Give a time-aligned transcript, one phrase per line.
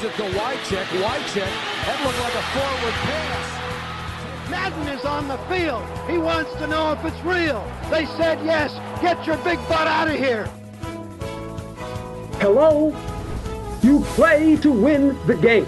[0.00, 0.86] Gives it to Wycheck.
[1.02, 1.52] Wycheck.
[1.84, 4.50] That looked like a forward pass.
[4.50, 5.82] Madden is on the field.
[6.08, 7.62] He wants to know if it's real.
[7.90, 8.72] They said yes.
[9.02, 10.48] Get your big butt out of here.
[12.40, 12.94] Hello?
[13.82, 15.66] You play to win the game.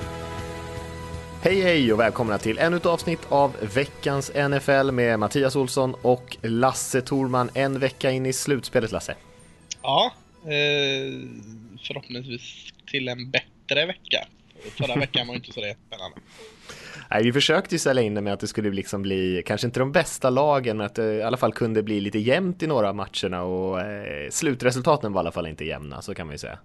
[1.43, 6.37] Hej hej och välkomna till ännu ett avsnitt av veckans NFL med Mattias Olsson och
[6.43, 9.15] Lasse Thorman en vecka in i slutspelet Lasse.
[9.83, 10.13] Ja,
[10.45, 10.51] eh,
[11.87, 14.27] förhoppningsvis till en bättre vecka.
[14.79, 16.17] Förra veckan var inte så spännande.
[17.11, 19.81] Nej, vi försökte ju sälja in det med att det skulle liksom bli, kanske inte
[19.81, 22.89] de bästa lagen, men att det i alla fall kunde bli lite jämnt i några
[22.89, 26.39] av matcherna och eh, slutresultaten var i alla fall inte jämna, så kan man ju
[26.39, 26.59] säga.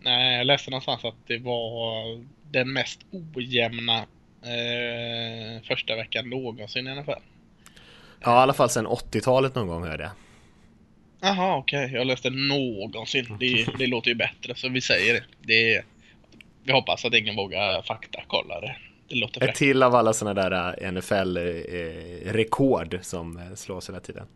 [0.00, 3.00] Nej, jag läste någonstans att det var den mest
[3.34, 3.98] ojämna
[4.42, 7.10] eh, första veckan någonsin i NFL.
[8.20, 10.12] Ja, i alla fall sedan 80-talet någon gång hörde jag.
[11.20, 11.84] Jaha, okej.
[11.84, 11.96] Okay.
[11.96, 13.36] Jag läste någonsin.
[13.40, 15.24] Det, det låter ju bättre, så vi säger det.
[15.40, 15.84] det
[16.68, 18.76] vi hoppas att ingen vågar faktakolla det.
[19.08, 24.00] Det låter Ett till av alla sådana där eh, NFL-rekord eh, som eh, slås hela
[24.00, 24.26] tiden.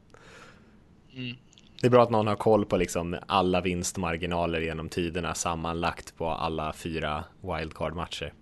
[1.16, 1.36] Mm.
[1.80, 6.28] Det är bra att någon har koll på liksom alla vinstmarginaler genom tiderna sammanlagt på
[6.28, 8.32] alla fyra wildcard-matcher.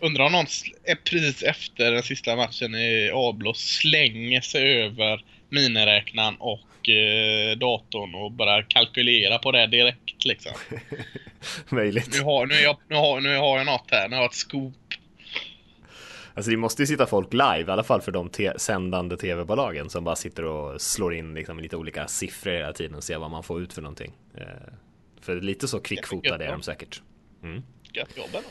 [0.00, 0.46] Undrar om någon
[1.04, 8.32] precis efter den sista matchen i Ablo slänger sig över miniräknaren och eh, datorn och
[8.32, 10.52] börjar kalkylera på det direkt liksom.
[11.68, 12.08] Möjligt.
[12.12, 14.36] Nu har, nu, jag, nu, har, nu har jag något här, nu har jag ett
[14.36, 14.74] scoop.
[16.34, 19.90] Alltså det måste ju sitta folk live, i alla fall för de te sändande tv-bolagen
[19.90, 23.30] som bara sitter och slår in liksom lite olika siffror hela tiden och ser vad
[23.30, 24.12] man får ut för någonting.
[24.34, 24.44] Eh,
[25.20, 27.02] för lite så kvickfotade är de säkert.
[27.42, 27.62] Mm.
[27.92, 28.48] Gött jobb ändå.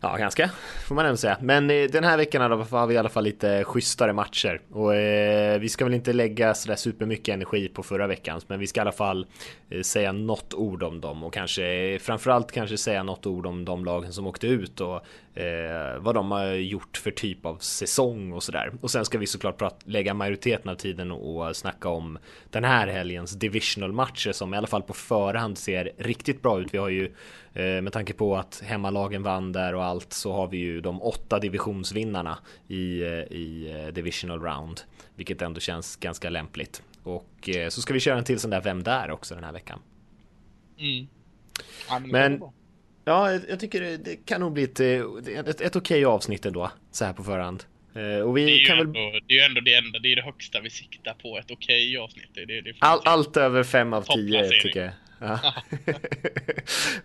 [0.00, 0.50] Ja, ganska
[0.88, 1.36] får man ändå säga.
[1.40, 5.58] Men eh, den här veckan har vi i alla fall lite schysstare matcher och eh,
[5.58, 8.82] vi ska väl inte lägga sådär supermycket energi på förra veckans, men vi ska i
[8.82, 9.26] alla fall
[9.70, 13.64] eh, säga något ord om dem och kanske eh, framförallt kanske säga något ord om
[13.64, 15.00] de lagen som åkte ut och
[15.38, 18.72] eh, vad de har gjort för typ av säsong och sådär.
[18.80, 22.18] Och sen ska vi såklart lägga majoriteten av tiden och snacka om
[22.50, 26.74] den här helgens divisional matcher som i alla fall på förhand ser riktigt bra ut.
[26.74, 27.04] Vi har ju
[27.52, 31.02] eh, med tanke på att hemmalagen vann där och allt så har vi ju de
[31.02, 32.38] åtta divisionsvinnarna
[32.68, 34.80] i, eh, i eh, divisional round,
[35.14, 36.82] vilket ändå känns ganska lämpligt.
[37.02, 39.80] Och så ska vi köra en till sån där Vem där också den här veckan.
[40.78, 41.08] Mm.
[41.88, 42.42] Ja, men, men
[43.08, 47.12] Ja, jag tycker det kan nog bli ett, ett, ett okej avsnitt ändå, så här
[47.12, 47.64] på förhand.
[47.94, 49.22] Eh, och vi det, är kan ändå, väl...
[49.26, 51.98] det är ju ändå det enda, det är det högsta vi siktar på, ett okej
[51.98, 52.28] avsnitt.
[52.34, 54.92] Det, det, All, allt över fem av tio tycker jag.
[55.18, 55.38] Ja.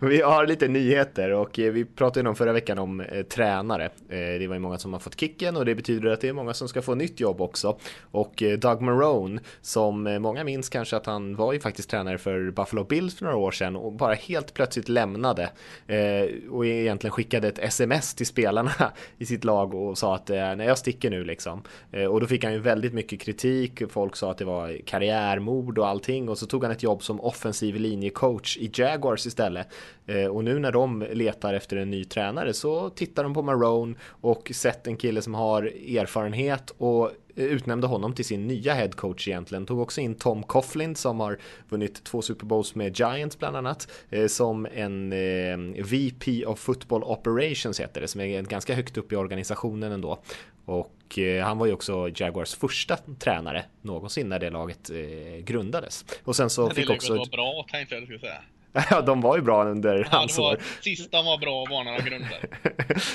[0.00, 3.84] vi har lite nyheter och eh, vi pratade om förra veckan om eh, tränare.
[3.84, 6.32] Eh, det var ju många som har fått kicken och det betyder att det är
[6.32, 7.78] många som ska få nytt jobb också.
[8.00, 12.18] Och eh, Doug Marone, som eh, många minns kanske att han var ju faktiskt tränare
[12.18, 15.50] för Buffalo Bills för några år sedan och bara helt plötsligt lämnade
[15.86, 18.72] eh, och egentligen skickade ett sms till spelarna
[19.18, 21.62] i sitt lag och sa att nej, jag sticker nu liksom.
[22.10, 23.82] och då fick han ju väldigt mycket kritik.
[23.90, 27.20] Folk sa att det var karriärmord och allting och så tog han ett jobb som
[27.20, 29.68] offensiv linje linjecoach i Jaguars istället.
[30.06, 33.94] Eh, och nu när de letar efter en ny tränare så tittar de på Marone
[34.22, 35.62] och sett en kille som har
[35.98, 39.66] erfarenhet och utnämnde honom till sin nya headcoach egentligen.
[39.66, 41.38] Tog också in Tom Coughlin som har
[41.68, 43.88] vunnit två Super Bowls med Giants bland annat.
[44.10, 49.12] Eh, som en eh, VP of Football Operations heter det, som är ganska högt upp
[49.12, 50.18] i organisationen ändå.
[50.64, 56.04] Och eh, han var ju också Jaguars första tränare någonsin när det laget eh, grundades.
[56.24, 57.12] Och sen så det fick också...
[57.12, 58.42] Det var bra tänkte jag skulle säga.
[58.90, 60.58] Ja, de var ju bra under ja, hans år.
[60.80, 62.48] Sist de var bra var när de grundade.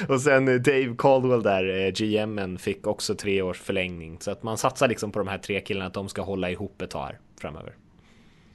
[0.13, 4.17] och sen eh, Dave Caldwell där, GMen, fick också tre års förlängning.
[4.19, 6.81] Så att man satsar liksom på de här tre killarna, att de ska hålla ihop
[6.81, 7.73] ett tag här framöver.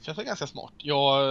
[0.05, 0.73] Känns ganska smart.
[0.77, 1.21] Jag,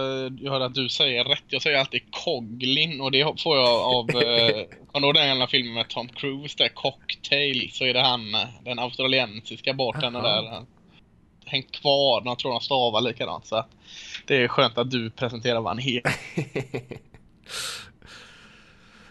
[0.41, 1.43] jag hörde att du säger rätt.
[1.47, 4.09] Jag säger alltid Coglin och det får jag av...
[4.21, 8.31] eh, kommer du den gamla filmen med Tom Cruise där, Cocktail, så är det han,
[8.63, 10.65] den australiensiska bartendern där.
[11.45, 13.45] Hängt kvar, jag tror de stavar likadant.
[13.45, 13.69] Så att
[14.25, 16.13] det är skönt att du presenterar vad han heter.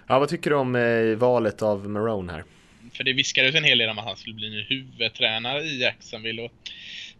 [0.06, 2.44] ja, vad tycker du om eh, valet av Marone här?
[2.92, 6.42] För det viskades en hel del om att han skulle bli huvudtränare i Jacksonville.
[6.42, 6.52] Och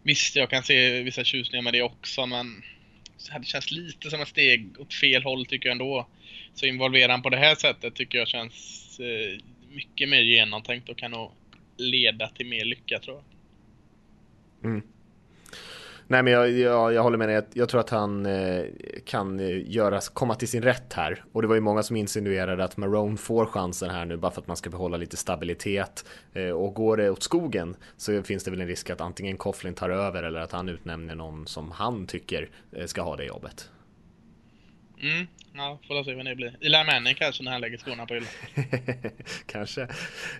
[0.05, 2.63] visst, jag kan se vissa tjusningar med det också, men
[3.39, 6.07] det känns lite som ett steg åt fel håll tycker jag ändå.
[6.53, 10.97] Så involverar han på det här sättet tycker jag känns eh, mycket mer genomtänkt och
[10.97, 11.31] kan nog
[11.77, 14.71] leda till mer lycka tror jag.
[14.71, 14.83] Mm.
[16.07, 18.63] Nej men jag, jag, jag håller med dig, jag tror att han eh,
[19.05, 21.23] kan eh, göras, komma till sin rätt här.
[21.31, 24.41] Och det var ju många som insinuerade att Marone får chansen här nu bara för
[24.41, 26.05] att man ska behålla lite stabilitet.
[26.33, 29.73] Eh, och går det åt skogen så finns det väl en risk att antingen Coughlin
[29.73, 33.69] tar över eller att han utnämner någon som han tycker eh, ska ha det jobbet.
[35.01, 36.57] Mm ja, får se vad det blir.
[36.61, 38.29] Eli Manning kanske när han lägger skorna på hyllan.
[39.45, 39.81] kanske.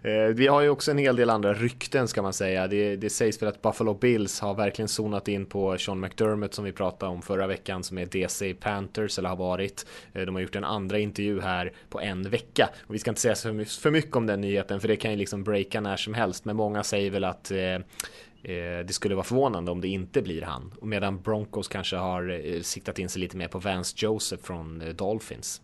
[0.03, 2.67] Eh, vi har ju också en hel del andra rykten ska man säga.
[2.67, 6.65] Det, det sägs väl att Buffalo Bills har verkligen zonat in på Sean McDermott som
[6.65, 9.85] vi pratade om förra veckan som är DC Panthers eller har varit.
[10.13, 13.21] Eh, de har gjort en andra intervju här på en vecka och vi ska inte
[13.21, 13.35] säga
[13.65, 16.45] för mycket om den nyheten för det kan ju liksom breaka när som helst.
[16.45, 17.81] Men många säger väl att eh, Eh,
[18.47, 20.73] Eh, det skulle vara förvånande om det inte blir han.
[20.81, 24.81] Och medan Broncos kanske har eh, siktat in sig lite mer på Vance Joseph från
[24.81, 25.61] eh, Dolphins.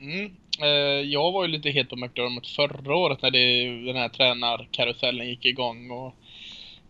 [0.00, 0.36] Mm.
[0.60, 5.28] Eh, jag var ju lite het på McDermott förra året när det, den här tränarkarusellen
[5.28, 5.90] gick igång.
[5.90, 6.14] Och,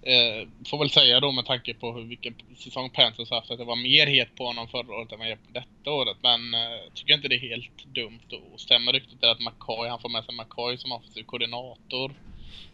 [0.08, 3.66] eh, får väl säga då med tanke på hur, vilken säsong Panthers haft att jag
[3.66, 6.16] var mer het på honom förra året än vad jag är på detta året.
[6.22, 8.52] Men eh, tycker inte det är helt dumt.
[8.52, 12.12] Och stämmer ryktet att McCoy, han får med sig McCoy som offensiv koordinator.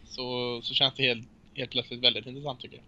[0.05, 1.27] Så, så känns det helt
[1.59, 2.85] helt plötsligt väldigt intressant tycker jag.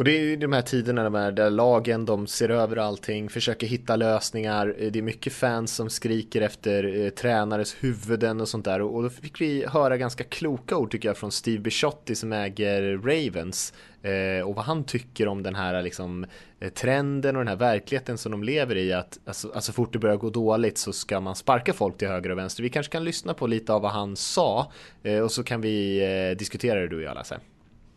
[0.00, 3.96] Och det är ju de här tiderna där lagen de ser över allting, försöker hitta
[3.96, 4.74] lösningar.
[4.78, 8.80] Eh, det är mycket fans som skriker efter eh, tränares huvuden och sånt där.
[8.82, 12.96] Och då fick vi höra ganska kloka ord tycker jag från Steve Bisciotti som äger
[12.96, 13.72] Ravens.
[14.02, 16.26] Eh, och vad han tycker om den här liksom,
[16.60, 18.92] eh, trenden och den här verkligheten som de lever i.
[18.92, 22.30] Att alltså, alltså fort det börjar gå dåligt så ska man sparka folk till höger
[22.30, 22.62] och vänster.
[22.62, 24.72] Vi kanske kan lyssna på lite av vad han sa.
[25.02, 27.38] Eh, och så kan vi eh, diskutera det du och jag Lasse.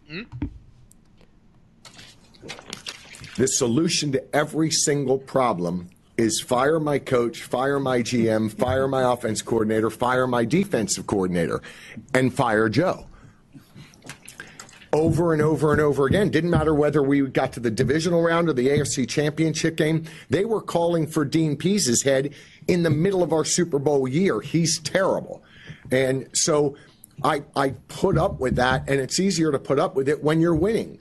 [0.10, 0.26] Mm.
[3.36, 9.12] The solution to every single problem is fire my coach, fire my GM, fire my
[9.12, 11.62] offense coordinator, fire my defensive coordinator,
[12.14, 13.08] and fire Joe.
[14.92, 16.30] Over and over and over again.
[16.30, 20.06] Didn't matter whether we got to the divisional round or the AFC championship game.
[20.30, 22.36] They were calling for Dean Pease's head
[22.68, 24.40] in the middle of our Super Bowl year.
[24.40, 25.44] He's terrible.
[25.92, 26.78] And so
[27.24, 30.40] I, I put up with that, and it's easier to put up with it when
[30.40, 31.00] you're winning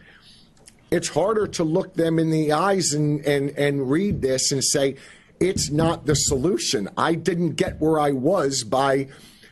[0.92, 4.96] it's harder to look them in the eyes and, and, and read this and say,
[5.40, 6.88] it's not the solution.
[6.96, 9.08] I didn't get where I was by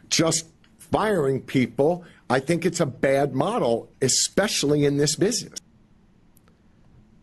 [0.09, 0.47] just
[0.79, 2.05] firing people.
[2.29, 5.61] I think it's a bad model, especially in this business.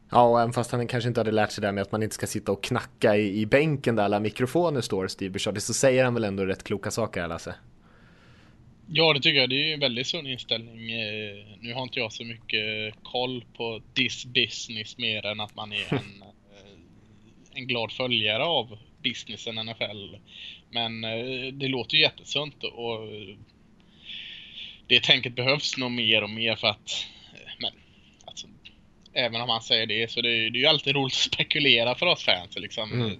[0.09, 2.27] Ja, även fast han kanske inte hade lärt sig det med att man inte ska
[2.27, 6.13] sitta och knacka i, i bänken där alla mikrofoner står, Steve Bischotti, så säger han
[6.13, 7.55] väl ändå rätt kloka saker, Lasse?
[8.89, 9.49] Ja, det tycker jag.
[9.49, 10.91] Det är en väldigt sund inställning.
[10.91, 15.73] Eh, nu har inte jag så mycket koll på this business mer än att man
[15.73, 20.15] är en, eh, en glad följare av businessen NFL.
[20.69, 22.99] Men eh, det låter ju jättesunt och
[24.87, 27.07] det tänket behövs nog mer och mer för att
[27.59, 27.71] men,
[28.25, 28.47] alltså,
[29.13, 32.05] även om han säger det så det, det är ju alltid roligt att spekulera för
[32.05, 32.91] oss fans liksom.
[32.91, 33.17] Mm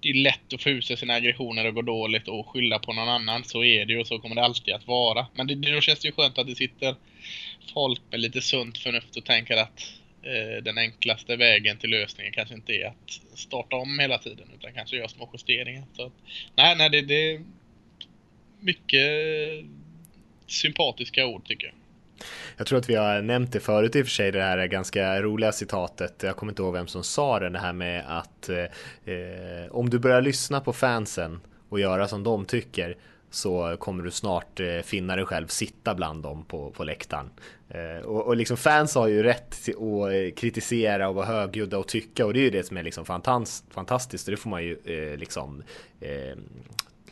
[0.00, 2.92] det är lätt att få ut sig sina aggressioner och gå dåligt och skylla på
[2.92, 3.44] någon annan.
[3.44, 5.26] Så är det ju och så kommer det alltid att vara.
[5.34, 6.94] Men det, då känns det ju skönt att det sitter
[7.74, 9.92] folk med lite sunt förnuft och tänker att
[10.22, 14.72] eh, den enklaste vägen till lösningen kanske inte är att starta om hela tiden utan
[14.72, 15.84] kanske göra små justeringar.
[15.96, 16.12] Så att,
[16.56, 17.44] nej, nej, det, det är
[18.60, 19.10] mycket
[20.46, 21.74] sympatiska ord tycker jag.
[22.56, 25.22] Jag tror att vi har nämnt det förut i och för sig, det här ganska
[25.22, 26.22] roliga citatet.
[26.22, 29.98] Jag kommer inte ihåg vem som sa det, det här med att eh, om du
[29.98, 32.96] börjar lyssna på fansen och göra som de tycker
[33.30, 37.30] så kommer du snart eh, finna dig själv sitta bland dem på, på läktaren.
[37.68, 41.88] Eh, och, och liksom fans har ju rätt att eh, kritisera och vara högljudda och
[41.88, 43.04] tycka och det är ju det som är liksom
[43.70, 45.62] fantastiskt och det får man ju eh, liksom
[46.00, 46.38] eh,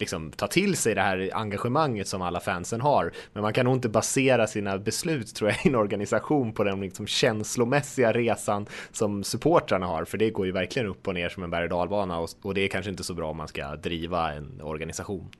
[0.00, 3.12] liksom ta till sig det här engagemanget som alla fansen har.
[3.32, 6.80] Men man kan nog inte basera sina beslut tror jag i en organisation på den
[6.80, 10.04] liksom känslomässiga resan som supportrarna har.
[10.04, 12.54] För det går ju verkligen upp och ner som en berg och dalbana och, och
[12.54, 15.30] det är kanske inte så bra om man ska driva en organisation.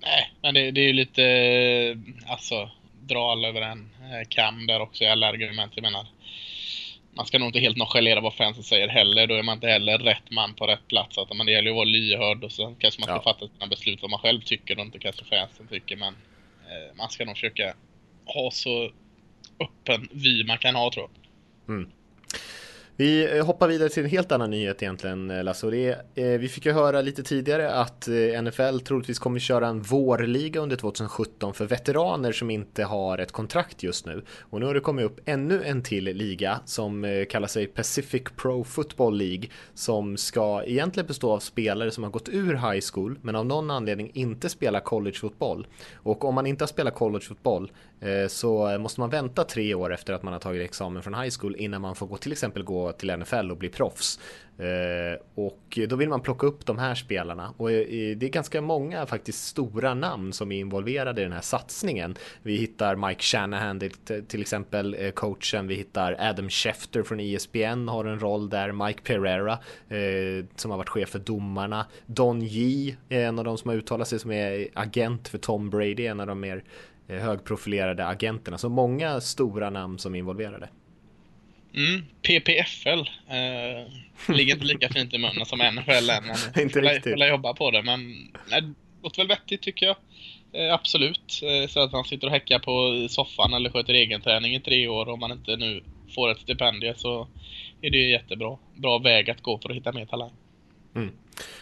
[0.00, 1.22] Nej, men det, det är ju lite,
[2.26, 5.72] alltså, dra alla över en eh, kam där också i alla argument.
[5.74, 6.06] Jag menar,
[7.14, 9.26] man ska nog inte helt nonchalera vad fansen säger heller.
[9.26, 11.18] Då är man inte heller rätt man på rätt plats.
[11.18, 13.22] Att man det gäller att vara lyhörd och så kanske man ska ja.
[13.22, 15.96] fatta sina beslut vad man själv tycker och inte kanske fansen tycker.
[15.96, 16.14] Men
[16.68, 17.74] eh, man ska nog försöka
[18.26, 18.90] ha så
[19.60, 21.08] öppen vy man kan ha tror
[21.66, 21.74] jag.
[21.74, 21.90] Mm.
[23.00, 25.66] Vi eh, hoppar vidare till en helt annan nyhet egentligen eh, Lasse.
[25.66, 28.08] Och det är, eh, vi fick ju höra lite tidigare att
[28.42, 33.82] NFL troligtvis kommer köra en vårliga under 2017 för veteraner som inte har ett kontrakt
[33.82, 34.22] just nu.
[34.40, 38.64] Och nu har det kommit upp ännu en till liga som kallar sig Pacific Pro
[38.64, 43.36] Football League som ska egentligen bestå av spelare som har gått ur high school men
[43.36, 45.66] av någon anledning inte spelar collegefotboll.
[45.94, 50.12] Och om man inte har spelat collegefotboll Eh, så måste man vänta tre år efter
[50.12, 52.92] att man har tagit examen från high school innan man får gå till exempel gå
[52.92, 54.20] till NFL och bli proffs.
[54.58, 58.60] Eh, och då vill man plocka upp de här spelarna och eh, det är ganska
[58.60, 62.16] många faktiskt stora namn som är involverade i den här satsningen.
[62.42, 63.80] Vi hittar Mike Shanahan
[64.28, 69.58] till exempel coachen, vi hittar Adam Schefter från ESPN har en roll där, Mike Pereira
[70.56, 74.08] som har varit chef för domarna, Don Yee är en av de som har uttalat
[74.08, 76.64] sig som är agent för Tom Brady, en av de mer
[77.08, 78.58] högprofilerade agenterna.
[78.58, 80.68] Så många stora namn som är involverade.
[81.74, 83.00] Mm, PPFL.
[83.28, 86.24] Eh, ligger inte lika fint i munnen som NFL än.
[86.26, 87.18] Men inte riktigt.
[87.18, 88.62] Jag jobba på det, men nej,
[89.02, 89.96] låter väl vettigt tycker jag.
[90.52, 91.40] Eh, absolut.
[91.42, 94.88] Eh, så att man sitter och häckar på soffan eller sköter egen träning i tre
[94.88, 95.82] år om man inte nu
[96.14, 97.28] får ett stipendium så
[97.82, 98.58] är det jättebra.
[98.74, 100.32] Bra väg att gå för att hitta mer talang.
[100.94, 101.12] Mm.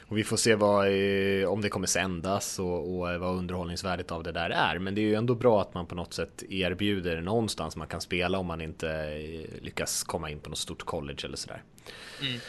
[0.09, 4.23] Och vi får se vad, eh, om det kommer sändas och, och, vad underhållningsvärdet av
[4.23, 4.79] det där är.
[4.79, 8.01] Men det är ju ändå bra att man på något sätt erbjuder någonstans man kan
[8.01, 11.63] spela om man inte eh, lyckas komma in på något stort college eller sådär.
[12.21, 12.41] Mm.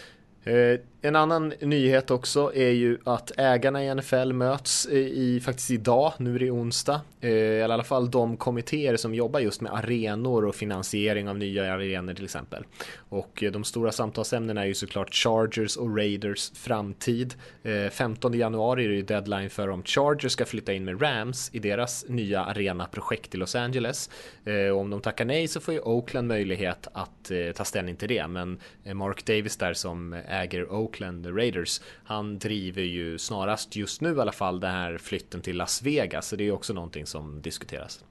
[0.48, 6.14] Eh, en annan nyhet också är ju att ägarna i NFL möts i, faktiskt idag,
[6.18, 10.46] nu är det onsdag, eh, i alla fall de kommittéer som jobbar just med arenor
[10.46, 12.64] och finansiering av nya arenor till exempel.
[13.10, 17.36] Och eh, de stora samtalsämnena är ju såklart Chargers och Raiders framtid.
[17.64, 21.50] Eh, 15 januari är det ju deadline för om Chargers ska flytta in med Rams
[21.54, 24.10] i deras nya arenaprojekt i Los Angeles.
[24.46, 28.08] Eh, och om de tackar nej så får ju Oakland möjlighet att ta ställning till
[28.08, 28.60] det, men
[28.94, 31.82] Mark Davis där som äger Oakland Raiders.
[32.04, 36.28] Han driver ju snarast just nu i alla fall den här flytten till Las Vegas.
[36.28, 38.04] Så det är också någonting som diskuteras.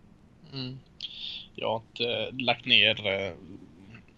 [0.53, 0.79] Mm.
[1.55, 2.95] Jag har inte lagt ner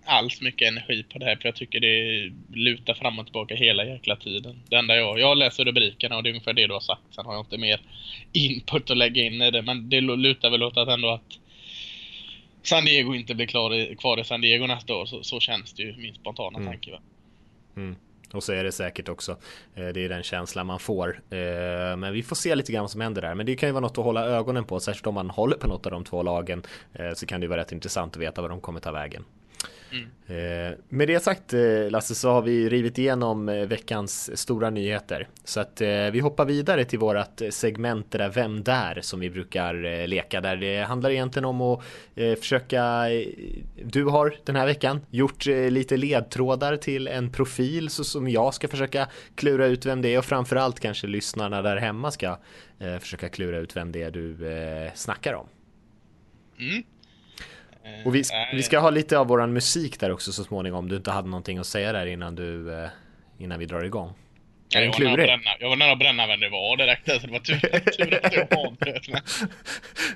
[0.08, 3.84] alls mycket energi på det här för jag tycker det lutar fram och tillbaka hela
[3.84, 4.62] jäkla tiden.
[4.68, 7.02] Det enda jag, jag läser rubrikerna och det är ungefär det du har sagt.
[7.10, 7.80] Sen har jag inte mer
[8.32, 11.38] input att lägga in i det men det lutar väl åt att ändå att
[12.62, 15.06] San Diego inte blir klar i, kvar i San Diego nästa år.
[15.06, 16.72] Så, så känns det ju, min spontana mm.
[16.72, 16.90] tanke.
[16.90, 16.98] Va?
[17.76, 17.96] Mm.
[18.32, 19.32] Och så är det säkert också.
[19.74, 21.20] Eh, det är den känslan man får.
[21.30, 23.34] Eh, men vi får se lite grann vad som händer där.
[23.34, 24.80] Men det kan ju vara något att hålla ögonen på.
[24.80, 26.62] Särskilt om man håller på något av de två lagen.
[26.94, 29.24] Eh, så kan det vara rätt intressant att veta vad de kommer ta vägen.
[29.92, 30.74] Mm.
[30.88, 31.54] Med det sagt
[31.90, 35.28] Lasse så har vi rivit igenom veckans stora nyheter.
[35.44, 35.80] Så att
[36.12, 40.82] vi hoppar vidare till vårat segment där Vem där som vi brukar leka där det
[40.82, 41.82] handlar egentligen om att
[42.14, 43.04] försöka
[43.84, 48.68] Du har den här veckan gjort lite ledtrådar till en profil så som jag ska
[48.68, 52.38] försöka klura ut vem det är och framförallt kanske lyssnarna där hemma ska
[53.00, 54.36] försöka klura ut vem det är du
[54.94, 55.46] snackar om.
[56.58, 56.82] Mm.
[58.04, 60.78] Och vi, vi ska ha lite av våran musik där också så småningom.
[60.78, 62.88] Om du inte hade någonting att säga där innan du eh,
[63.38, 64.14] innan vi drar igång.
[64.74, 67.06] Är jag, var bränna, jag var nära att bränna vem det var direkt.
[67.20, 67.58] Så det var tur,
[67.90, 69.08] tur att jag avbröt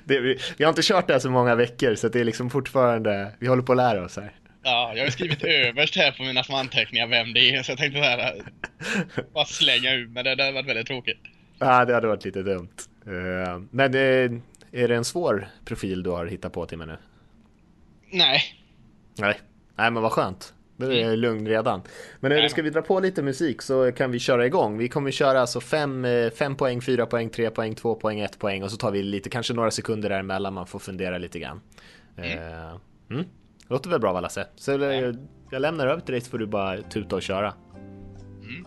[0.03, 3.31] vi, vi har inte kört det här så många veckor så det är liksom fortfarande,
[3.39, 4.31] vi håller på att lära oss här.
[4.63, 7.99] Ja, jag har skrivit överst här på mina anteckningar vem det är så jag tänkte
[7.99, 8.43] så här,
[9.33, 11.19] bara slänga ur men det, det hade varit väldigt tråkigt.
[11.59, 12.75] Ja, det hade varit lite dumt.
[13.05, 14.31] Eh, men eh,
[14.71, 16.97] är det en svår profil du har hittat på till mig nu?
[18.13, 18.41] Nej.
[19.17, 19.39] Nej,
[19.75, 20.53] nej men vad skönt.
[20.75, 21.19] Nu är jag mm.
[21.19, 21.81] lugn redan.
[22.19, 24.77] Men nu ska vi dra på lite musik så kan vi köra igång.
[24.77, 28.63] Vi kommer köra alltså 5 fem, poäng, 4 poäng, 3 poäng, 2 poäng, 1 poäng
[28.63, 31.61] och så tar vi lite, kanske några sekunder däremellan man får fundera lite grann.
[32.17, 32.29] Mm.
[32.29, 32.79] Uh,
[33.11, 33.25] mm.
[33.67, 34.47] Låter väl bra va Lasse?
[34.55, 35.15] Så jag,
[35.51, 37.53] jag lämnar över till dig så får du bara tuta och köra.
[38.43, 38.65] Mm.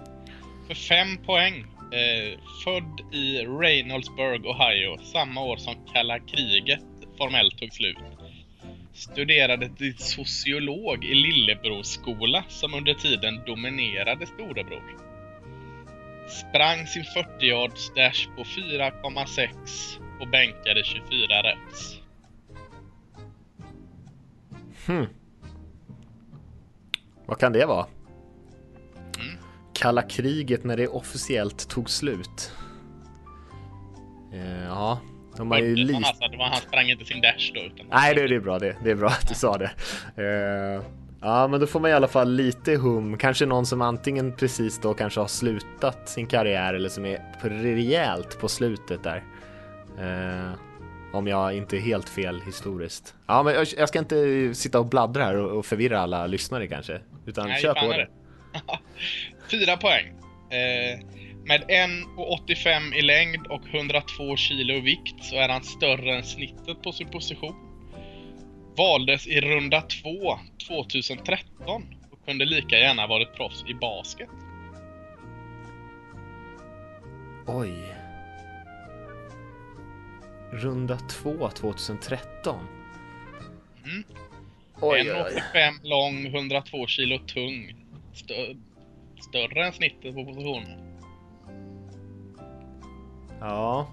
[0.66, 1.66] För 5 poäng.
[1.92, 6.80] Eh, född i Reynoldsburg, Ohio, samma år som kalla kriget
[7.18, 7.96] formellt tog slut
[8.96, 14.96] studerade till sociolog i Lillebrorskola som under tiden dominerade storebror.
[16.28, 19.48] Sprang sin 40 yards dash på 4,6
[20.20, 22.00] och bänkade 24 reps.
[24.86, 25.06] Hmm.
[27.26, 27.86] Vad kan det vara?
[28.96, 29.38] Mm.
[29.72, 32.52] Kalla kriget när det officiellt tog slut.
[34.32, 35.00] Eh, ja,
[35.36, 35.92] de har ju li...
[35.92, 37.60] han, alltså, han sprang inte sin dash då.
[37.60, 38.76] Utan Nej, det, det är bra det.
[38.84, 39.70] Det är bra att du sa det.
[40.18, 40.82] Uh,
[41.20, 43.18] ja, men då får man i alla fall lite hum.
[43.18, 48.40] Kanske någon som antingen precis då kanske har slutat sin karriär eller som är rejält
[48.40, 49.22] på slutet där.
[49.98, 50.52] Uh,
[51.12, 53.14] om jag inte är helt fel historiskt.
[53.26, 56.66] Ja, men jag, jag ska inte sitta och bladdra här och, och förvirra alla lyssnare
[56.66, 57.00] kanske.
[57.26, 58.08] Utan Nej, kör på det.
[59.50, 60.06] Fyra poäng.
[60.50, 61.00] Eh,
[61.46, 66.82] med 1,85 i längd och 102 kilo i vikt så är han större än snittet
[66.82, 67.54] på sin position.
[68.76, 70.38] Valdes i runda 2
[70.68, 74.28] 2013 och kunde lika gärna varit proffs i basket.
[77.46, 77.74] Oj.
[80.52, 82.66] Runda 2 2013?
[83.84, 84.04] Mm.
[84.80, 87.74] 1,85 lång, 102 kilo tung.
[88.14, 88.54] Stö
[89.28, 90.85] större än snittet på positionen.
[93.40, 93.88] Ja.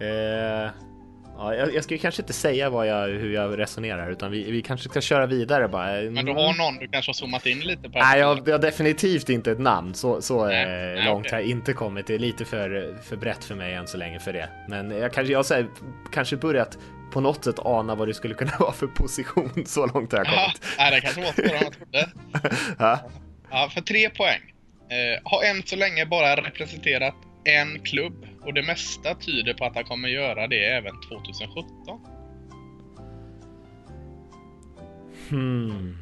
[0.00, 0.70] Eh,
[1.36, 4.62] ja jag, jag ska kanske inte säga vad jag, hur jag resonerar utan vi, vi
[4.62, 6.02] kanske ska köra vidare bara.
[6.10, 7.98] Men du har någon du kanske har zoomat in lite på?
[7.98, 9.94] Nej, jag, jag har definitivt inte ett namn.
[9.94, 11.36] Så, så nej, eh, nej, långt okay.
[11.36, 12.06] har jag inte kommit.
[12.06, 14.48] Det är lite för, för brett för mig än så länge för det.
[14.68, 15.66] Men jag kanske, jag har här,
[16.12, 16.78] kanske börjat
[17.12, 19.64] på något sätt ana vad det skulle kunna vara för position.
[19.66, 20.76] Så långt har jag kommit.
[20.78, 22.10] Ja, det kanske var svårare än jag trodde.
[23.50, 24.40] ja, för tre poäng.
[24.90, 27.14] Eh, har än så länge bara representerat
[27.44, 32.00] en klubb och det mesta tyder på att han kommer göra det även 2017.
[35.28, 35.96] Hmm.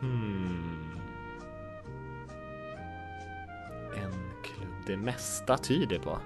[0.00, 0.98] Hmm.
[3.96, 6.18] En klubb det mesta tyder på.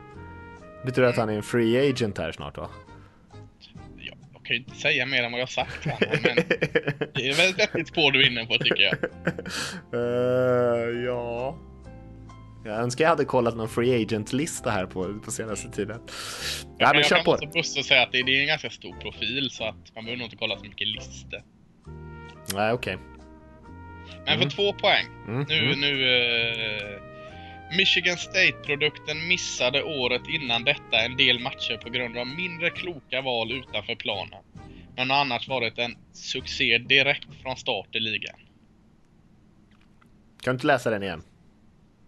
[0.85, 2.71] Betyder det att han är en free agent här snart då?
[4.43, 6.37] Jag kan ju inte säga mer än vad jag sagt men
[7.15, 8.95] det är väl ett vettigt spår du är inne på tycker jag.
[9.95, 11.59] Uh, ja.
[12.65, 16.01] Jag önskar jag hade kollat någon free agent-lista här på, på senaste tiden.
[16.79, 17.39] Ja, men jag kör kan på.
[17.41, 20.19] Jag kan säga att det, det, är en ganska stor profil så att man behöver
[20.19, 21.43] nog inte kolla så mycket listor.
[22.55, 22.95] Nej, okej.
[22.95, 23.07] Okay.
[24.25, 24.51] Men för mm.
[24.51, 25.07] två poäng.
[25.29, 25.47] Mm.
[25.49, 25.81] Nu, mm.
[25.81, 27.12] nu uh,
[27.77, 33.53] Michigan State-produkten missade året innan detta en del matcher på grund av mindre kloka val
[33.53, 34.45] utanför planen.
[34.97, 38.41] Men har annars varit en succé direkt från start i ligan.
[40.43, 41.23] Kan du inte läsa den igen?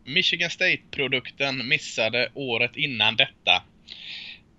[0.04, 3.62] Michigan State-produkten missade året innan detta,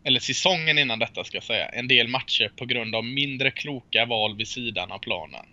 [0.03, 4.05] eller säsongen innan detta ska jag säga, en del matcher på grund av mindre kloka
[4.05, 5.45] val vid sidan av planen.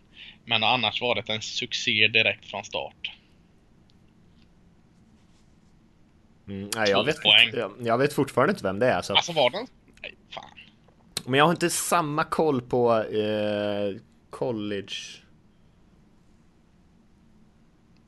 [0.45, 3.11] Men har annars varit en succé direkt från start.
[6.53, 7.17] Mm, nej, jag, vet
[7.53, 9.03] jag, jag, vet fortfarande inte vem det är.
[9.03, 9.67] Så Alltså var den?
[10.03, 10.45] Nej, fan.
[11.27, 13.97] Men jag har inte samma koll på eh,
[14.31, 14.95] college.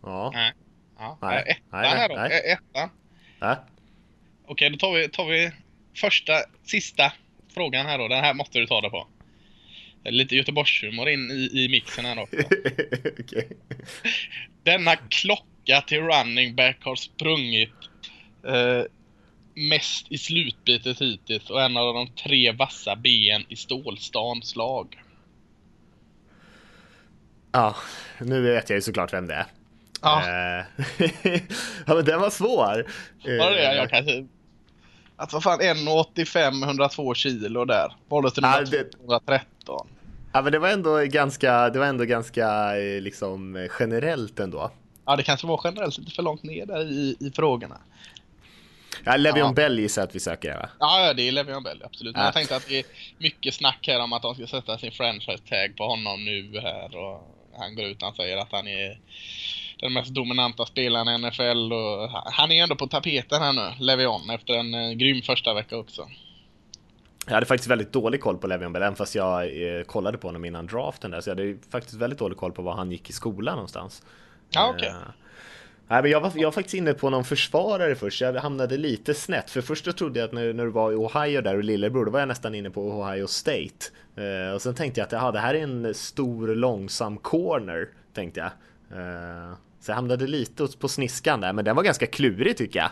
[0.02, 0.30] Ja.
[0.34, 0.52] Nej.
[0.98, 1.18] Ja.
[1.22, 1.44] Nej.
[1.46, 2.14] Ettan nej, här då.
[2.14, 2.52] Nej.
[2.52, 2.90] Ettan.
[3.40, 3.56] Nej.
[4.46, 5.52] Okej, då tar vi, tar vi
[5.96, 6.32] första,
[6.64, 7.12] sista
[7.54, 8.08] frågan här då.
[8.08, 9.06] Den här måste du ta det på.
[10.04, 12.36] Lite Göteborgshumor in i, i mixen här också.
[13.20, 13.44] okay.
[14.62, 17.70] Denna klocka till running back har sprungit
[18.46, 18.84] Eh,
[19.54, 25.02] mest i slutbitet hittills och en av de tre vassa ben i Stålstans lag.
[27.52, 27.76] Ja,
[28.18, 29.46] nu vet jag ju såklart vem det är.
[30.02, 30.22] Ja.
[30.22, 30.64] Eh,
[31.86, 32.86] ja men den var svår.
[33.38, 33.76] Var det det?
[33.76, 34.26] Jag kanske...
[35.16, 37.96] Att vad fan 1,85 102 kilo där.
[38.08, 38.94] Var till ja, det...
[39.00, 39.88] 113.
[40.32, 44.70] Ja men det var ändå ganska, det var ändå ganska eh, liksom generellt ändå.
[45.04, 47.76] Ja det kanske var generellt lite för långt ner där i, i frågorna.
[49.04, 49.52] Ja, Levion ja.
[49.52, 50.68] Bell gissar att vi söker va?
[50.80, 52.16] Ja, det är Levion Bell, absolut.
[52.16, 52.84] Men jag tänkte att det är
[53.18, 56.96] mycket snack här om att de ska sätta sin franchise-tag på honom nu här.
[56.96, 58.98] Och han går ut och säger att han är
[59.80, 61.72] den mest dominanta spelaren i NFL.
[61.72, 65.76] Och han är ändå på tapeten här nu, Levion, efter en eh, grym första vecka
[65.76, 66.08] också.
[67.26, 70.28] Jag hade faktiskt väldigt dålig koll på Levion Bell, även fast jag eh, kollade på
[70.28, 71.20] honom innan draften där.
[71.20, 74.02] Så jag hade faktiskt väldigt dålig koll på var han gick i skolan någonstans.
[74.50, 74.88] Ja, okej.
[74.88, 75.00] Okay.
[75.88, 79.14] Nej, men jag, var, jag var faktiskt inne på någon försvarare först, jag hamnade lite
[79.14, 79.50] snett.
[79.50, 82.10] För först trodde jag att när, när du var i Ohio där och lillebror, då
[82.10, 83.86] var jag nästan inne på Ohio State.
[84.16, 88.40] Eh, och sen tänkte jag att aha, det här är en stor långsam corner, tänkte
[88.40, 88.50] jag.
[88.98, 92.90] Eh, så jag hamnade lite på sniskan där, men den var ganska klurig tycker jag.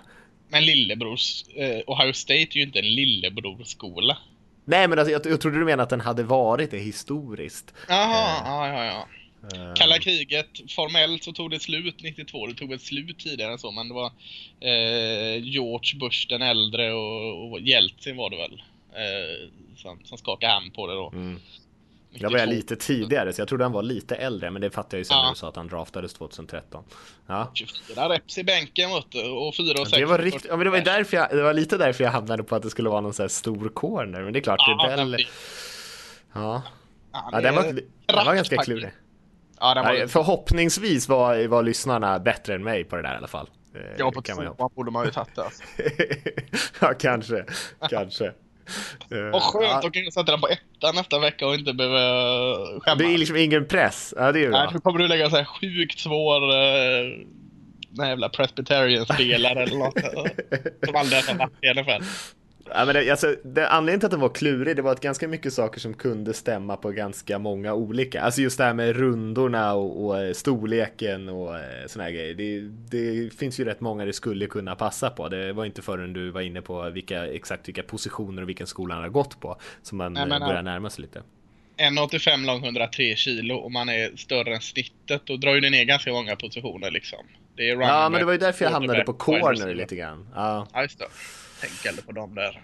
[0.48, 4.18] Men lillebrors, eh, Ohio State är ju inte en lillebrorskola.
[4.64, 7.74] Nej, men alltså, jag, jag trodde du menade att den hade varit det historiskt.
[7.88, 8.42] Jaha, eh.
[8.44, 9.08] ja, ja, ja.
[9.44, 9.74] Uh...
[9.74, 12.46] Kalla kriget, formellt så tog det slut 92.
[12.46, 14.12] Det tog ett slut tidigare än så, men det var
[14.60, 18.62] eh, George Bush den äldre och, och Jeltsin var det väl.
[18.92, 21.10] Eh, som, som skakade hand på det då.
[21.14, 21.40] Mm.
[22.14, 25.00] Jag var lite tidigare, så jag trodde han var lite äldre, men det fattade jag
[25.00, 25.22] ju sen ja.
[25.22, 26.84] när du sa att han draftades 2013.
[27.26, 27.50] Ja.
[27.54, 29.90] 24 reps i bänken och 4 och 6.
[29.90, 30.46] Det var, rikt...
[30.48, 32.70] ja, men det, var därför jag, det var lite därför jag hamnade på att det
[32.70, 35.26] skulle vara någon sån här stor corner, men det är klart, ja, det är väl...
[36.32, 36.62] Ja.
[37.12, 37.62] Ja, ja, den var,
[38.06, 38.90] den var ganska klurig.
[39.62, 39.82] Ja, var...
[39.82, 43.50] Nej, förhoppningsvis var, var lyssnarna bättre än mig på det där i alla fall.
[43.98, 45.42] Ja, på kan tvåan borde man ju tagit det.
[45.42, 45.62] Alltså.
[46.80, 47.44] ja, kanske.
[47.90, 48.32] kanske.
[49.32, 49.86] Och skönt ja.
[49.86, 52.98] att kunna sätta den på ettan nästa vecka och inte behöva skämmas.
[52.98, 54.14] Det är liksom ingen press.
[54.16, 54.58] Ja, det är bra.
[54.58, 57.26] Nej, nu kommer du lägga så här sjukt svår uh,
[58.06, 59.98] jävla Presbyterian-spelare eller något.
[60.86, 62.02] Som aldrig har varit i alla fall.
[62.74, 65.28] Ja, men det, alltså, det, anledningen till att den var klurig, det var att ganska
[65.28, 68.22] mycket saker som kunde stämma på ganska många olika.
[68.22, 72.34] Alltså just det här med rundorna och, och eh, storleken och eh, såna här grejer.
[72.34, 75.28] Det, det, finns ju rätt många det skulle kunna passa på.
[75.28, 78.94] Det var inte förrän du var inne på vilka, exakt vilka positioner och vilken skola
[78.94, 81.22] han har gått på som man Nej, men, börjar närma sig lite.
[81.76, 85.22] 1,85 lång, 103 kilo och man är större än snittet.
[85.24, 87.18] Då drar ju ner ganska många positioner liksom.
[87.56, 90.28] Det ja, men det var ju därför jag hamnade på corner lite grann.
[90.34, 91.04] Ja, ja just det.
[91.62, 92.60] Tänk aldrig på dem där.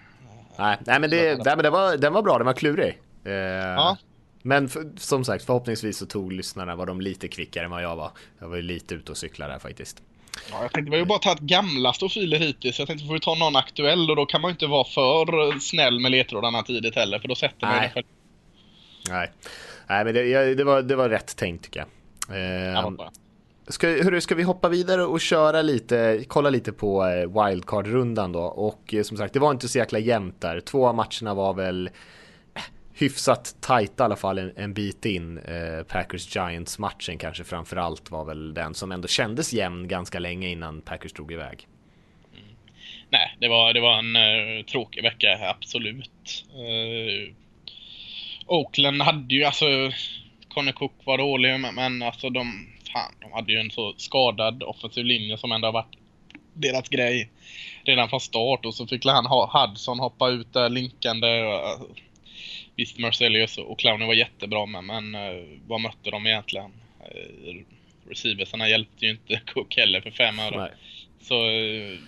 [0.58, 2.98] Nej, nej men, det, nej, men det var, den var bra, den var klurig.
[3.24, 3.96] Eh, ja.
[4.42, 7.96] Men för, som sagt, förhoppningsvis så tog lyssnarna var de lite kvickare än vad jag
[7.96, 8.10] var.
[8.38, 10.02] Jag var ju lite ute och cyklade där faktiskt.
[10.50, 12.78] Ja, jag tänkte vi har ju bara tagit gamla stofiler hittills.
[12.78, 15.58] Jag tänkte får vi ta någon aktuell och då kan man ju inte vara för
[15.58, 18.04] snäll med ledtrådarna tidigt heller för då sätter man Nej.
[19.08, 19.32] Nej.
[19.86, 21.88] Nej, men det, det, var, det var rätt tänkt tycker jag.
[22.36, 23.10] Eh, jag
[23.70, 28.40] Ska, hur, ska vi hoppa vidare och köra lite, kolla lite på eh, wildcard-rundan då
[28.40, 30.60] och eh, som sagt det var inte så jäkla jämnt där.
[30.60, 31.90] Två av matcherna var väl
[32.54, 32.62] eh,
[32.94, 35.38] hyfsat tajta i alla fall en, en bit in.
[35.38, 40.48] Eh, Packers Giants matchen kanske framförallt var väl den som ändå kändes jämn ganska länge
[40.48, 41.66] innan Packers drog iväg.
[42.34, 42.46] Mm.
[43.10, 46.44] Nej, det var, det var en uh, tråkig vecka, absolut.
[46.54, 47.34] Uh,
[48.46, 49.66] Oakland hade ju alltså,
[50.48, 55.04] Conny Cook var dålig men alltså de fan, de hade ju en så skadad offensiv
[55.04, 55.96] linje som ändå har varit
[56.54, 57.30] deras grej
[57.84, 61.28] redan från start och så fick han ha Hudson hoppa ut där linkande.
[62.76, 66.72] Visst, Marcelius och Clowny var jättebra med, men uh, vad mötte de egentligen?
[67.00, 67.62] Uh,
[68.08, 70.70] receiversarna hjälpte ju inte Cook heller för fem öre.
[71.20, 71.98] Så uh,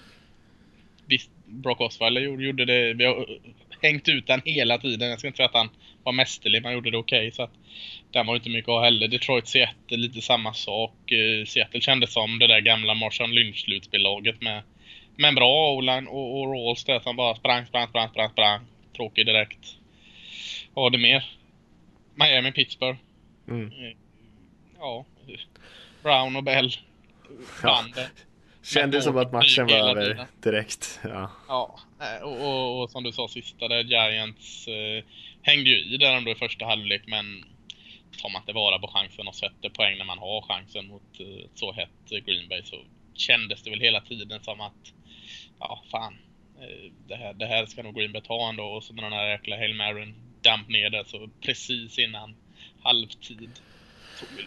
[1.06, 2.94] visst, Brock Osweiler gjorde, det.
[2.94, 3.26] Vi har
[3.82, 5.10] hängt ut den hela tiden.
[5.10, 5.68] Jag ska inte säga att han
[6.02, 7.18] var mästerlig, men gjorde det okej.
[7.18, 7.54] Okay, så att
[8.12, 9.08] den var inte mycket att ha heller.
[9.08, 11.12] Detroit Seattle lite samma sak.
[11.12, 14.62] Uh, Seattle kändes som det där gamla Marshall Lynch-slutspellaget med,
[15.16, 18.60] med en bra o-line och, och Rawls där som bara sprang, sprang, sprang, sprang, sprang.
[18.96, 19.76] Tråkig direkt.
[20.74, 21.24] Vad var det mer?
[22.14, 22.98] Miami, Pittsburgh.
[23.48, 23.72] Mm.
[23.72, 23.92] Uh,
[24.78, 25.04] ja.
[26.02, 26.72] Brown och Bell.
[27.62, 27.84] Ja.
[28.62, 31.00] Kändes som att matchen var över direkt.
[31.04, 31.78] Ja, ja
[32.22, 35.04] och, och, och, som du sa sista där, Giants eh,
[35.42, 37.44] hängde ju i där ändå i första halvlek men
[38.18, 41.44] tar man inte vara på chansen och sätter poäng när man har chansen mot eh,
[41.44, 42.76] ett så hett eh, Green Bay så
[43.14, 44.92] kändes det väl hela tiden som att
[45.58, 46.18] ja, fan.
[46.60, 49.12] Eh, det, här, det här ska nog Green Bay ta ändå och så när den
[49.12, 52.36] här jäkla Hail Maryn damp ner det så precis innan
[52.82, 53.50] halvtid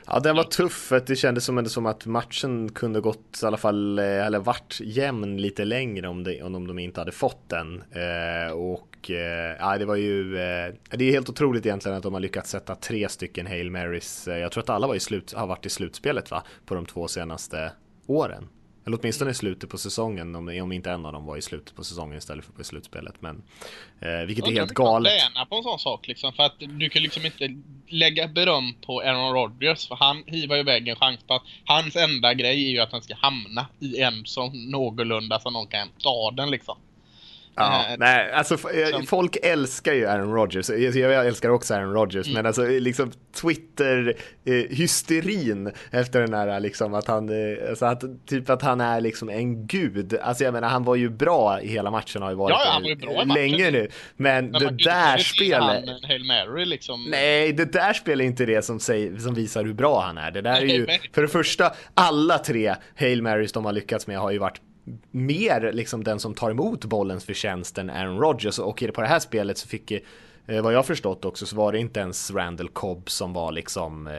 [0.06, 3.58] Ja, den var tuff för det kändes som, som att matchen kunde gått i alla
[3.58, 7.84] fall, eh, eller vart jämn lite längre om, det, om de inte hade fått den.
[7.92, 12.14] Eh, och eh, ja, det var ju, eh, det är helt otroligt egentligen att de
[12.14, 14.28] har lyckats sätta tre stycken Hail Marys.
[14.28, 16.86] Eh, jag tror att alla var i slut, har varit i slutspelet va, på de
[16.86, 17.72] två senaste
[18.08, 18.50] åren.
[18.86, 21.76] Eller åtminstone i slutet på säsongen, om, om inte en av dem var i slutet
[21.76, 23.16] på säsongen istället för på slutspelet.
[23.20, 23.44] Men,
[24.00, 25.14] eh, vilket är helt galet.
[25.36, 27.56] Jag på en sån sak liksom, för att du kan liksom inte
[27.88, 31.42] lägga beröm på Aaron Rodgers, för han hivar iväg en chanspass.
[31.66, 35.68] Hans enda grej är ju att han ska hamna i en som någorlunda så någon
[35.68, 36.78] kan ta den liksom.
[37.56, 39.06] Ja, äh, nej, alltså som...
[39.06, 40.70] folk älskar ju Aaron Rodgers.
[40.70, 42.36] Jag älskar också Aaron Rodgers, mm.
[42.36, 43.12] men alltså liksom
[43.42, 47.30] Twitter-hysterin efter den här liksom att han,
[47.70, 50.18] alltså att, typ att han är liksom en gud.
[50.22, 52.82] Alltså jag menar, han var ju bra i hela matchen har ju varit ja, han
[52.82, 53.90] var ju bra länge nu.
[54.16, 55.84] Men, men det där spelet.
[56.08, 57.08] Hail Mary liksom.
[57.10, 60.32] Nej, det där spelet är inte det som, säger, som visar hur bra han är.
[60.32, 64.20] Det där är ju, för det första, alla tre Hail Marys de har lyckats med
[64.20, 64.62] har ju varit
[65.12, 69.20] mer liksom den som tar emot bollens förtjänst än Aaron Rodgers och på det här
[69.20, 69.92] spelet så fick
[70.48, 74.08] Eh, vad jag förstått också så var det inte ens Randall Cobb som var liksom
[74.08, 74.14] eh,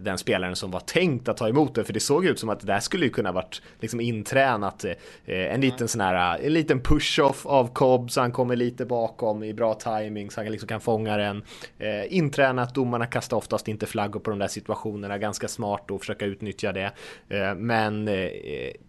[0.00, 1.84] den spelaren som var tänkt att ta emot det.
[1.84, 4.94] För det såg ut som att det där skulle ju kunna varit liksom intränat eh,
[5.26, 9.54] en liten sån här en liten push-off av Cobb så han kommer lite bakom i
[9.54, 11.42] bra timing så han liksom kan fånga den.
[11.78, 15.18] Eh, intränat, domarna kastar oftast inte flaggor på de där situationerna.
[15.18, 16.92] Ganska smart och försöka utnyttja det.
[17.28, 18.30] Eh, men eh,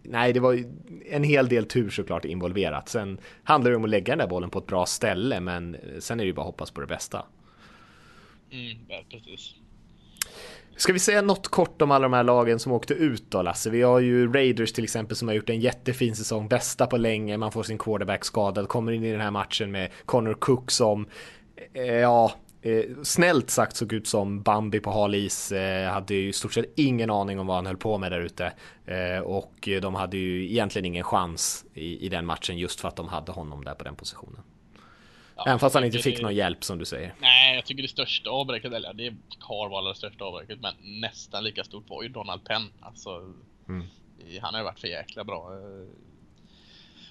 [0.02, 0.64] nej det var
[1.10, 2.88] en hel del tur såklart involverat.
[2.88, 6.20] Sen handlar det om att lägga den där bollen på ett bra ställe men sen
[6.20, 7.24] är det ju bara hoppas hoppas på det bästa.
[8.50, 8.78] Mm,
[9.10, 9.54] precis.
[10.76, 13.70] Ska vi säga något kort om alla de här lagen som åkte ut då Lasse?
[13.70, 17.36] Vi har ju Raiders till exempel som har gjort en jättefin säsong, bästa på länge,
[17.36, 21.06] man får sin quarterback skadad, kommer in i den här matchen med Connor Cook som,
[21.74, 26.28] eh, ja, eh, snällt sagt såg ut som Bambi på hal is, eh, hade ju
[26.28, 28.52] i stort sett ingen aning om vad han höll på med där ute.
[28.86, 32.96] Eh, och de hade ju egentligen ingen chans i, i den matchen just för att
[32.96, 34.42] de hade honom där på den positionen.
[35.38, 36.22] Ja, Även fast han inte fick det...
[36.22, 37.14] någon hjälp som du säger.
[37.18, 41.44] Nej, jag tycker det största avbräcket, eller det har varit det största avbräcket, men nästan
[41.44, 42.72] lika stort var ju Donald Penn.
[42.80, 43.10] Alltså,
[43.68, 43.86] mm.
[44.40, 45.50] han har ju varit för jäkla bra.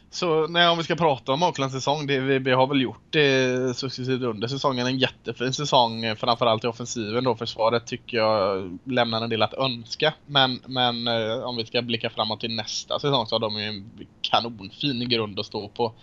[0.10, 3.02] Så nej, om vi ska prata om Oaklands säsong, det, vi, vi, har väl gjort
[3.10, 4.88] det successivt under säsongen.
[4.88, 7.36] En jättefin säsong, eh, framförallt i offensiven då.
[7.36, 10.14] Försvaret tycker jag lämnar en del att önska.
[10.26, 13.64] Men, men eh, om vi ska blicka framåt till nästa säsong så har de ju
[13.64, 13.92] en
[14.22, 15.94] kanonfin grund att stå på.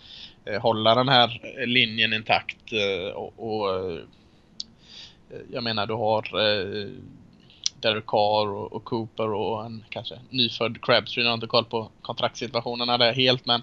[0.45, 2.57] Eh, hålla den här linjen intakt
[3.15, 3.99] och, och
[5.51, 6.27] jag menar du har
[7.81, 11.23] Derek Carr och, och, Cooper och en kanske nyfödd Crabtree.
[11.23, 13.61] Jag har inte koll på kontraktssituationerna där helt men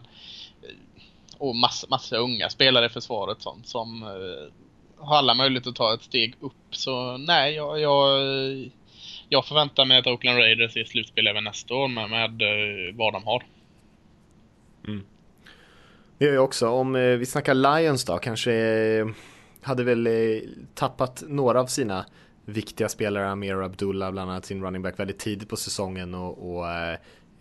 [1.43, 4.53] och massa, massa unga spelare i försvaret som, som uh,
[4.97, 6.53] har alla möjlighet att ta ett steg upp.
[6.71, 8.21] Så nej, jag, jag,
[9.29, 13.13] jag förväntar mig att Oakland Raiders är slutspel även nästa år med, med uh, vad
[13.13, 13.43] de har.
[14.89, 15.05] Mm.
[16.19, 16.69] Det gör jag också.
[16.69, 18.53] Om uh, vi snackar Lions då, kanske
[19.63, 20.09] hade väl
[20.75, 22.07] tappat några av sina
[22.45, 26.67] viktiga spelare, Amir Abdullah bland annat sin running back väldigt tidigt på säsongen och, och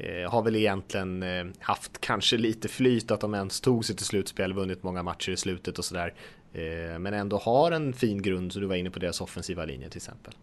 [0.03, 4.05] Eh, har väl egentligen eh, haft kanske lite flyt att de ens tog sig till
[4.05, 6.13] slutspel, vunnit många matcher i slutet och sådär.
[6.53, 9.89] Eh, men ändå har en fin grund, så du var inne på deras offensiva linje
[9.89, 10.33] till exempel.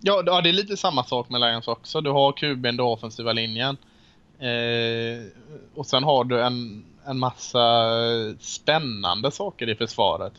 [0.00, 2.00] Ja, det är lite samma sak med Lions också.
[2.00, 3.76] Du har QB'n, du har offensiva linjen.
[4.38, 5.24] Eh,
[5.74, 7.88] och sen har du en, en massa
[8.40, 10.32] spännande saker i försvaret.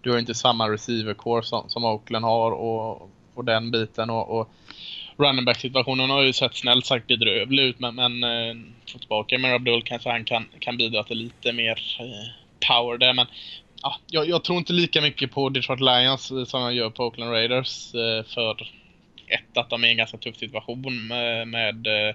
[0.00, 4.10] Du har inte samma receiver core som, som Oakland har och, och den biten.
[4.10, 4.50] Och, och
[5.16, 8.56] running back situationen har ju sett snällt sagt bedrövlig ut men, men eh,
[8.92, 12.28] få tillbaka med Abdul kanske han kan, kan bidra till lite mer eh,
[12.68, 13.12] power där.
[13.12, 13.26] Men
[13.82, 17.04] ja, jag, jag, tror inte lika mycket på Detroit Lions eh, som jag gör på
[17.04, 17.94] Oakland Raiders.
[17.94, 18.68] Eh, för
[19.26, 22.14] ett, att de är i en ganska tuff situation med, med eh,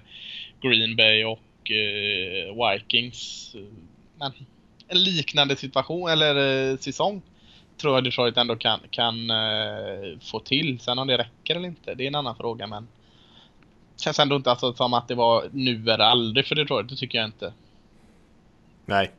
[0.62, 3.54] Green Bay och eh, Vikings.
[4.18, 4.32] Men
[4.88, 7.22] en liknande situation, eller eh, säsong
[7.78, 10.80] tror jag Detroit ändå kan, kan uh, få till.
[10.80, 12.88] Sen om det räcker eller inte, det är en annan fråga men
[13.96, 17.18] känns ändå inte alltså som att det var nu eller aldrig för Detroit, det tycker
[17.18, 17.52] jag inte.
[18.86, 19.10] Nej,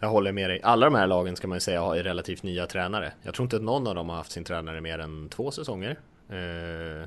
[0.00, 0.60] jag håller med dig.
[0.62, 3.12] Alla de här lagen ska man ju säga har relativt nya tränare.
[3.22, 5.90] Jag tror inte att någon av dem har haft sin tränare mer än två säsonger.
[6.30, 7.06] Uh,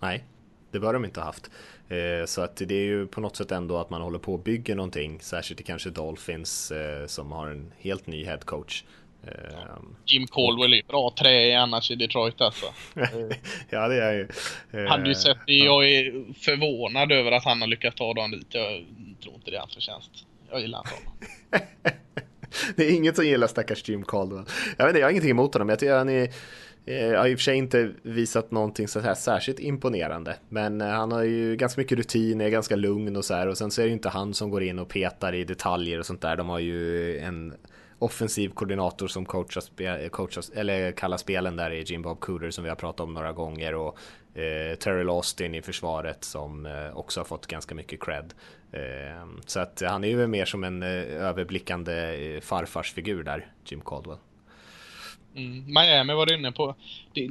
[0.00, 0.24] nej,
[0.70, 1.50] det bör de inte ha haft.
[1.88, 4.38] Eh, så att det är ju på något sätt ändå att man håller på och
[4.38, 6.72] bygger någonting, särskilt i kanske Dolphins
[7.06, 8.84] som har en helt ny headcoach
[9.24, 9.54] coach.
[9.54, 12.66] Ehm, Jim Caldwell är bra trä annars i Detroit alltså.
[13.70, 14.28] ja det är ju.
[14.86, 15.52] Hade ju sett det.
[15.52, 18.46] Jag är förvånad över att han har lyckats ta dem dit.
[18.50, 18.84] Jag
[19.22, 20.10] tror inte det är hans förtjänst.
[20.50, 21.12] Jag gillar inte honom.
[22.76, 24.44] det är inget som gillar stackars Jim Caldwell.
[24.76, 25.68] Jag, vet inte, jag har ingenting emot honom.
[25.68, 26.28] Jag tycker han är
[26.86, 30.36] jag har i och för sig inte visat någonting så här särskilt imponerande.
[30.48, 33.46] Men eh, han har ju ganska mycket rutin, är ganska lugn och så här.
[33.46, 35.98] Och sen så är det ju inte han som går in och petar i detaljer
[35.98, 36.36] och sånt där.
[36.36, 37.54] De har ju en
[38.04, 42.64] offensiv koordinator som coachar, spe, coachar eller kallar spelen där är Jim Bob Cooter som
[42.64, 43.98] vi har pratat om några gånger och
[44.38, 48.34] eh, Terry Austin i försvaret som eh, också har fått ganska mycket cred.
[48.72, 50.88] Eh, så att han är ju mer som en eh,
[51.28, 54.18] överblickande eh, farfarsfigur där, Jim Caldwell.
[55.36, 56.74] Mm, Miami var du inne på.
[57.12, 57.30] Det är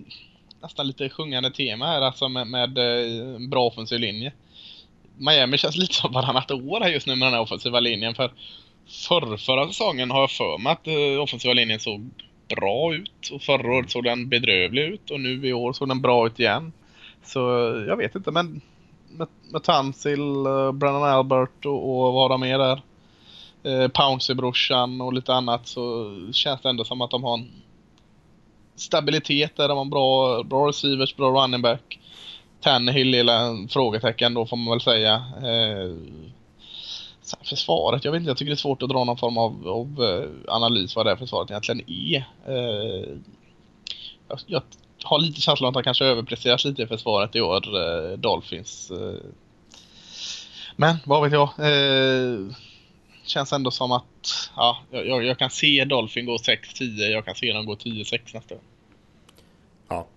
[0.61, 4.33] nästan lite sjungande tema här alltså med, med eh, bra offensiv linje.
[5.17, 8.31] Miami känns lite som varannat år här just nu med den här offensiva linjen för
[8.87, 12.09] förr, förra säsongen har jag för mig att uh, offensiva linjen såg
[12.55, 13.29] bra ut.
[13.31, 16.39] Och förra året såg den bedrövlig ut och nu i år såg den bra ut
[16.39, 16.73] igen.
[17.23, 18.61] Så eh, jag vet inte men
[19.09, 22.81] med, med Tansil, eh, uh, Brennan Albert och, och vad de är där.
[23.65, 27.51] Uh, Pouncy-brorsan och lite annat så känns det ändå som att de har en
[28.75, 29.67] stabilitet där.
[29.67, 31.99] De har bra, bra receivers, bra running back.
[32.61, 35.23] Tannehill är en frågetecken då får man väl säga.
[35.43, 35.97] Uh,
[37.41, 40.03] försvaret, jag vet inte, jag tycker det är svårt att dra någon form av, av
[40.03, 42.17] eh, analys vad det här försvaret egentligen är.
[42.47, 43.17] Eh,
[44.27, 44.61] jag, jag,
[45.03, 48.91] har lite känslan att han kanske överpresteras lite i försvaret i år, eh, Dolphins.
[50.75, 51.49] Men vad vet jag.
[53.25, 57.53] känns ändå som att ja, jag, jag kan se Dolphin gå 6-10, jag kan se
[57.53, 58.63] dem gå 10-6 nästa gång.
[59.89, 60.07] Ja.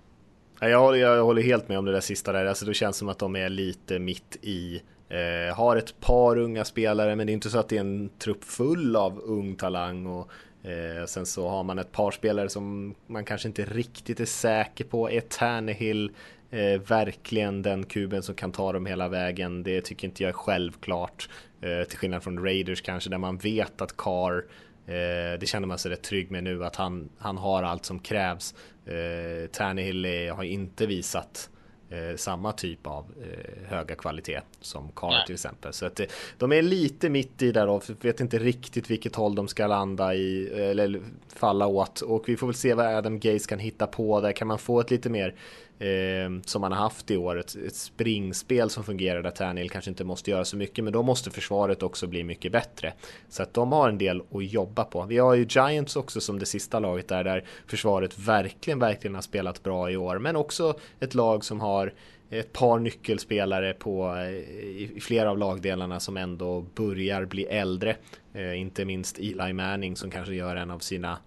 [0.60, 2.46] Jag håller, jag håller helt med om det där sista där.
[2.46, 6.64] Alltså det känns som att de är lite mitt i Eh, har ett par unga
[6.64, 10.06] spelare men det är inte så att det är en trupp full av ung talang
[10.06, 10.30] och
[10.68, 14.84] eh, sen så har man ett par spelare som man kanske inte riktigt är säker
[14.84, 15.10] på.
[15.10, 16.10] Är Tannehill
[16.50, 19.62] eh, verkligen den kuben som kan ta dem hela vägen?
[19.62, 21.28] Det tycker inte jag är självklart.
[21.60, 24.44] Eh, till skillnad från Raiders kanske där man vet att Carr
[24.86, 27.98] eh, det känner man sig rätt trygg med nu att han, han har allt som
[27.98, 28.54] krävs.
[28.86, 31.50] Eh, Tannehill har inte visat
[31.90, 35.72] eh, samma typ av eh, höga kvalitet som Carr till exempel.
[35.72, 36.06] Så att det,
[36.38, 40.14] de är lite mitt i där och vet inte riktigt vilket håll de ska landa
[40.14, 41.00] i eller
[41.34, 42.00] falla åt.
[42.00, 44.32] Och vi får väl se vad Adam Gaze kan hitta på där.
[44.32, 45.34] Kan man få ett lite mer
[45.78, 47.38] eh, som man har haft i år.
[47.38, 51.02] Ett, ett springspel som fungerar där Tannehill kanske inte måste göra så mycket, men då
[51.02, 52.92] måste försvaret också bli mycket bättre.
[53.28, 55.02] Så att de har en del att jobba på.
[55.02, 59.22] Vi har ju Giants också som det sista laget där, där försvaret verkligen, verkligen har
[59.22, 61.92] spelat bra i år, men också ett lag som har
[62.30, 67.96] ett par nyckelspelare på, eh, i flera av lagdelarna som ändå börjar bli äldre.
[68.32, 71.18] Eh, inte minst Eli Manning som kanske gör en av sina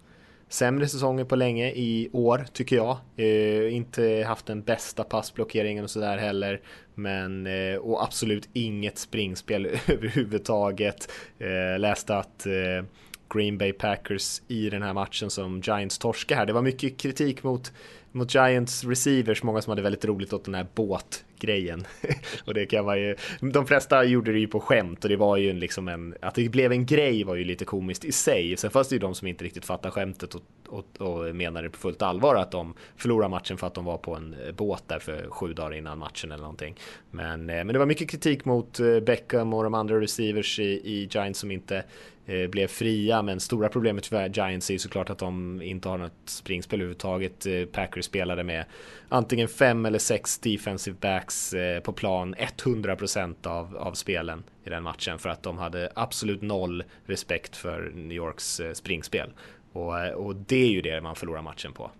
[0.50, 2.98] sämre säsonger på länge i år tycker jag.
[3.18, 6.62] Eh, inte haft den bästa passblockeringen och sådär heller.
[6.96, 11.12] Men, eh, och absolut inget springspel överhuvudtaget.
[11.40, 12.86] Eh, läste att eh,
[13.30, 16.46] Green Bay Packers i den här matchen som Giants torska här.
[16.46, 17.72] Det var mycket kritik mot
[18.12, 21.88] mot Giants receivers, många som hade väldigt roligt åt den här båtgrejen.
[22.46, 25.38] och det kan vara ju, de flesta gjorde det ju på skämt och det var
[25.38, 28.58] ju liksom en, att det blev en grej var ju lite komiskt i sig.
[28.58, 31.78] Sen fanns det ju de som inte riktigt fattade skämtet och, och, och menade på
[31.78, 35.00] fullt allvar att de förlorade matchen för att de var på en eh, båt där
[35.00, 36.76] för sju dagar innan matchen eller någonting.
[37.12, 40.64] Men, eh, men det var mycket kritik mot eh, Beckham och de andra receivers i,
[40.64, 41.84] i Giants som inte
[42.30, 43.22] Eh, blev fria.
[43.22, 47.46] Men stora problemet för Giants är ju såklart att de inte har något springspel överhuvudtaget.
[47.46, 48.66] Eh, Packers spelade med
[49.10, 54.84] antingen fem eller sex defensive backs eh, på plan 100% av, av spelen i den
[54.84, 59.30] matchen för att de hade absolut noll respekt för New Yorks springspel.
[59.72, 61.92] Och, och det är ju det man förlorar matchen på.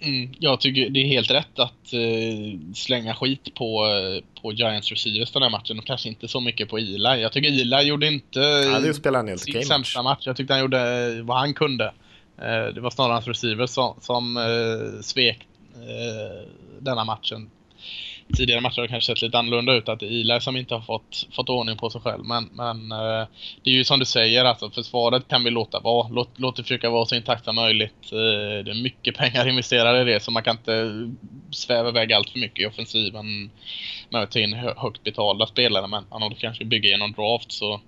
[0.00, 4.90] Mm, jag tycker det är helt rätt att uh, slänga skit på, uh, på Giants
[4.90, 7.22] receivers den här matchen och kanske inte så mycket på Eli.
[7.22, 10.22] Jag tycker Eli gjorde inte ja, spelar en sin sämsta match.
[10.26, 11.84] Jag tyckte han gjorde vad han kunde.
[11.84, 14.38] Uh, det var snarare hans receivers som, som
[15.02, 15.38] svek
[16.80, 17.50] denna matchen
[18.36, 19.88] tidigare matcher har kanske sett lite annorlunda ut.
[19.88, 22.24] Att det är Eli som inte har fått, fått ordning på sig själv.
[22.24, 23.26] Men, men eh,
[23.62, 26.08] det är ju som du säger, alltså försvaret kan vi låta vara.
[26.08, 28.12] Låt, låt det försöka vara så intakt som möjligt.
[28.12, 30.92] Eh, det är mycket pengar investerade i det så man kan inte
[31.50, 33.50] sväva iväg allt för mycket i offensiven
[34.10, 35.86] med att ta in högt betalda spelare.
[35.86, 37.80] Men om du kanske bygger genom draft så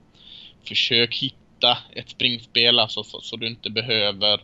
[0.65, 4.41] försök hitta ett springspel alltså, så, så du inte behöver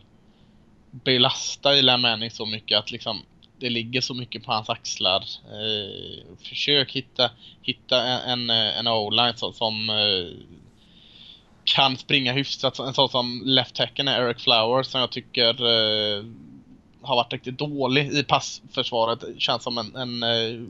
[0.91, 3.21] belasta Eli Manning så mycket att liksom
[3.59, 5.23] det ligger så mycket på hans axlar.
[5.45, 10.57] Eh, försök hitta, hitta en, eh, en o-line som, som eh,
[11.63, 12.79] kan springa hyfsat.
[12.79, 16.25] En sån som left tacken är Eric Flowers som jag tycker eh,
[17.01, 19.23] har varit riktigt dålig i passförsvaret.
[19.37, 20.61] Känns som en, en, eh,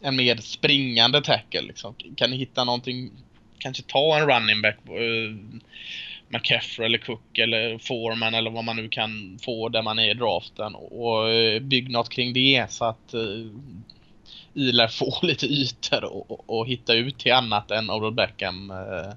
[0.00, 1.62] en mer springande tackle.
[1.62, 1.94] Liksom.
[2.16, 3.10] Kan ni hitta någonting,
[3.58, 5.60] kanske ta en running back eh,
[6.34, 10.14] McCaffrey eller Cook eller Foreman eller vad man nu kan få där man är i
[10.14, 13.50] draften och eh, bygg något kring det så att eh, uh,
[14.54, 18.70] Ilar får lite ytor och, och, och, hitta ut till annat än Odell Beckham.
[18.70, 19.12] Uh,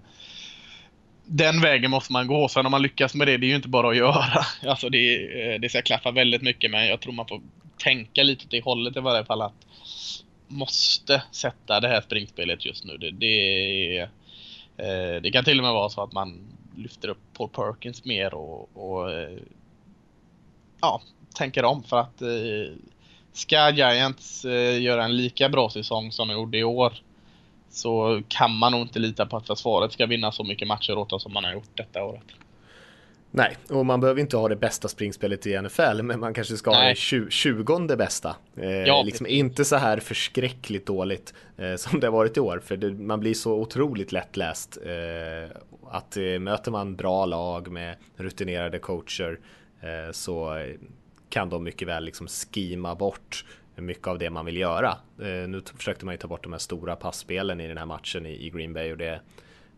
[1.26, 2.48] den vägen måste man gå.
[2.48, 4.46] Sen om man lyckas med det, det är ju inte bara att göra.
[4.70, 7.42] Alltså det, det ska klaffa väldigt mycket men jag tror man får
[7.78, 9.66] tänka lite åt det hållet i varje fall att
[10.48, 12.98] måste sätta det här springspelet just nu.
[12.98, 14.10] Det, det,
[15.20, 18.70] det kan till och med vara så att man lyfter upp Paul Perkins mer och,
[18.74, 19.40] och eh,
[20.82, 21.02] ja,
[21.36, 22.76] tänker om för att eh,
[23.34, 26.94] ska Giants eh, göra en lika bra säsong som de gjorde i år
[27.70, 31.14] så kan man nog inte lita på att försvaret ska vinna så mycket matcher åt
[31.14, 32.24] oss som man har gjort detta året.
[33.32, 36.72] Nej, och man behöver inte ha det bästa springspelet i NFL, men man kanske ska
[36.72, 36.82] Nej.
[36.82, 38.36] ha det tjugonde bästa.
[38.56, 42.62] Eh, ja, liksom inte så här förskräckligt dåligt eh, som det har varit i år,
[42.66, 44.78] för det, man blir så otroligt lättläst.
[44.86, 45.58] Eh,
[45.92, 49.40] att eh, möter man bra lag med rutinerade coacher
[49.82, 50.66] eh, så
[51.30, 53.46] kan de mycket väl liksom skima bort
[53.82, 54.98] mycket av det man vill göra.
[55.22, 58.26] Eh, nu försökte man ju ta bort de här stora passspelen i den här matchen
[58.26, 59.20] i, i Green Bay och det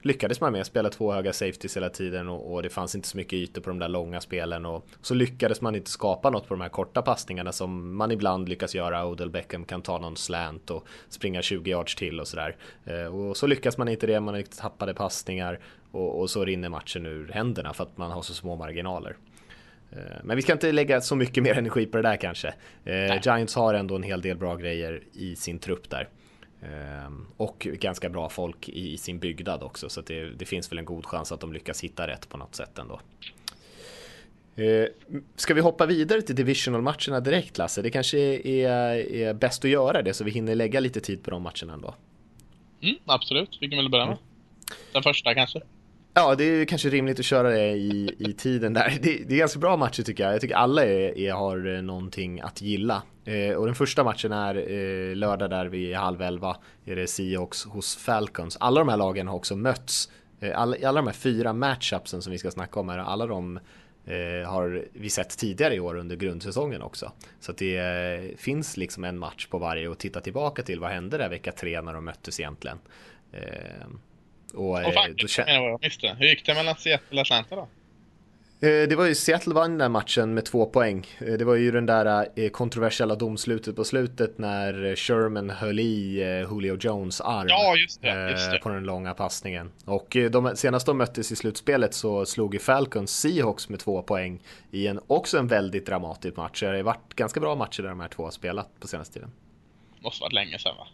[0.01, 0.65] lyckades man med.
[0.65, 3.69] Spela två höga safeties hela tiden och, och, det fanns inte så mycket ytor på
[3.69, 7.01] de där långa spelen och så lyckades man inte skapa något på de här korta
[7.01, 9.05] passningarna som man ibland lyckas göra.
[9.05, 12.55] Odell Beckham kan ta någon slant och springa 20 yards till och sådär.
[12.85, 15.59] Eh, och så lyckas man inte det, man tappade passningar
[15.91, 19.17] och, och så rinner matchen ur händerna för att man har så små marginaler.
[19.91, 22.53] Eh, men vi ska inte lägga så mycket mer energi på det där kanske.
[22.85, 26.09] Eh, Giants har ändå en hel del bra grejer i sin trupp där.
[26.61, 30.85] Ehm, och ganska bra folk i sin byggnad också så det, det, finns väl en
[30.85, 32.99] god chans att de lyckas hitta rätt på något sätt ändå.
[34.55, 37.81] Ehm, ska vi hoppa vidare till divisional-matcherna direkt Lasse?
[37.81, 41.31] Det kanske är, är, bäst att göra det så vi hinner lägga lite tid på
[41.31, 41.95] de matcherna ändå.
[42.81, 44.17] Mm, absolut, vi kan väl börja med
[44.93, 45.61] den första kanske.
[46.19, 48.97] Ja, det är kanske rimligt att köra det i, i tiden där.
[49.01, 50.33] Det, det är ganska bra matcher tycker jag.
[50.33, 53.01] Jag tycker alla är, är, har eh, någonting att gilla.
[53.25, 56.57] Eh, och den första matchen är eh, lördag där vid halv elva.
[56.85, 58.57] Är det Seahawks hos Falcons.
[58.59, 60.11] Alla de här lagen har också mötts.
[60.39, 63.59] Eh, alla, alla de här fyra matchupsen som vi ska snacka om här, alla de
[64.05, 67.11] eh, har vi sett tidigare i år under grundsäsongen också.
[67.39, 70.91] Så att det eh, finns liksom en match på varje och titta tillbaka till vad
[70.91, 72.77] hände där vecka tre när de möttes egentligen.
[73.31, 73.87] Eh,
[74.53, 76.15] Eh, och, och fan, då känner...
[76.15, 77.67] Hur gick det mellan Seattle och Atlanta då?
[78.61, 81.07] Eh, det var ju Seattle vann den matchen med två poäng.
[81.19, 86.77] Eh, det var ju den där kontroversiella domslutet på slutet när Sherman höll i Julio
[86.79, 88.57] Jones arm ja, just det, just det.
[88.57, 89.71] på den långa passningen.
[89.85, 94.39] Och de, senast de möttes i slutspelet så slog ju Falcons Seahawks med två poäng
[94.71, 96.59] i en också en väldigt dramatisk match.
[96.59, 99.31] Det har varit ganska bra matcher där de här två har spelat på senaste tiden.
[99.99, 100.87] Måste varit länge sedan va?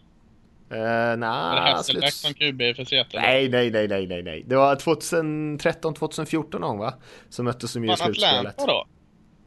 [0.72, 0.78] Uh,
[1.18, 3.20] nah, är det Hasselback som QB för Seattle?
[3.20, 4.44] Nej, nej, nej, nej, nej, nej.
[4.46, 6.94] Det var 2013, 2014 någon va?
[7.28, 8.58] Som möttes de ju i slutspelet.
[8.58, 8.86] Då?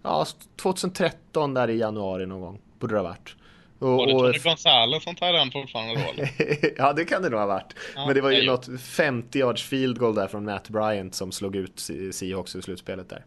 [0.04, 0.26] Ja,
[0.62, 2.62] 2013 där i januari någon gång.
[2.80, 3.36] Borde det ha varit.
[3.80, 6.26] Och, var det Tony Gonzales som tar den fortfarande då?
[6.78, 7.74] ja, det kan det nog ha varit.
[7.96, 11.32] Ja, Men det var ju något 50 yards field goal där från Matt Bryant som
[11.32, 11.80] slog ut
[12.12, 13.26] Seahawks i slutspelet där.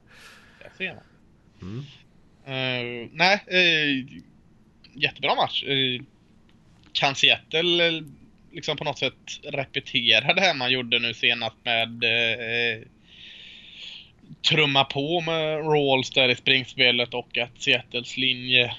[0.63, 1.03] Jag ser man.
[1.63, 1.79] Mm.
[2.45, 4.21] Uh, nej, uh,
[4.95, 5.65] jättebra match.
[5.65, 6.03] Uh,
[6.93, 8.03] kan Seattle eh,
[8.53, 12.83] liksom på något sätt repetera det här man gjorde nu senast med eh,
[14.49, 18.75] trumma på med Rawls där i springspelet och att Seattles linje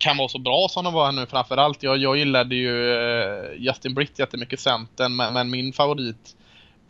[0.00, 1.82] kan vara så bra som de var nu framförallt.
[1.82, 6.36] Jag, jag gillade ju eh, Justin Britt jättemycket centern men, men min favorit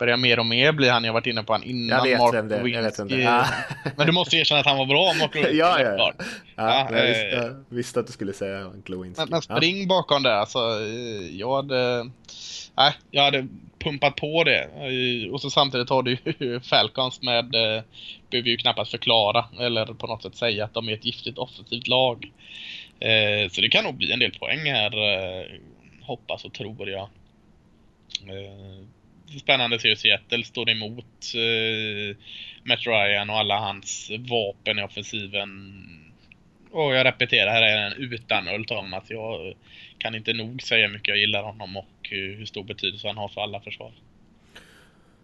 [0.03, 1.97] börjar mer och mer bli han jag varit inne på han innan.
[1.97, 2.67] Jag vet Mark vem det är.
[2.67, 3.45] Jag vet vem det är.
[3.97, 5.57] Men du måste erkänna att han var bra, Mark Lewinsky.
[5.57, 6.13] ja, ja, ja.
[6.55, 9.21] ja, jag, visste, eh, jag visste att du skulle säga Lewinsky.
[9.21, 9.87] Men, men spring ja.
[9.87, 10.35] bakom det.
[10.35, 12.09] Alltså, eh, jag hade...
[12.75, 13.47] Nej, jag hade
[13.79, 14.61] pumpat på det.
[14.61, 17.51] Eh, och så samtidigt har du ju Falcons med...
[18.29, 21.87] Behöver ju knappast förklara eller på något sätt säga att de är ett giftigt offensivt
[21.87, 22.31] lag.
[23.51, 24.91] Så det kan nog bli en del poäng här.
[26.01, 27.09] Hoppas och tror jag
[29.39, 31.05] spännande att se hur Seattle står emot
[31.35, 32.17] eh,
[32.63, 35.49] Matt Ryan och alla hans vapen i offensiven.
[36.71, 39.03] Och jag repeterar, här är den utan Earl Thomas.
[39.07, 39.53] Jag
[39.97, 43.17] kan inte nog säga hur mycket jag gillar honom och eh, hur stor betydelse han
[43.17, 43.91] har för alla försvar.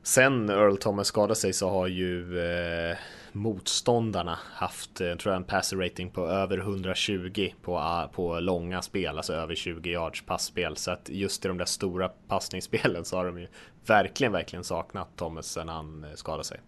[0.03, 2.97] Sen Earl Thomas skadade sig så har ju eh,
[3.31, 8.81] motståndarna haft, eh, tror jag, en passer rating på över 120 på, ah, på långa
[8.81, 10.75] spel, alltså över 20 yards passspel.
[10.75, 13.47] Så att just i de där stora passningsspelen så har de ju
[13.89, 16.59] verkligen, verkligen saknat Thomas sen han eh, skadade sig.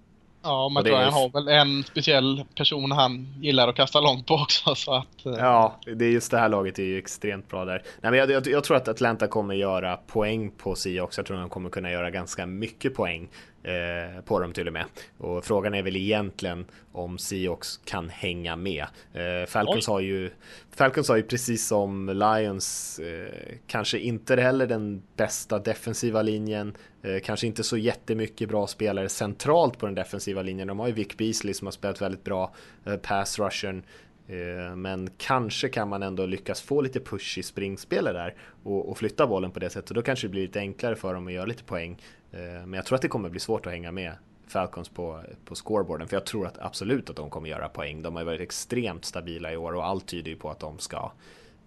[0.43, 4.34] Ja, men tror jag har väl en speciell person han gillar att kasta långt på
[4.34, 4.76] också.
[4.76, 5.34] Så att, eh.
[5.38, 7.84] Ja, det är just det här laget är ju extremt bra där.
[8.01, 11.17] Nej, men jag, jag, jag tror att Atlanta kommer göra poäng på Seahawks.
[11.17, 13.30] Jag tror att de kommer kunna göra ganska mycket poäng
[13.64, 14.86] eh, på dem till och med.
[15.18, 18.86] Och frågan är väl egentligen om Seahawks kan hänga med.
[19.14, 20.30] Eh, Falcons, har ju,
[20.72, 26.74] Falcons har ju precis som Lions eh, kanske inte heller den bästa defensiva linjen.
[27.03, 30.68] Eh, kanske inte så jättemycket bra spelare centralt på den defensiva linjen.
[30.68, 32.53] De har ju Vic Beasley som har spelat väldigt bra
[32.86, 33.84] eh, pass rushern.
[34.28, 38.97] Eh, men kanske kan man ändå lyckas få lite push i springspelet där och, och,
[38.97, 39.95] flytta bollen på det sättet.
[39.95, 41.97] Då kanske det blir lite enklare för dem att göra lite poäng.
[42.34, 44.14] Eh, men jag tror att det kommer bli svårt att hänga med
[44.48, 46.08] Falcons på, på scoreboarden.
[46.08, 48.02] För jag tror att absolut att de kommer göra poäng.
[48.02, 51.12] De har varit extremt stabila i år och allt tyder ju på att de ska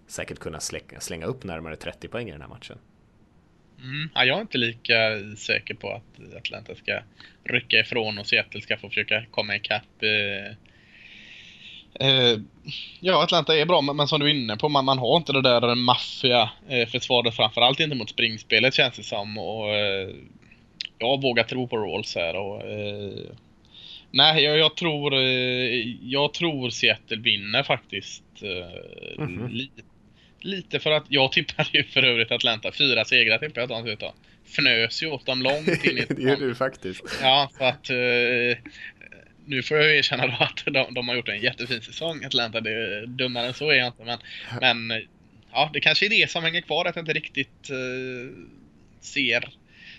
[0.07, 2.77] säkert kunna slänga, slänga upp närmare 30 poäng i den här matchen.
[3.79, 4.09] Mm.
[4.15, 4.95] Ja, jag är inte lika
[5.37, 6.99] säker på att Atlanta ska
[7.43, 10.03] rycka ifrån och Seattle ska få försöka komma ikapp.
[10.03, 10.47] Eh,
[12.07, 12.39] eh,
[12.99, 15.41] ja, Atlanta är bra, men, som du är inne på, man, man har inte det
[15.41, 19.37] där maffiga eh, försvaret, framförallt inte mot springspelet känns det som.
[19.37, 20.09] Och, eh,
[20.99, 22.35] jag vågar tro på Rawls här.
[22.35, 23.31] Och, eh,
[24.11, 28.23] nej, jag, jag, tror, eh, jag tror Seattle vinner faktiskt.
[28.41, 29.51] Mm -hmm.
[29.51, 29.81] lite
[30.45, 32.71] Lite för att jag tippade ju för övrigt Atlanta.
[32.71, 34.13] Fyra segrar tippade jag att de skulle ta.
[34.45, 37.03] Fnös ju åt dem långt in i Det gör du faktiskt.
[37.21, 38.57] Ja, för att uh,
[39.45, 42.61] nu får jag erkänna då att de, de, har gjort en jättefin säsong, Atlanta.
[42.61, 44.03] Det dummare än så är jag inte.
[44.03, 44.19] Men,
[44.61, 45.01] men
[45.51, 48.31] ja, det kanske är det som hänger kvar, att jag inte riktigt uh,
[49.01, 49.49] ser,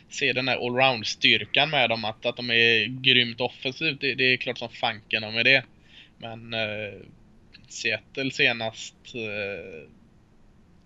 [0.09, 2.05] se den här allround-styrkan med dem.
[2.05, 5.65] Att, att de är grymt offensivt, det, det är klart som fanken de är det.
[6.19, 7.01] Men eh,
[7.69, 9.89] Seattle senast eh,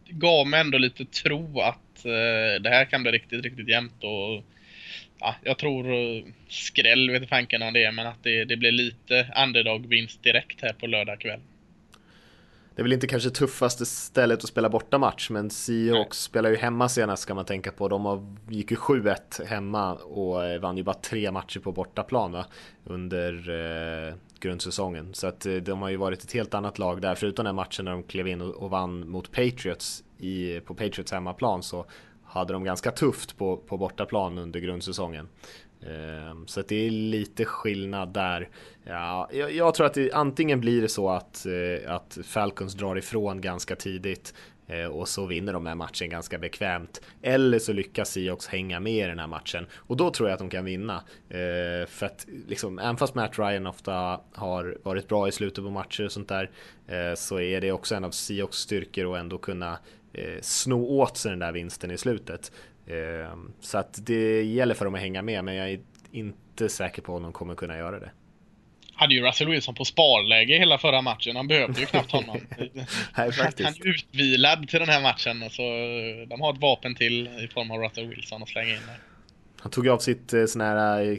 [0.09, 4.45] gav mig ändå lite tro att eh, det här kan bli riktigt, riktigt jämnt och
[5.21, 8.73] ja, jag tror eh, skräll vet fanken om det är, men att det, det blir
[8.73, 11.41] lite underdog-vinst direkt här på lördag kväll.
[12.81, 16.57] Det är väl inte kanske tuffaste stället att spela borta match, men Seahawks spelar ju
[16.57, 17.89] hemma senast ska man tänka på.
[17.89, 22.33] De har, gick ju 7-1 hemma och eh, vann ju bara tre matcher på bortaplan
[22.33, 22.47] va?
[22.85, 23.51] under
[24.09, 25.15] eh, grundsäsongen.
[25.15, 27.85] Så att eh, de har ju varit ett helt annat lag där, förutom den matchen
[27.85, 31.87] när de klev in och, och vann mot Patriots i, på Patriots hemmaplan så
[32.25, 35.29] hade de ganska tufft på, på bortaplan under grundsäsongen.
[35.87, 38.49] Ehm, så att det är lite skillnad där.
[38.85, 42.99] Ja, jag, jag tror att det, antingen blir det så att, eh, att Falcons drar
[42.99, 44.35] ifrån ganska tidigt
[44.67, 47.01] eh, och så vinner de här matchen ganska bekvämt.
[47.23, 50.41] Eller så lyckas Seahawks hänga med i den här matchen och då tror jag att
[50.41, 51.05] de kan vinna.
[51.29, 55.71] Eh, för att liksom, även fast Matt Ryan ofta har varit bra i slutet på
[55.71, 56.51] matcher och sånt där
[57.15, 59.79] så är det också en av Seahawks styrkor att ändå kunna
[60.41, 62.53] sno åt sig den där vinsten i slutet.
[62.91, 65.81] Ehm, så att det gäller för dem att hänga med, men jag är
[66.13, 68.11] inte säker på om de kommer kunna göra det.
[68.95, 71.37] Hade ju Russell Wilson på sparläge hela förra matchen.
[71.37, 72.41] Han behövde ju knappt honom.
[73.17, 73.69] Nej, faktiskt.
[73.69, 75.51] Han är utvilad till den här matchen.
[75.51, 75.63] Så
[76.29, 78.99] de har ett vapen till i form av Russell Wilson att slänga in där.
[79.63, 81.19] Han tog av sitt eh, sån här eh,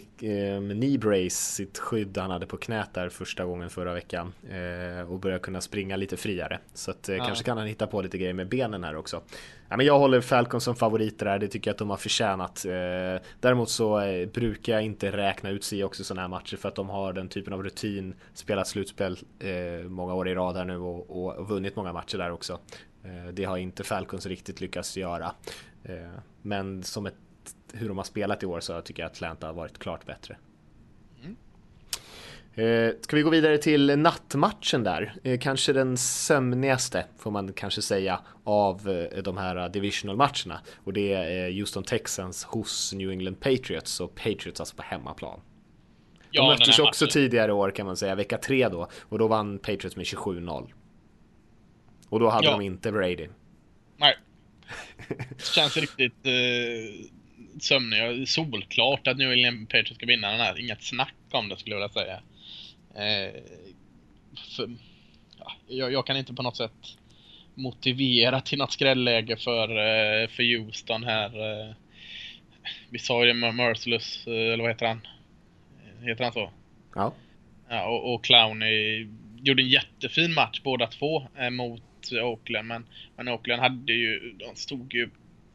[0.59, 5.19] knee brace, sitt skydd han hade på knät där första gången förra veckan eh, och
[5.19, 6.59] började kunna springa lite friare.
[6.73, 7.25] Så att eh, ja.
[7.25, 9.21] kanske kan han hitta på lite grejer med benen här också.
[9.69, 12.65] Ja, men jag håller Falcon som favoriter där, det tycker jag att de har förtjänat.
[12.65, 16.69] Eh, däremot så eh, brukar jag inte räkna ut sig också sådana här matcher för
[16.69, 20.65] att de har den typen av rutin, spelat slutspel eh, många år i rad här
[20.65, 22.59] nu och, och vunnit många matcher där också.
[23.03, 25.31] Eh, det har inte Falcons riktigt lyckats göra.
[26.41, 27.15] men som ett
[27.73, 30.37] hur de har spelat i år så tycker jag att Atlanta har varit klart bättre.
[31.23, 31.35] Mm.
[32.53, 35.13] Eh, ska vi gå vidare till nattmatchen där?
[35.23, 40.93] Eh, kanske den sömnigaste får man kanske säga av eh, de här divisional matcherna och
[40.93, 45.39] det är Houston Texans hos New England Patriots och Patriots alltså på hemmaplan.
[45.39, 47.13] De ja, möttes också matchen.
[47.13, 50.71] tidigare år kan man säga, vecka tre då och då vann Patriots med 27-0.
[52.09, 52.51] Och då hade ja.
[52.51, 53.27] de inte Brady.
[53.97, 54.17] Nej.
[55.07, 57.11] Det känns riktigt eh
[57.59, 58.27] sömnig.
[58.29, 60.59] Solklart att New England Patriots ska vinna den här.
[60.59, 62.21] Inget snack om det skulle jag vilja säga.
[62.95, 63.33] Eh,
[64.55, 64.69] för,
[65.39, 66.97] ja, jag, jag, kan inte på något sätt
[67.55, 71.25] motivera till något skrälläge för, eh, för Houston här.
[71.25, 71.75] Eh,
[72.89, 75.07] vi sa ju det Merciless, eh, eller vad heter han?
[76.01, 76.51] Heter han så?
[76.95, 77.13] Ja.
[77.69, 79.07] ja och, och Clowney
[79.41, 82.67] gjorde en jättefin match båda två eh, mot Oakland.
[82.67, 82.85] Men,
[83.17, 85.09] men Oakland hade ju, de stod ju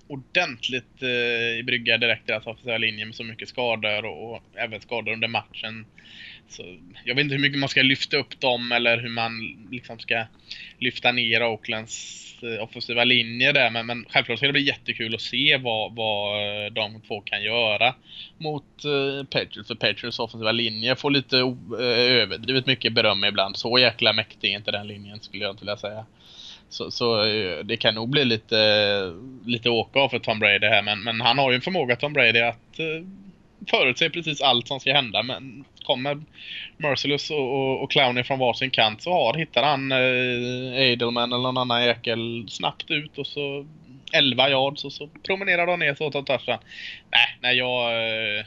[0.08, 4.80] ordentligt eh, i brygga direkt deras offensiva linje med så mycket skador och, och, även
[4.80, 5.86] skador under matchen.
[6.48, 9.98] Så jag vet inte hur mycket man ska lyfta upp dem eller hur man liksom
[9.98, 10.24] ska
[10.78, 13.70] lyfta ner Oaklands eh, offensiva linje där.
[13.70, 17.42] Men, men självklart ska det bli jättekul att se vad, vad eh, de två kan
[17.42, 17.94] göra
[18.38, 19.68] mot eh, Patriots.
[19.68, 23.56] För Patriots offensiva linje får lite eh, överdrivet mycket beröm ibland.
[23.56, 26.06] Så jäkla mäktig är inte den linjen skulle jag inte vilja säga.
[26.68, 29.12] Så, så, eh, det kan nog bli lite,
[29.44, 30.82] lite åka av för Tom Brady här.
[30.82, 33.06] Men, men han har ju en förmåga, Tom Brady, att eh,
[33.70, 35.22] förutse precis allt som ska hända.
[35.22, 36.22] Men kommer
[36.76, 41.42] Merciless och, och, och Clowney från varsin kant så har, hittar han eh, Edelman eller
[41.42, 43.66] någon annan jäkel snabbt ut och så
[44.12, 46.58] 11 yards och så promenerar de ner så tar touchdown.
[47.10, 47.92] Nej, nej jag...
[48.38, 48.44] Eh,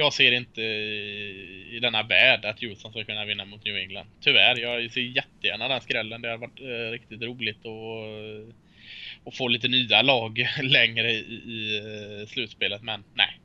[0.00, 4.06] jag ser inte i denna värld att Houston ska kunna vinna mot New England.
[4.20, 6.22] Tyvärr, jag ser jättegärna den skrällen.
[6.22, 8.54] Det har varit eh, riktigt roligt att eh,
[9.24, 13.40] och få lite nya lag längre i, i eh, slutspelet, men nej.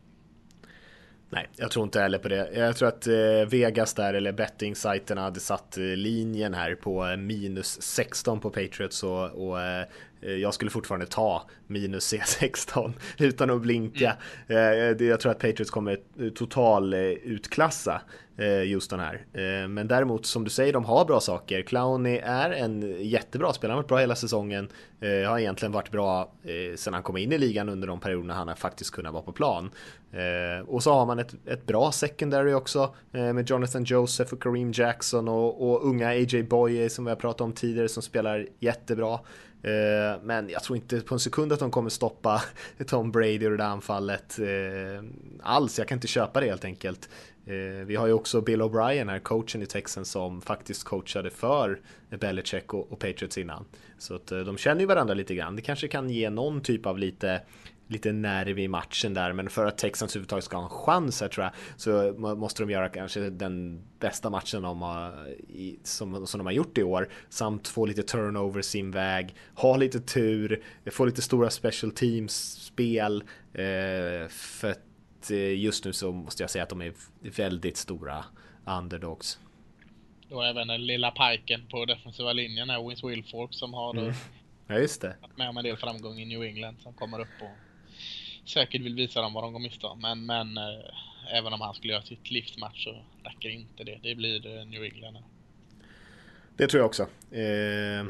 [1.30, 2.50] Nej, jag tror inte heller på det.
[2.56, 8.40] Jag tror att eh, Vegas där, eller betting-sajterna hade satt linjen här på minus 16
[8.40, 9.58] på Patriots och, och
[10.22, 14.16] jag skulle fortfarande ta minus C16 utan att blinka.
[14.48, 15.08] Mm.
[15.08, 15.98] Jag tror att Patriots kommer
[16.36, 18.02] total utklassa
[18.66, 19.26] just den här.
[19.68, 21.62] Men däremot som du säger, de har bra saker.
[21.62, 24.70] Clowney är en jättebra spelare, han har varit bra hela säsongen.
[25.28, 26.34] Har egentligen varit bra
[26.76, 29.32] sedan han kom in i ligan under de perioderna han har faktiskt kunnat vara på
[29.32, 29.72] plan.
[30.68, 35.28] Och så har man ett, ett bra secondary också med Jonathan Joseph och Kareem Jackson
[35.28, 39.20] och, och unga AJ Boye som vi har pratat om tidigare som spelar jättebra.
[39.66, 42.42] Eh, men jag tror inte på en sekund att de kommer stoppa
[42.88, 45.04] Tom Brady och det där anfallet eh,
[45.44, 45.78] alls.
[45.78, 47.10] Jag kan inte köpa det helt enkelt.
[47.46, 51.80] Eh, vi har ju också Bill O'Brien här, coachen i Texans som faktiskt coachade för
[52.20, 53.66] Belichick och Patriots innan.
[53.98, 55.56] Så att de känner ju varandra lite grann.
[55.56, 57.42] Det kanske kan ge någon typ av lite
[57.88, 61.28] lite nerv i matchen där, men för att Texans överhuvudtaget ska ha en chans här
[61.28, 65.28] tror jag så måste de göra kanske den bästa matchen de har,
[65.84, 70.00] som, som de har gjort i år samt få lite turnover sin väg, ha lite
[70.00, 73.24] tur, få lite stora special teams spel
[73.54, 78.26] eh, för att eh, just nu så måste jag säga att de är väldigt stora
[78.66, 79.40] underdogs.
[80.30, 84.14] Då även den lilla piken på defensiva linjen är Wins Wilfork som har mm.
[84.68, 85.16] Ja just det.
[85.22, 87.65] Varit med om en del framgång i New England som kommer upp och
[88.46, 90.02] säkert vill visa dem vad de går miste om.
[90.02, 94.00] Men, men eh, även om han skulle göra sitt livsmatch så räcker inte det.
[94.04, 95.18] Det blir eh, New England.
[96.58, 97.04] Det tror jag också.
[97.32, 98.06] Eh,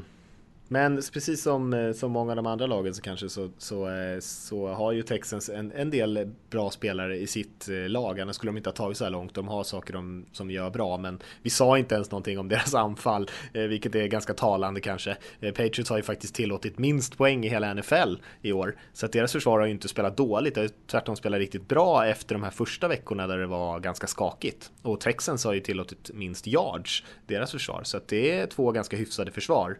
[0.68, 4.20] men precis som, eh, som många av de andra lagen så kanske så, så, eh,
[4.20, 8.20] så har ju Texans en, en del bra spelare i sitt eh, lag.
[8.20, 9.34] Annars skulle de inte ha tagit så här långt.
[9.34, 12.74] De har saker de, som gör bra, men vi sa inte ens någonting om deras
[12.74, 15.18] anfall, vilket är ganska talande kanske.
[15.40, 19.32] Patriots har ju faktiskt tillåtit minst poäng i hela NFL i år, så att deras
[19.32, 20.56] försvar har ju inte spelat dåligt.
[20.56, 24.08] De har tvärtom spelat riktigt bra efter de här första veckorna där det var ganska
[24.08, 24.72] skakigt.
[24.82, 28.98] Och Texans har ju tillåtit minst yards, deras försvar, så att det är två ganska
[28.98, 29.78] hyfsade försvar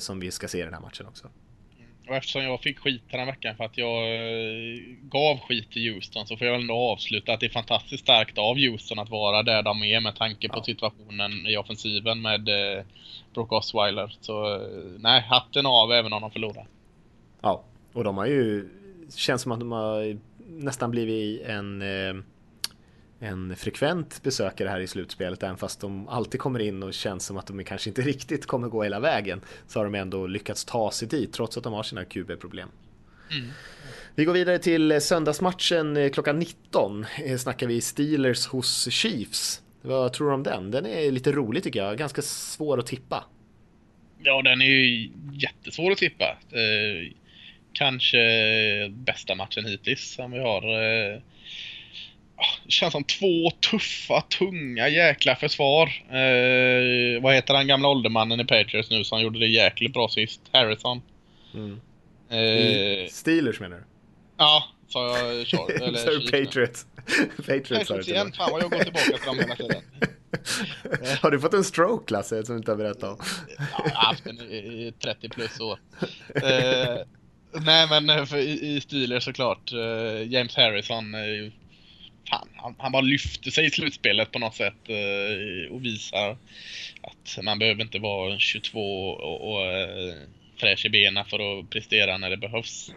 [0.00, 1.28] som vi ska se i den här matchen också.
[2.10, 5.92] Och eftersom jag fick skit den här veckan för att jag eh, gav skit till
[5.92, 9.42] Houston så får jag ändå avsluta att det är fantastiskt starkt av Houston att vara
[9.42, 10.64] där de är med tanke på ja.
[10.64, 12.84] situationen i offensiven med eh,
[13.34, 14.16] Brock Osweiler.
[14.20, 14.60] Så eh,
[14.98, 16.66] nej, hatten av även om de förlorar.
[17.40, 18.68] Ja, och de har ju,
[19.16, 22.22] känns som att de har nästan blivit en eh,
[23.20, 27.36] en frekvent besökare här i slutspelet, även fast de alltid kommer in och känns som
[27.36, 30.90] att de kanske inte riktigt kommer gå hela vägen, så har de ändå lyckats ta
[30.90, 32.68] sig dit trots att de har sina QB-problem.
[33.30, 33.50] Mm.
[34.14, 37.06] Vi går vidare till söndagsmatchen eh, klockan 19.
[37.24, 39.62] Eh, snackar vi Steelers hos Chiefs.
[39.82, 40.70] Vad tror du om den?
[40.70, 43.24] Den är lite rolig tycker jag, ganska svår att tippa.
[44.22, 46.24] Ja, den är ju jättesvår att tippa.
[46.50, 47.12] Eh,
[47.72, 48.18] kanske
[48.90, 50.62] bästa matchen hittills som vi har.
[50.62, 51.20] Eh,
[52.64, 55.86] det känns som två tuffa, tunga jäkla försvar.
[56.08, 60.40] Eh, vad heter den gamla åldermannen i Patriots nu som gjorde det jäkligt bra sist?
[60.52, 61.02] Harrison.
[61.54, 61.80] Mm.
[62.30, 63.84] Eh, Steelers menar du?
[64.36, 65.82] Ja, sa jag Charles?
[65.82, 66.86] Eller du Patriots?
[67.36, 69.82] Patriots sa du Fan vad jag går tillbaka till dem hela tiden.
[71.22, 73.16] Har du fått en stroke Lasse som du inte har berättat om?
[73.58, 75.78] ja, jag har haft den i 30 plus år.
[76.34, 76.96] Eh,
[77.52, 79.72] nej men eh, i, i Steelers såklart.
[79.72, 81.14] Eh, James Harrison
[82.30, 86.36] fan, han, han bara lyfter sig i slutspelet på något sätt eh, och visar
[87.02, 90.14] att man behöver inte vara 22 och, och eh,
[90.56, 92.90] fräsch i benen för att prestera när det behövs.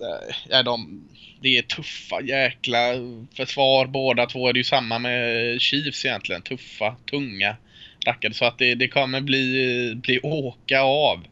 [0.00, 1.08] Eh, ja, de,
[1.42, 2.80] det är tuffa jäkla
[3.34, 4.48] försvar båda två.
[4.48, 6.42] är Det ju samma med Chiefs egentligen.
[6.42, 7.56] Tuffa, tunga
[8.06, 8.34] rackare.
[8.34, 11.26] Så att det, det kommer bli, bli åka av.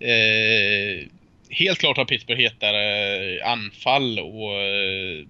[0.00, 1.06] Eh,
[1.50, 5.26] helt klart har Pittsburgh hetare anfall och eh,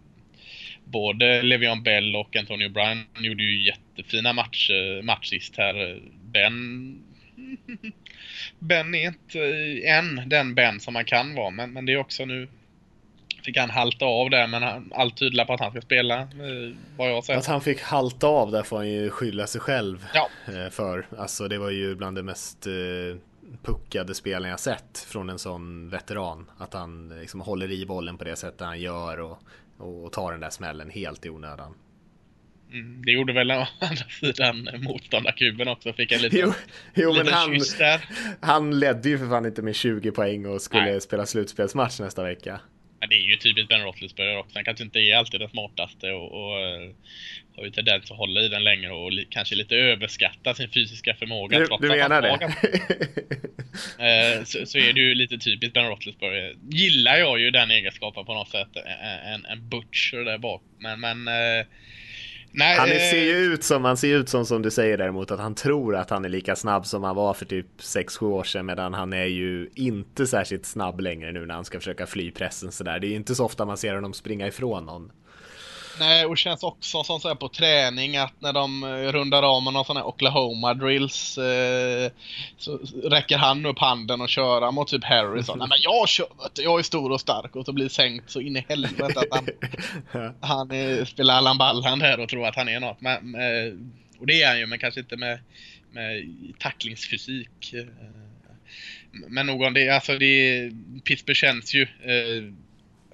[0.87, 4.71] både Le'Veon Bell och Antonio Brown gjorde ju jättefina match,
[5.03, 6.01] match sist här.
[6.33, 7.03] Ben...
[8.59, 9.41] ben är inte
[9.89, 12.49] än den Ben som han kan vara, men, men det är också nu
[13.47, 17.11] fick han halta av där, men allt tyder på att han ska spela, eh, vad
[17.11, 17.39] jag säger.
[17.39, 20.29] Att han fick halta av där får han ju skylla sig själv ja.
[20.47, 21.07] Eh, för.
[21.19, 22.73] Alltså det var ju bland det mest eh,
[23.63, 26.51] puckade spelen jag sett från en sån veteran.
[26.59, 29.39] Att han liksom håller i bollen på det sättet han gör och
[29.79, 31.75] och ta den där smällen helt i onödan.
[32.73, 36.53] Mm, det gjorde väl å andra sidan motståndarkuben också, fick en liten, jo,
[36.95, 38.09] jo liten men han, där.
[38.41, 41.01] han ledde ju för fan inte med 20 poäng och skulle Nej.
[41.01, 42.61] spela slutspelsmatch nästa vecka.
[43.07, 44.59] Ja, det är ju typiskt Ben Roethlisberger också.
[44.59, 46.95] Han kanske inte är alltid den smartaste och, och uh,
[47.57, 51.15] har ju tendens att hålla i den längre och li kanske lite överskatta sin fysiska
[51.15, 51.59] förmåga.
[51.59, 52.47] Du, du menar det?
[54.39, 56.55] uh, så, så, är det ju lite typiskt Ben Roethlisberger.
[56.71, 58.69] Gillar jag ju den egenskapen på något sätt.
[59.25, 60.63] En, en butcher där bak.
[60.79, 61.67] Men, men uh,
[62.59, 65.41] Nej, han ser ju ut som, han ser ut som, som du säger däremot, att
[65.41, 68.67] han tror att han är lika snabb som han var för typ 6-7 år sedan,
[68.67, 72.73] medan han är ju inte särskilt snabb längre nu när han ska försöka fly pressen
[72.73, 72.99] sådär.
[72.99, 75.13] Det är ju inte så ofta man ser honom springa ifrån någon.
[75.99, 79.63] Nej, och känns också som så här på träning att när de eh, rundar av
[79.63, 82.11] med någon sån här Oklahoma drills eh,
[82.59, 85.59] så räcker han upp handen och kör mot typ Harrison.
[85.59, 88.57] Nej men jag kör jag är stor och stark och så blir sänkt så in
[88.57, 92.81] i helvete att han, han är, spelar Allan Ballan här och tror att han är
[92.81, 93.01] något.
[93.01, 93.75] Men, eh,
[94.19, 95.39] och det är han ju, men kanske inte med,
[95.93, 96.25] med
[96.59, 97.73] tacklingsfysik.
[97.73, 97.87] Eh,
[99.29, 100.71] men nog om det, alltså det,
[101.05, 102.53] Pittsburgh känns ju eh,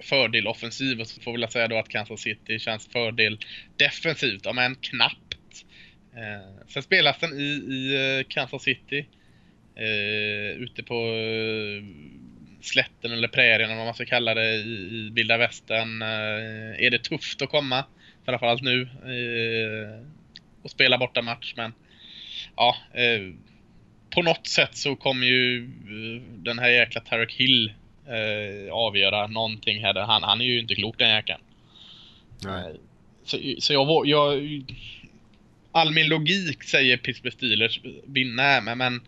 [0.03, 3.39] fördel offensivt så får vi väl säga då att Kansas City känns fördel
[3.77, 5.65] defensivt, om än knappt.
[6.15, 9.05] Eh, sen spelas den i, i eh, Kansas City.
[9.75, 11.83] Eh, ute på eh,
[12.61, 16.01] slätten eller prärien eller vad man ska kalla det i, i vilda västern.
[16.01, 17.85] Eh, är det tufft att komma,
[18.25, 20.05] framförallt nu, eh,
[20.61, 21.73] och spela borta match men
[22.55, 23.33] ja, eh,
[24.09, 27.73] på något sätt så kommer ju eh, den här jäkla Tarek Hill
[28.07, 29.95] eh, avgöra någonting här.
[29.95, 31.41] Han, han är ju inte klok den jäkeln.
[32.45, 32.71] Nej.
[32.71, 32.75] Eh,
[33.25, 34.63] så, så jag, jag...
[35.71, 39.01] All min logik säger Pittsburgh Steelers vinna men, men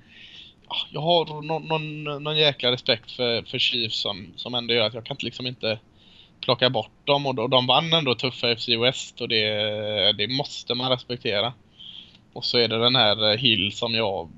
[0.89, 4.93] jag har någon, någon, någon jäkla respekt för, för Chiefs som, som ändå gör att
[4.93, 5.79] jag kan liksom inte
[6.41, 10.73] plocka bort dem och, och de vann ändå tuffa FC West och det, det måste
[10.75, 11.53] man respektera.
[12.33, 14.29] Och så är det den här Hill som jag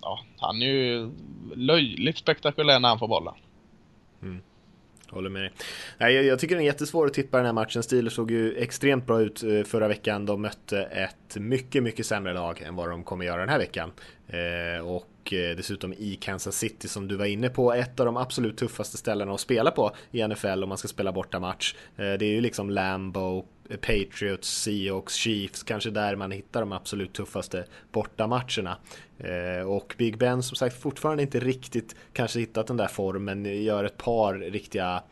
[0.00, 1.10] ja, han är ju
[1.56, 3.34] löjligt spektakulär när han får bollen.
[5.10, 5.52] Håller med dig.
[5.98, 7.82] Nej, jag, jag, tycker den är jättesvår att tippa den här matchen.
[7.82, 10.26] Steelers såg ju extremt bra ut eh, förra veckan.
[10.26, 13.92] De mötte ett mycket, mycket sämre lag än vad de kommer göra den här veckan.
[14.28, 18.16] Eh, och eh, dessutom i Kansas City som du var inne på, ett av de
[18.16, 21.74] absolut tuffaste ställena att spela på i NFL om man ska spela borta match.
[21.96, 27.12] Eh, det är ju liksom Lambo, Patriots, Seahawks, Chiefs, kanske där man hittar de absolut
[27.12, 28.76] tuffaste bortamatcherna.
[29.18, 33.84] Eh, och Big Ben som sagt fortfarande inte riktigt kanske hittat den där formen, gör
[33.84, 35.02] ett par riktiga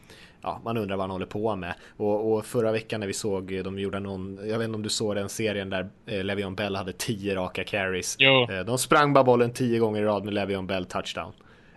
[0.45, 1.75] ja, man undrar vad han håller på med.
[1.97, 4.89] Och, och, förra veckan när vi såg, de gjorde någon, jag vet inte om du
[4.89, 8.17] såg den serien där eh, Le'Veon Bell hade tio raka carries.
[8.19, 8.51] Jo.
[8.51, 11.33] Eh, de sprang bara bollen tio gånger i rad med Le'Veon Bell touchdown.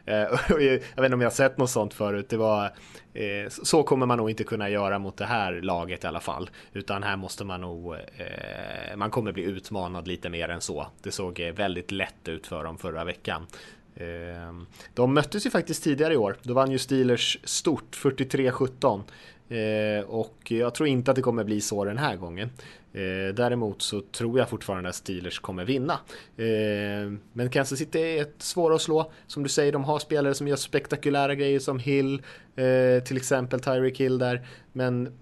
[0.08, 0.16] Eh,
[0.50, 2.30] jag vet inte om jag har sett något sånt förut.
[2.30, 2.66] Det var,
[3.14, 6.50] eh, så kommer man nog inte kunna göra mot det här laget i alla fall.
[6.74, 10.88] Utan här måste man nog, eh, man kommer bli utmanad lite mer än så.
[11.04, 13.48] Det såg väldigt lätt ut för dem förra veckan.
[14.94, 16.38] De möttes ju faktiskt tidigare i år.
[16.44, 19.04] Då vann ju Steelers stort, 43-17.
[20.08, 22.50] Och jag tror inte att det kommer bli så den här gången.
[22.98, 25.94] Eh, däremot så tror jag fortfarande att Steelers kommer vinna.
[26.38, 29.12] Eh, men Kansas City är ett svåra att slå.
[29.28, 32.22] Som du säger, de har spelare som gör spektakulära grejer som Hill,
[32.56, 34.48] eh, till exempel Tyreek Hill där.
[34.74, 35.18] Men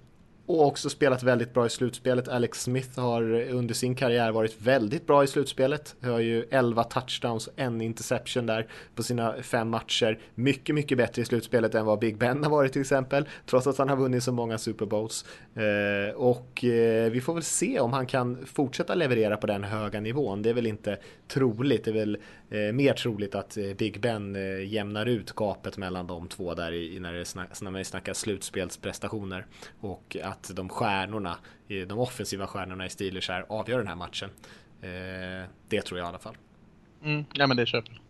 [0.45, 2.27] och också spelat väldigt bra i slutspelet.
[2.27, 5.95] Alex Smith har under sin karriär varit väldigt bra i slutspelet.
[6.01, 10.19] Har ju 11 touchdowns och en interception där på sina fem matcher.
[10.35, 13.29] Mycket, mycket bättre i slutspelet än vad Big Ben har varit till exempel.
[13.45, 15.25] Trots att han har vunnit så många Super Bowls.
[15.55, 19.99] Eh, och eh, vi får väl se om han kan fortsätta leverera på den höga
[19.99, 20.41] nivån.
[20.41, 21.83] Det är väl inte troligt.
[21.83, 22.17] Det är väl
[22.49, 26.99] mer troligt att eh, Big Ben eh, jämnar ut gapet mellan de två där i,
[26.99, 29.45] när, det snack, när man snackar slutspelsprestationer.
[29.79, 31.37] Och att de stjärnorna,
[31.67, 34.29] de offensiva stjärnorna i Steelers här avgör den här matchen.
[34.81, 36.37] Eh, det tror jag i alla fall.
[37.03, 38.01] Mm, ja men det köper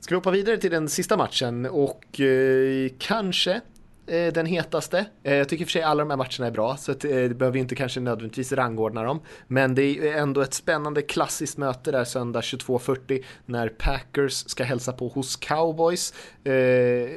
[0.00, 3.60] Ska vi hoppa vidare till den sista matchen och eh, kanske Eh,
[4.06, 5.06] Eh, den hetaste.
[5.22, 7.04] Eh, jag tycker i och för sig alla de här matcherna är bra, så att,
[7.04, 9.20] eh, det behöver inte kanske nödvändigtvis rangordna dem.
[9.46, 14.92] Men det är ändå ett spännande klassiskt möte där söndag 22.40 när Packers ska hälsa
[14.92, 16.14] på hos Cowboys.
[16.44, 17.08] Eh,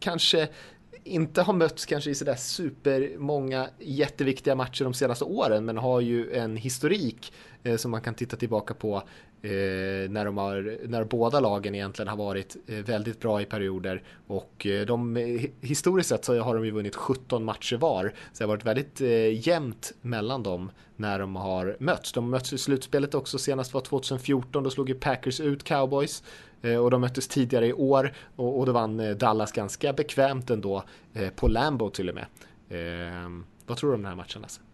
[0.00, 0.48] kanske
[1.04, 6.32] inte har mötts kanske i sådär supermånga jätteviktiga matcher de senaste åren, men har ju
[6.32, 7.32] en historik
[7.62, 9.02] eh, som man kan titta tillbaka på
[9.46, 14.02] Eh, när, de har, när båda lagen egentligen har varit eh, väldigt bra i perioder
[14.26, 18.38] och eh, de, eh, historiskt sett så har de ju vunnit 17 matcher var så
[18.38, 22.12] det har varit väldigt eh, jämnt mellan dem när de har mötts.
[22.12, 26.22] De möts i slutspelet också, senast var 2014, då slog ju Packers ut Cowboys
[26.62, 30.84] eh, och de möttes tidigare i år och, och då vann Dallas ganska bekvämt ändå
[31.36, 32.26] på Lambo till och med.
[33.66, 34.65] vad tror du om den här matchen Lasse?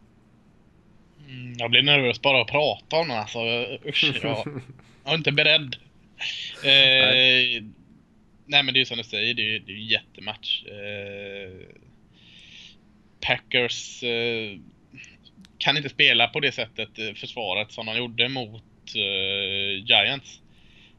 [1.29, 3.39] Mm, jag blir nervös bara att prata om den alltså.
[3.87, 4.63] Usch, jag,
[5.05, 5.77] jag är inte beredd.
[6.65, 7.63] Eh, nej.
[8.47, 8.63] nej.
[8.63, 10.65] men det är ju som du säger, det är, är en jättematch.
[10.65, 11.77] Eh,
[13.21, 14.59] Packers eh,
[15.59, 20.41] kan inte spela på det sättet, eh, försvaret, som de gjorde mot eh, Giants.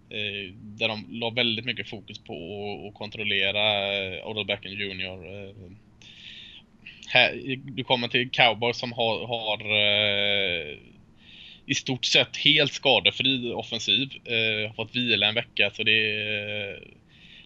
[0.09, 2.33] Eh, där de la väldigt mycket fokus på
[2.87, 3.61] att kontrollera
[4.25, 5.53] Odell Beckham Jr
[7.55, 10.77] du kommer till Cowboys som har, har eh,
[11.65, 14.09] i stort sett helt skadefri offensiv.
[14.25, 16.81] Eh, har fått vila en vecka så det, eh,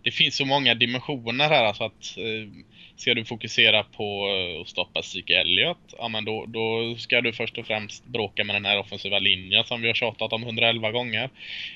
[0.04, 2.64] det finns så många dimensioner här alltså att eh,
[2.96, 4.28] ska du fokusera på
[4.62, 5.78] att stoppa Zeke Elliot?
[5.98, 9.64] ja men då, då ska du först och främst bråka med den här offensiva linjen
[9.64, 11.30] som vi har tjatat om 111 gånger.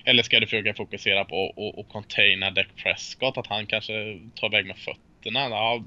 [0.06, 4.66] Eller ska du försöka fokusera på att containa Dak Prescott, att han kanske tar iväg
[4.66, 5.50] med fötterna.
[5.50, 5.84] Ja,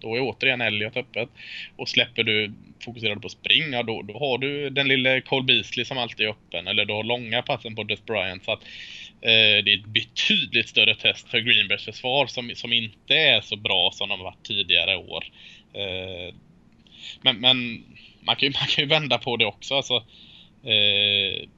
[0.00, 1.28] då är återigen Elliot öppet.
[1.76, 2.52] Och släpper du,
[2.84, 6.26] fokuserar du på spring, ja då, då har du den lille Cole Beasley som alltid
[6.26, 6.66] är öppen.
[6.66, 8.44] Eller du har långa passen på Death Bryant.
[8.44, 8.62] Så att
[9.20, 13.56] eh, det är ett betydligt större test för Greenbergs försvar som, som inte är så
[13.56, 15.24] bra som de varit tidigare år.
[15.74, 16.34] Eh,
[17.20, 17.84] men, men
[18.20, 19.74] man, kan ju, man kan ju vända på det också.
[19.74, 19.94] Alltså,
[20.64, 21.48] eh,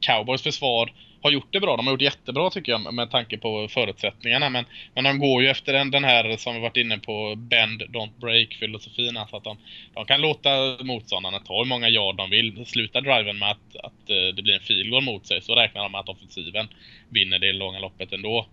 [0.00, 0.92] Cowboys försvar
[1.22, 1.76] har gjort det bra.
[1.76, 4.50] De har gjort jättebra tycker jag med tanke på förutsättningarna.
[4.50, 4.64] Men,
[4.94, 8.20] men de går ju efter den, den här som vi varit inne på, bend, don't
[8.20, 9.16] break filosofin.
[9.16, 9.56] Alltså att de,
[9.94, 10.50] de kan låta
[10.80, 12.66] motståndarna ta hur många yard de vill.
[12.66, 15.42] Sluta driven med att, att eh, det blir en field mot sig.
[15.42, 16.68] Så räknar de med att offensiven
[17.08, 18.46] vinner det långa loppet ändå.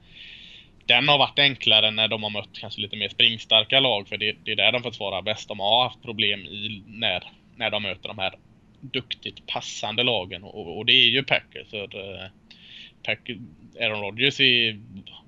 [0.85, 4.07] Den har varit enklare när de har mött kanske lite mer springstarka lag.
[4.07, 5.47] För det, det är där de försvarar bäst.
[5.47, 7.23] De har haft problem i när,
[7.55, 8.33] när de möter de här
[8.81, 11.67] duktigt passande lagen och, och det är ju Packers.
[11.69, 12.31] Så det,
[13.79, 14.79] Aaron Rodgers är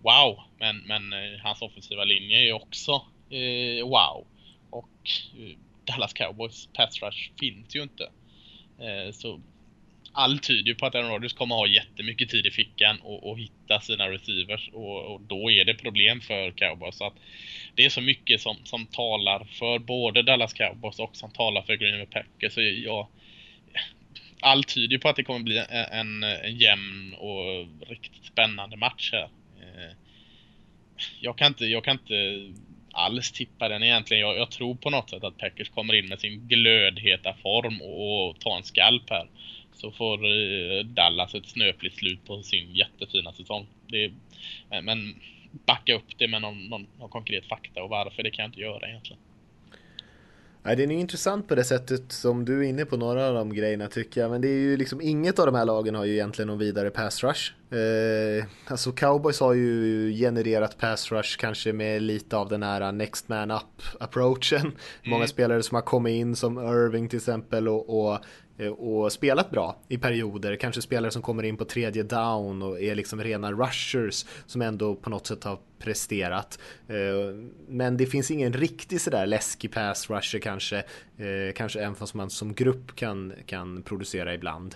[0.01, 2.91] wow, men, men eh, hans offensiva linje är också
[3.29, 4.27] eh, wow.
[4.69, 5.09] Och
[5.39, 8.03] eh, Dallas Cowboys pass rush finns ju inte.
[8.79, 9.41] Eh, så
[10.13, 13.39] allt tyder ju på att Aaron Rodgers kommer ha jättemycket tid i fickan och, och
[13.39, 16.95] hitta sina receivers och, och, då är det problem för Cowboys.
[16.95, 17.13] Så att
[17.75, 21.75] det är så mycket som, som talar för både Dallas Cowboys och som talar för
[21.75, 22.53] Green Bay Packers.
[22.53, 23.07] Så jag,
[24.41, 29.29] allt tyder på att det kommer bli en, en jämn och riktigt spännande match här.
[29.61, 29.95] Eh,
[31.19, 32.51] jag kan inte, jag kan inte
[32.91, 34.21] alls tippa den egentligen.
[34.21, 38.29] Jag, jag, tror på något sätt att Packers kommer in med sin glödheta form och,
[38.29, 39.27] och tar en skalp här.
[39.73, 43.67] Så får eh, Dallas ett snöpligt slut på sin jättefina säsong.
[43.87, 44.05] Det,
[44.71, 45.15] eh, men
[45.65, 48.61] backa upp det med någon, någon, någon konkret fakta och varför det kan jag inte
[48.61, 49.21] göra egentligen.
[50.63, 53.53] Nej, den är intressant på det sättet som du är inne på några av de
[53.53, 54.31] grejerna tycker jag.
[54.31, 56.89] Men det är ju liksom inget av de här lagen har ju egentligen någon vidare
[56.89, 57.51] pass rush.
[57.71, 63.29] Eh, alltså cowboys har ju genererat pass rush kanske med lite av den här next
[63.29, 64.61] man up approachen.
[64.61, 64.75] Mm.
[65.03, 68.19] Många spelare som har kommit in som Irving till exempel och, och
[68.77, 70.55] och spelat bra i perioder.
[70.55, 74.95] Kanske spelare som kommer in på tredje down och är liksom rena rushers som ändå
[74.95, 76.59] på något sätt har presterat.
[76.87, 76.95] Eh,
[77.67, 80.77] men det finns ingen riktig sådär läskig pass rusher kanske.
[80.77, 84.75] Eh, kanske även fast man som grupp kan, kan producera ibland.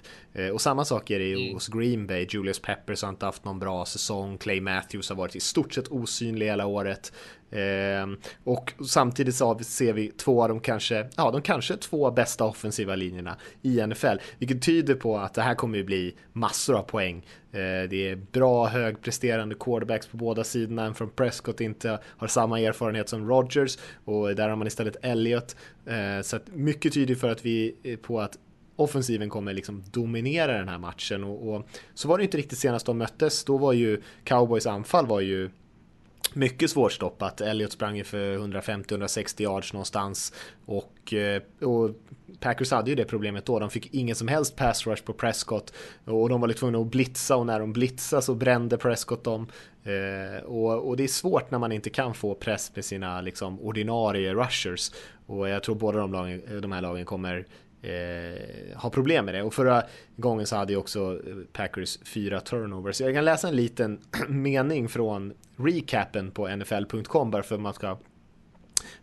[0.54, 1.54] Och samma sak är det mm.
[1.54, 2.28] hos Green Bay.
[2.30, 4.38] Julius Peppers har inte haft någon bra säsong.
[4.38, 7.14] Clay Matthews har varit i stort sett osynlig hela året.
[7.56, 12.46] Ehm, och samtidigt så ser vi två av de kanske, ja de kanske två bästa
[12.46, 14.18] offensiva linjerna i NFL.
[14.38, 17.26] Vilket tyder på att det här kommer ju bli massor av poäng.
[17.52, 22.60] Ehm, det är bra högpresterande quarterbacks på båda sidorna, En från Prescott inte har samma
[22.60, 23.78] erfarenhet som Rogers.
[24.06, 25.56] och där har man istället Elliot.
[25.88, 28.38] Ehm, så att mycket tyder för att vi eh, på att
[28.76, 32.86] offensiven kommer liksom dominera den här matchen och, och, så var det inte riktigt senast
[32.86, 33.44] de möttes.
[33.44, 35.50] Då var ju Cowboys anfall var ju
[36.34, 37.42] mycket svårstoppat.
[37.42, 40.34] Elliot sprang ju för 150-160 yards någonstans
[40.66, 41.92] och, eh, och
[42.40, 43.60] Packers hade ju det problemet då.
[43.60, 45.74] De fick ingen som helst pass rush på Prescott
[46.06, 49.48] och de var lite tvungna att blitza och när de blitzade så brände Prescott dem.
[49.84, 53.60] Eh, och, och, det är svårt när man inte kan få press med sina liksom,
[53.60, 54.92] ordinarie rushers.
[55.26, 57.46] Och jag tror båda de, lagen, de här lagen kommer
[57.86, 59.44] eh, har problem med det.
[59.44, 59.84] Och förra
[60.16, 63.02] gången så hade ju också eh, Packers fyra turnovers.
[63.02, 67.98] Jag kan läsa en liten mening från recapen på nfl.com bara för att man ska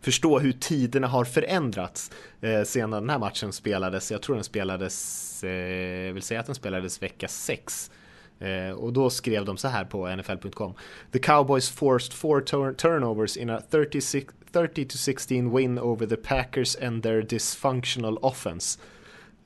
[0.00, 2.10] förstå hur tiderna har förändrats
[2.40, 4.10] eh, sedan den här matchen spelades.
[4.10, 7.90] Jag tror den spelades, eh, vill säga att den spelades vecka 6.
[8.38, 10.74] Eh, och då skrev de så här på nfl.com.
[11.12, 12.40] The Cowboys forced four
[12.74, 18.78] turnovers in a 36, 30 to 16 win over the Packers and their dysfunctional offense.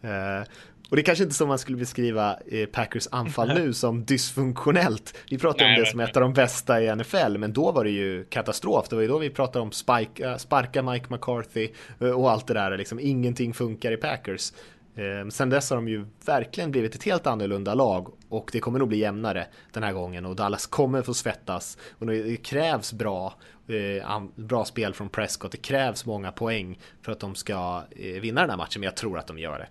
[0.04, 0.44] Uh,
[0.90, 5.16] och det är kanske inte så man skulle beskriva eh, Packers anfall nu som dysfunktionellt.
[5.30, 7.84] Vi pratar Nej, om det som ett av de bästa i NFL, men då var
[7.84, 8.88] det ju katastrof.
[8.88, 11.68] Det var ju då vi pratade om spike, sparka Mike McCarthy
[12.00, 12.78] eh, och allt det där.
[12.78, 14.52] Liksom, ingenting funkar i Packers.
[14.97, 18.78] Ehm, sen dess har de ju verkligen blivit ett helt annorlunda lag och det kommer
[18.78, 23.34] nog bli jämnare den här gången och Dallas kommer få svettas och det krävs bra,
[23.68, 25.53] eh, bra spel från Prescott.
[25.53, 28.97] Det krävs många poäng för att de ska eh, vinna den här matchen, men jag
[28.97, 29.68] tror att de gör det.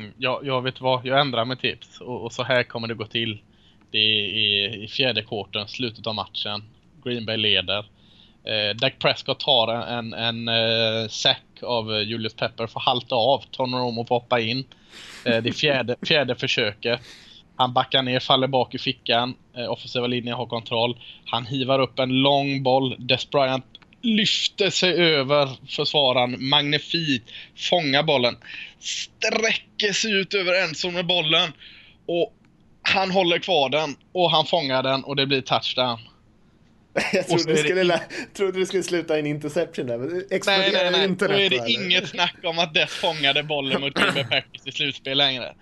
[0.00, 2.94] Mm, ja, jag vet vad, jag ändrar mitt tips och, och, så här kommer det
[2.94, 3.42] gå till.
[3.90, 6.62] Det är i fjärde kvarten, slutet av matchen.
[7.04, 7.90] Green Bay leder.
[8.44, 13.14] Eh, Dak Prescott tar en, en, en eh, sack av eh, Julius Pepper, får halta
[13.14, 14.64] av, Tony Romo får hoppa in.
[15.24, 17.00] Eh, det är fjärde, fjärde försöket.
[17.56, 19.34] Han backar ner, faller bak i fickan.
[19.56, 21.00] Eh, offensiva linjen har kontroll.
[21.26, 22.96] Han hivar upp en lång boll.
[22.98, 23.64] Des Bryant
[24.02, 27.30] lyfter sig över försvararen magnifikt.
[27.56, 28.36] Fångar bollen.
[28.78, 31.52] Sträcker sig ut över ensam med bollen.
[32.06, 32.34] Och
[32.82, 35.98] han håller kvar den och han fångar den och det blir touchdown.
[37.12, 38.34] Jag trodde, det skulle, det...
[38.34, 41.04] trodde det skulle sluta i en interception där, men exploderar nej, nej, nej.
[41.04, 41.84] internet Då är det eller?
[41.84, 45.54] inget snack om att Dess fångade bollen mot Green Packers i slutspel längre.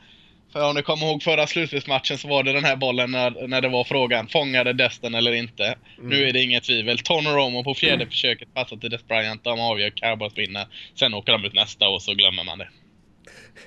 [0.52, 3.60] För om du kommer ihåg förra slutspelsmatchen så var det den här bollen när, när
[3.60, 5.64] det var frågan, fångade Destin eller inte?
[5.64, 6.10] Mm.
[6.10, 6.98] Nu är det inget tvivel.
[6.98, 8.08] Tony Romo på fjärde mm.
[8.08, 10.66] försöket passar till Des Bryant, de avgör, Cowboys vinner.
[10.94, 12.68] Sen åker de ut nästa och så glömmer man det.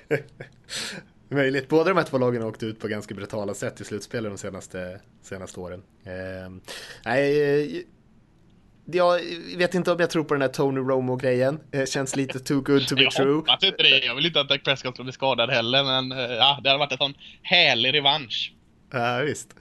[1.32, 1.68] Möjligt.
[1.68, 4.38] Båda de här två lagen har åkt ut på ganska brutala sätt i slutspel de
[4.38, 5.82] senaste, senaste åren.
[6.04, 6.70] Eh,
[7.04, 7.86] nej,
[8.84, 9.20] jag
[9.56, 11.60] vet inte om jag tror på den här Tony Romo-grejen.
[11.70, 13.42] Det känns lite too good to be jag true.
[13.46, 14.04] Jag inte det.
[14.04, 16.78] Jag vill inte att Dak Prescott ska bli skadad heller, men eh, ja, det hade
[16.78, 18.54] varit en sån härlig revansch.
[18.90, 19.54] Ja, visst.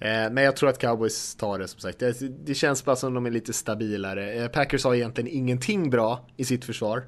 [0.00, 1.98] Eh, men jag tror att Cowboys tar det som sagt.
[2.44, 4.32] Det, känns bara som de är lite stabilare.
[4.32, 7.02] Eh, Packers har egentligen ingenting bra i sitt försvar.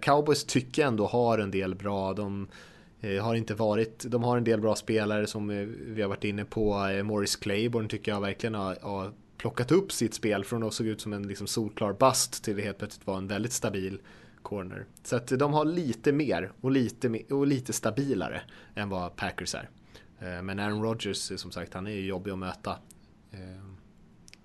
[0.00, 2.14] Cowboys tycker jag ändå har en del bra.
[2.14, 2.48] De
[3.22, 5.48] har inte varit, de har en del bra spelare som
[5.94, 6.88] vi har varit inne på.
[7.04, 11.00] Morris Claiborne tycker jag verkligen har, har plockat upp sitt spel från att såg ut
[11.00, 13.98] som en liksom solklar bust till att helt plötsligt vara en väldigt stabil
[14.42, 14.84] corner.
[15.02, 18.40] Så att de har lite mer och lite, och lite stabilare
[18.74, 19.68] än vad Packers är.
[20.20, 22.70] Eh, men Aaron Rodgers, som sagt, han är ju jobbig att möta.
[23.32, 23.38] Eh,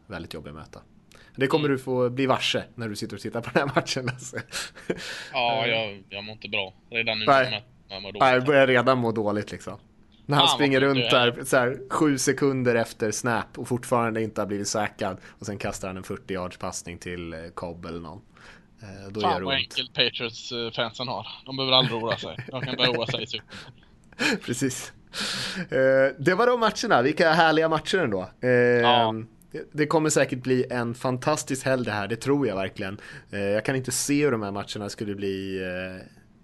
[0.07, 0.81] väldigt jobbig att möta.
[1.35, 1.77] Det kommer mm.
[1.77, 4.09] du få bli varse när du sitter och tittar på den här matchen.
[4.09, 4.37] Alltså.
[5.33, 7.25] Ja, jag, jag mår inte bra redan nu.
[7.25, 9.77] Nej, jag, mår Nej, börjar redan må dåligt liksom.
[10.25, 14.41] När han ah, springer runt där så här, sju sekunder efter snap och fortfarande inte
[14.41, 17.99] har blivit säkrad och sen kastar han en 40 yards passning till eh, Cobb eller
[17.99, 18.21] någon.
[18.81, 21.27] Eh, då Fan gör vad enkelt Patriots-fansen har.
[21.45, 22.37] De behöver aldrig oroa sig.
[22.51, 23.41] De kan börja oroa sig i
[24.45, 24.93] Precis.
[25.57, 28.29] Eh, det var de matcherna, vilka härliga matcher ändå.
[28.81, 29.15] Ja.
[29.71, 32.97] Det kommer säkert bli en fantastisk helg det här, det tror jag verkligen.
[33.29, 35.59] Jag kan inte se hur de här matcherna skulle bli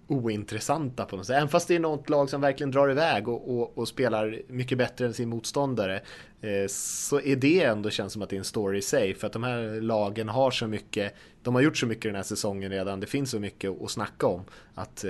[0.08, 1.36] ointressanta på något sätt.
[1.36, 4.78] Även fast det är något lag som verkligen drar iväg och, och, och spelar mycket
[4.78, 6.00] bättre än sin motståndare
[6.40, 9.14] eh, så är det ändå känns som att det är en story i sig.
[9.14, 12.22] För att de här lagen har så mycket, de har gjort så mycket den här
[12.22, 14.44] säsongen redan, det finns så mycket att snacka om
[14.74, 15.04] att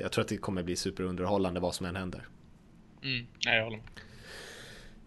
[0.00, 2.28] jag tror att det kommer bli superunderhållande vad som än händer.
[3.02, 3.80] Mm, nej, jag håller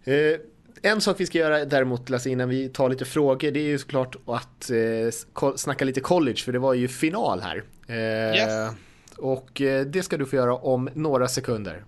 [0.04, 0.40] med.
[0.82, 3.78] En sak vi ska göra däremot Lasse innan vi tar lite frågor det är ju
[3.78, 7.62] såklart att eh, snacka lite college för det var ju final här.
[7.86, 7.96] Eh,
[8.36, 8.74] yes.
[9.18, 11.84] Och eh, det ska du få göra om några sekunder.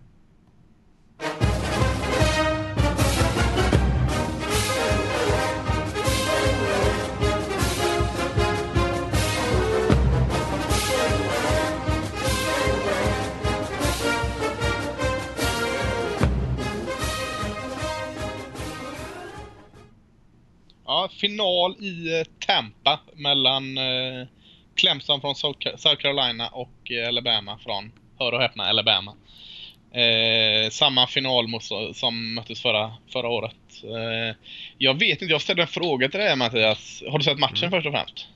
[21.20, 24.26] final i eh, Tampa mellan eh,
[24.74, 29.14] Clemson från South Carolina och eh, Alabama från, hör och häpna, Alabama.
[29.92, 31.60] Eh, samma final
[31.94, 33.56] som möttes förra, förra året.
[33.84, 34.36] Eh,
[34.78, 37.02] jag vet inte, jag ställde en fråga till dig Mattias.
[37.10, 37.70] Har du sett matchen mm.
[37.70, 38.26] först och främst?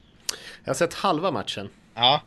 [0.65, 1.71] Jag har sett halva matchen.
[1.95, 2.21] Ja.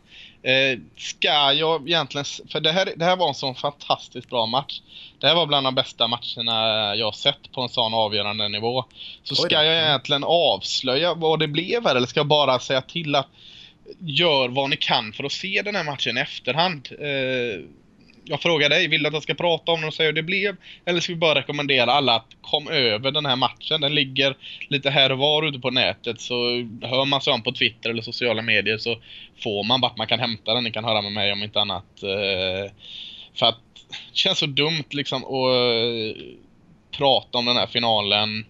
[0.44, 4.82] Eh, ska jag egentligen, för det här, det här var en sån fantastiskt bra match.
[5.20, 8.86] Det här var bland de bästa matcherna jag sett på en sån avgörande nivå.
[9.24, 13.16] Så ska jag egentligen avslöja vad det blev här eller ska jag bara säga till
[13.16, 13.28] att
[14.00, 16.90] gör vad ni kan för att se den här matchen i efterhand.
[17.00, 17.62] Eh,
[18.30, 20.24] jag frågar dig, vill du att jag ska prata om den och säga hur det
[20.24, 20.56] blev?
[20.86, 23.82] Eller ska vi bara rekommendera alla att kom över den här matchen?
[23.82, 24.36] Den ligger
[24.68, 26.36] lite här och var ute på nätet så
[26.82, 28.96] hör man sig om på Twitter eller sociala medier så
[29.44, 30.64] får man vart man kan hämta den.
[30.64, 32.04] Ni kan höra med mig om inte annat.
[32.04, 32.72] Eh,
[33.36, 33.60] för att
[34.12, 36.24] det känns så dumt liksom att eh,
[36.98, 38.46] prata om den här finalen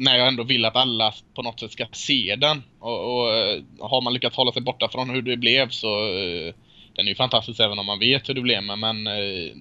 [0.00, 2.62] när jag ändå vill att alla på något sätt ska se den.
[2.78, 6.54] Och, och eh, har man lyckats hålla sig borta från hur det blev så eh,
[6.96, 9.06] den är ju fantastisk även om man vet hur det blev men, men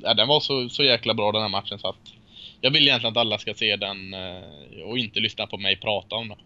[0.04, 2.14] ja, den var så, så jäkla bra den här matchen så att
[2.62, 4.16] jag vill egentligen att alla ska se den
[4.86, 6.38] och inte lyssna på mig prata om den.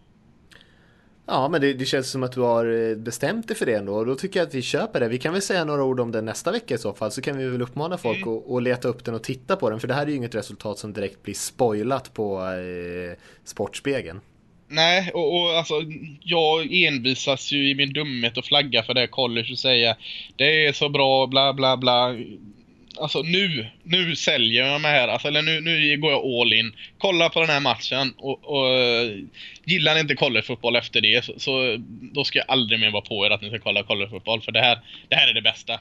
[1.26, 3.94] Ja, men det, det, känns som att du har eh, bestämt dig för det ändå
[3.94, 5.08] och då tycker jag att vi köper det.
[5.08, 7.38] Vi kan väl säga några ord om den nästa vecka i så fall så kan
[7.38, 8.38] vi väl uppmana folk mm.
[8.38, 10.36] att, att leta upp den och titta på den för det här är ju inget
[10.36, 14.20] resultat som direkt blir spoilat på eh, Sportspegeln.
[14.68, 15.74] Nej, och, och alltså
[16.22, 19.98] jag envisas ju i min dumhet och flagga för det college och säga
[20.36, 22.16] det är så bra, bla bla bla.
[23.00, 26.76] Alltså nu, nu säljer jag mig här, alltså, eller nu, nu går jag all in.
[26.98, 28.68] Kolla på den här matchen och, och
[29.66, 31.78] gillar ni inte collegefotboll efter det så, så,
[32.14, 34.62] då ska jag aldrig mer vara på er att ni ska kolla collegefotboll för det
[34.62, 34.80] här,
[35.10, 35.80] det här är det bästa.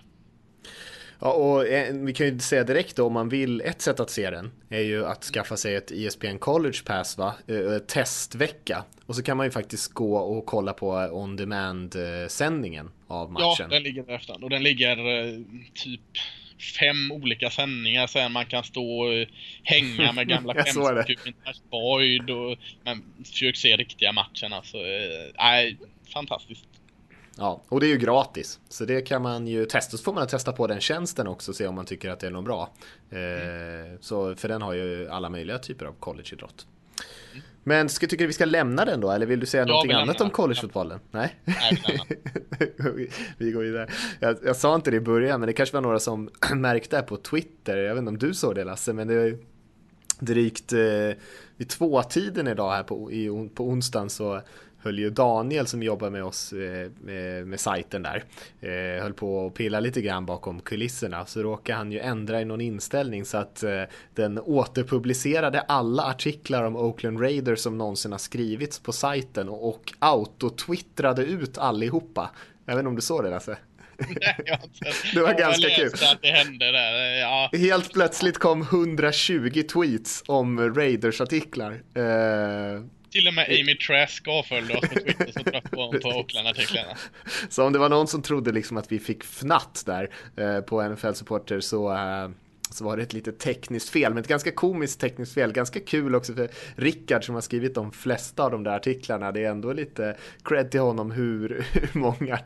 [1.19, 4.11] Ja, och eh, vi kan ju säga direkt då om man vill, ett sätt att
[4.11, 8.85] se den är ju att skaffa sig ett ESPN College Pass va, eh, testvecka.
[9.07, 11.97] Och så kan man ju faktiskt gå och kolla på on demand
[12.29, 13.57] sändningen av matchen.
[13.59, 15.41] Ja, den ligger där efter och den ligger eh,
[15.75, 16.01] typ
[16.63, 19.27] fem olika sändningar sen man kan stå och
[19.63, 21.35] hänga med gamla skämskupen
[21.71, 24.77] Boyd och men försök se riktiga matchen alltså.
[25.39, 25.79] Nej,
[26.13, 26.69] fantastiskt.
[27.37, 28.61] Ja, och det är ju gratis.
[28.69, 29.97] Så det kan man ju testa.
[29.97, 32.27] Så får man testa på den tjänsten också och se om man tycker att det
[32.27, 32.71] är något bra.
[33.13, 33.99] Mm.
[34.01, 36.67] så, för den har ju alla möjliga typer av collegeidrott.
[37.65, 39.11] Men ska, tycker du vi ska lämna den då?
[39.11, 41.01] Eller vill du säga ja, någonting annat om collegefotbollen?
[41.11, 41.37] Nej?
[41.45, 41.83] Nej
[43.39, 43.89] vi går vidare.
[44.21, 47.03] Jag, jag sa inte det i början, men det kanske var några som märkte det
[47.03, 47.77] på Twitter.
[47.77, 49.39] Jag vet inte om du såg det Lasse, men det är
[50.19, 50.79] drygt eh,
[51.57, 54.41] vid tvåtiden idag här på, i, på onsdagen så
[54.83, 58.24] höll ju Daniel som jobbar med oss eh, med, med sajten där
[58.61, 62.45] eh, höll på att pilla lite grann bakom kulisserna så råkade han ju ändra i
[62.45, 63.83] någon inställning så att eh,
[64.14, 69.93] den återpublicerade alla artiklar om Oakland Raiders som någonsin har skrivits på sajten och, och
[69.99, 72.30] autotwittrade ut allihopa.
[72.66, 73.59] Jag vet inte om du såg det Lasse?
[75.14, 75.93] det var ganska kul.
[75.93, 77.20] Att det hände där.
[77.20, 77.51] Ja.
[77.53, 81.72] Helt plötsligt kom 120 tweets om Raiders artiklar.
[81.95, 82.83] Eh,
[83.13, 86.97] till och med Amy Trask avföljde oss på Twitter så trött på, på Oakland-artiklarna.
[87.49, 90.89] Så om det var någon som trodde liksom att vi fick fnatt där eh, på
[90.89, 92.29] NFL Supporter så eh,
[92.75, 95.53] så var det ett lite tekniskt fel, men ett ganska komiskt tekniskt fel.
[95.53, 99.33] Ganska kul också för Rickard som har skrivit de flesta av de där artiklarna.
[99.33, 102.39] Det är ändå lite cred till honom hur, hur många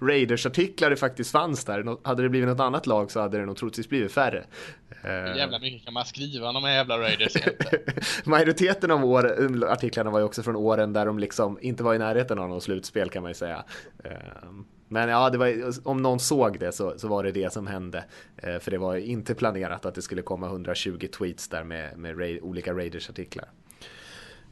[0.00, 2.08] Raiders-artiklar det faktiskt fanns där.
[2.08, 4.44] Hade det blivit något annat lag så hade det nog troligtvis blivit färre.
[5.02, 7.32] Hur jävla mycket kan man skriva om de här jävla Raiders
[8.24, 11.98] Majoriteten av år, artiklarna var ju också från åren där de liksom inte var i
[11.98, 13.64] närheten av någon slutspel kan man ju säga.
[14.92, 18.04] Men ja, det var, om någon såg det så, så var det det som hände.
[18.36, 22.18] Eh, för det var inte planerat att det skulle komma 120 tweets där med, med
[22.18, 23.48] ra olika Raiders-artiklar.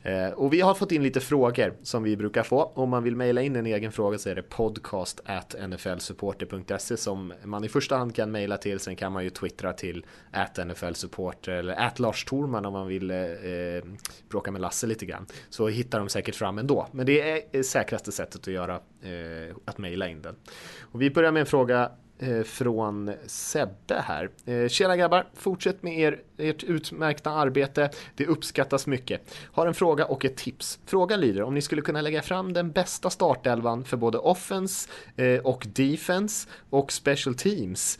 [0.03, 2.73] Eh, och vi har fått in lite frågor som vi brukar få.
[2.75, 7.33] Om man vill mejla in en egen fråga så är det podcast at nflsupporter.se som
[7.45, 8.81] man i första hand kan mejla till.
[8.81, 13.11] Sen kan man ju twittra till at nflsupporter eller at Lars Torman om man vill
[13.11, 13.85] eh, eh,
[14.29, 15.27] bråka med Lasse lite grann.
[15.51, 16.87] Så hittar de säkert fram ändå.
[16.93, 20.37] Men det är eh, säkraste sättet att göra eh, att mejla in den.
[20.81, 21.91] Och vi börjar med en fråga
[22.23, 24.31] Eh, från Sebbe här.
[24.45, 27.91] Eh, tjena grabbar, fortsätt med er, ert utmärkta arbete.
[28.17, 29.35] Det uppskattas mycket.
[29.53, 30.79] Har en fråga och ett tips.
[30.87, 35.41] Frågan lyder om ni skulle kunna lägga fram den bästa startelvan för både offense eh,
[35.41, 37.99] och defense och special teams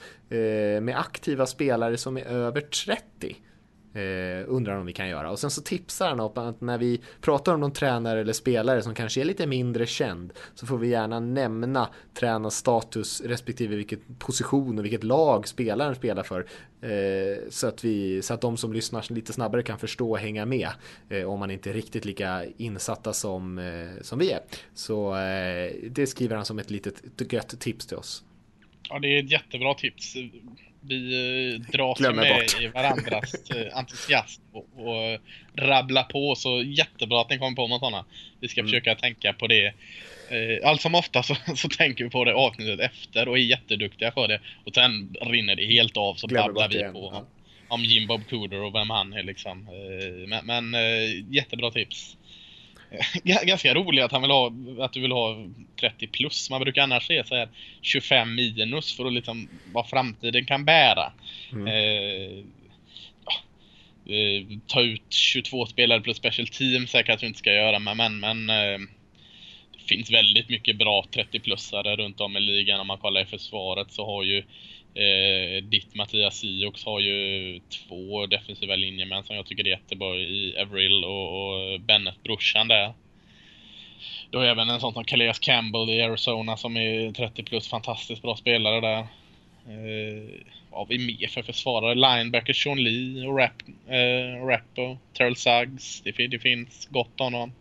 [0.83, 3.37] med aktiva spelare som är över 30.
[3.95, 5.31] Eh, undrar om vi kan göra.
[5.31, 8.83] Och sen så tipsar han om att när vi pratar om någon tränare eller spelare
[8.83, 14.79] som kanske är lite mindre känd så får vi gärna nämna tränarstatus respektive vilket position
[14.79, 16.47] och vilket lag spelaren spelar för.
[16.83, 20.47] Eh, så, att vi, så att de som lyssnar lite snabbare kan förstå och hänga
[20.47, 20.69] med
[21.09, 24.41] eh, om man inte är riktigt lika insatta som, eh, som vi är.
[24.75, 28.25] Så eh, det skriver han som ett litet gött tips till oss.
[28.89, 30.17] Ja, det är ett jättebra tips
[30.81, 32.61] vi eh, dras ju med bort.
[32.61, 35.21] i varandras eh, entusiasm och, och
[35.55, 36.35] rabbla på.
[36.35, 38.05] Så jättebra att ni kommer på med sådana.
[38.41, 38.71] Vi ska mm.
[38.71, 39.67] försöka tänka på det.
[40.29, 44.13] Eh, allt som ofta så, så tänker vi på det avsnittet efter och är jätteduktiga
[44.13, 44.41] för det.
[44.65, 46.93] Och sen rinner det helt av så Glömmer babblar vi igen.
[46.93, 47.27] på
[47.69, 49.69] om Jim Bob Cooder och vem han är liksom.
[50.27, 50.75] Men, men
[51.33, 52.17] jättebra tips.
[53.25, 55.47] ganska roligt att han vill ha, att du vill ha
[55.81, 56.51] 30 plus.
[56.51, 57.49] Man brukar annars säga så här
[57.83, 61.13] 25 minus för att liksom vad framtiden kan bära.
[61.53, 61.67] Mm.
[61.67, 62.45] Eh,
[64.15, 68.21] eh, ta ut 22 spelare plus special team säkert att du inte ska göra men,
[68.21, 68.79] men, eh,
[69.73, 72.81] det finns väldigt mycket bra 30-plussare runt om i ligan.
[72.81, 74.43] Om man kollar i försvaret så har ju
[74.95, 80.55] Eh, ditt Mattias Siox har ju två defensiva linjemän som jag tycker är jättebra i
[80.59, 81.80] Avril och, och
[82.23, 82.93] brorsan där.
[84.31, 88.23] Du har även en sån som Calais Campbell i Arizona som är 30 plus, fantastiskt
[88.23, 88.99] bra spelare där.
[89.67, 90.41] Eh,
[90.71, 91.95] vad har vi mer för försvarare?
[91.95, 96.01] Linebacker Sean Lee och Rap, eh, Rappo, Terrell Suggs.
[96.01, 97.53] Det, det finns gott om dem.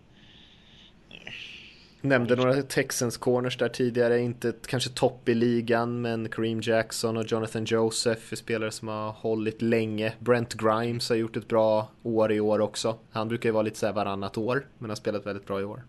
[2.01, 7.31] Nämnde några Texans corners där tidigare, inte kanske topp i ligan, men Kareem Jackson och
[7.31, 10.13] Jonathan Joseph är spelare som har hållit länge.
[10.19, 12.99] Brent Grimes har gjort ett bra år i år också.
[13.11, 15.83] Han brukar ju vara lite såhär varannat år, men har spelat väldigt bra i år.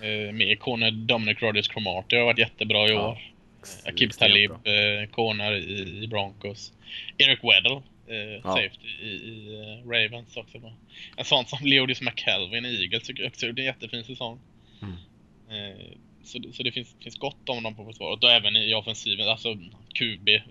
[0.00, 3.18] Eh, med corner Dominic Rodgers Cromartie har varit jättebra i ja, år.
[3.86, 6.72] Akib Talib, eh, corner i, i, Broncos.
[7.18, 8.50] Eric Weddle, eh, ja.
[8.50, 10.58] safety i, i uh, Ravens också.
[11.16, 14.38] En sån som Leodis McKelvin i Eagles tycker jag också är en jättefin säsong.
[14.82, 14.94] Mm.
[15.50, 19.28] Eh, så, så det finns, finns gott om dem på försvaret och även i offensiven.
[19.28, 19.54] Alltså
[19.94, 20.42] QB, eh,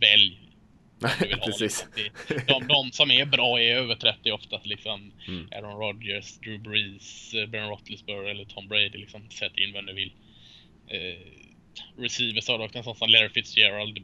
[0.00, 0.40] välj.
[1.44, 1.86] Precis.
[2.46, 5.12] De, de som är bra är över 30 oftast liksom.
[5.28, 5.48] Mm.
[5.52, 9.30] Aaron Rodgers, Drew Brees, eh, Ben Roethlisberger eller Tom Brady liksom.
[9.30, 10.12] Sätt in vem du vill.
[10.88, 11.18] Eh,
[11.98, 13.98] receivers har dock en sån som Larry Fitzgerald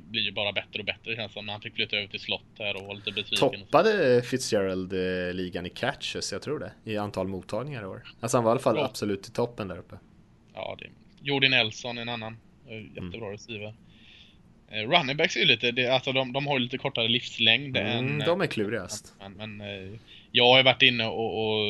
[0.00, 2.76] blir ju bara bättre och bättre känns som han fick flytta över till slott här
[2.76, 3.50] och var lite besviken.
[3.50, 8.02] Toppade Fitzgerald eh, ligan i catches, jag tror det, i antal mottagningar i år.
[8.20, 8.84] Alltså han var i alla fall ja.
[8.84, 9.98] absolut i toppen där uppe.
[10.54, 10.86] Ja, det
[11.22, 12.36] Jordi Nelson en annan
[12.68, 13.32] eh, jättebra mm.
[13.32, 13.74] receiver.
[14.70, 17.76] Eh, running backs är ju lite, det, alltså de, de har ju lite kortare livslängd
[17.76, 18.18] mm, än...
[18.18, 19.14] De är klurigast.
[19.18, 19.98] Men, men
[20.32, 21.66] jag har ju varit inne och, och,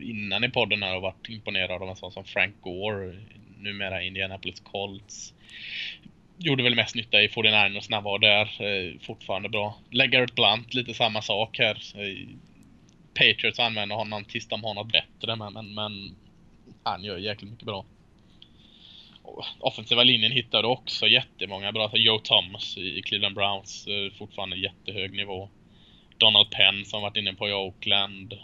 [0.00, 3.16] innan i podden här och varit imponerad av en sån som Frank Gore,
[3.58, 5.34] numera Indianapolis Colts
[6.40, 8.62] gjorde väl mest nytta i 49ers när han var där.
[8.62, 9.78] Eh, fortfarande bra.
[9.90, 11.82] Legarrette Blunt, lite samma sak här.
[11.94, 12.28] Eh,
[13.14, 16.16] Patriots använder honom tills de har något bättre, men, men, men
[16.82, 17.84] han gör jäkligt mycket bra.
[19.58, 21.82] Offensiva linjen hittade också jättemånga bra.
[21.82, 25.48] Alltså Joe Thomas i Cleveland Browns, eh, fortfarande jättehög nivå.
[26.18, 28.34] Donald Penn som varit inne på i Oakland.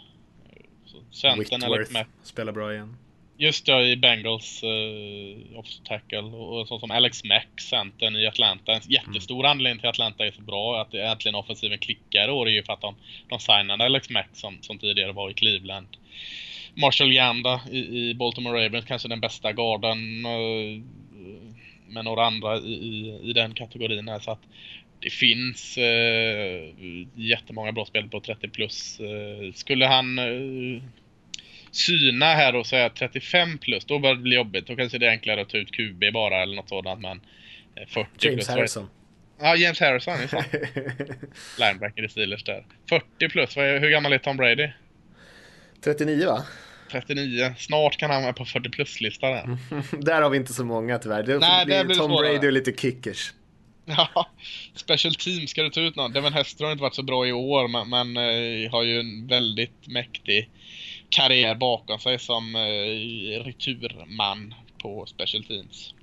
[1.11, 2.97] Centern Whitworth spelar bra igen.
[3.39, 8.73] Just det, i Bengals uh, off tackle och, sånt som Alex Mack, centern i Atlanta.
[8.73, 9.51] En jättestor mm.
[9.51, 12.63] anledning till att Atlanta är så bra, att äntligen offensiven klickar i år är ju
[12.63, 12.95] för att de,
[13.29, 15.87] de signade Alex Mack som, som tidigare var i Cleveland.
[16.73, 20.81] Marshall Yanda i, i Baltimore Ravens, kanske den bästa garden uh,
[21.87, 24.19] med några andra i, i, i, den kategorin här.
[24.19, 24.41] Så att
[24.99, 28.99] det finns uh, jättemånga bra spel på 30 plus.
[28.99, 30.81] Uh, skulle han uh,
[31.77, 34.67] syna här och säga 35 plus, då börjar det bli jobbigt.
[34.67, 37.01] Då kanske det är enklare att ta ut QB bara eller något sådant.
[37.01, 37.21] Men
[37.87, 38.47] 40 eh, James plus.
[38.47, 38.89] Harrison.
[39.39, 40.43] Ja, James Harrison är fan.
[41.59, 42.65] Linebacker i Steelers där.
[42.89, 44.69] 40 plus, hur gammal är Tom Brady?
[45.83, 46.43] 39 va?
[46.91, 47.53] 39.
[47.57, 49.57] Snart kan han vara på 40 plus-listan där.
[50.05, 51.23] där har vi inte så många tyvärr.
[51.23, 53.33] Det, Nej, det blir Tom Brady och lite kickers.
[53.89, 54.29] Ja,
[54.75, 56.13] special team ska du ta ut någon.
[56.13, 59.27] Devin Hester har inte varit så bra i år men, men eh, har ju en
[59.27, 60.49] väldigt mäktig
[61.09, 65.93] karriär bakom sig som eh, returman på Special Teams.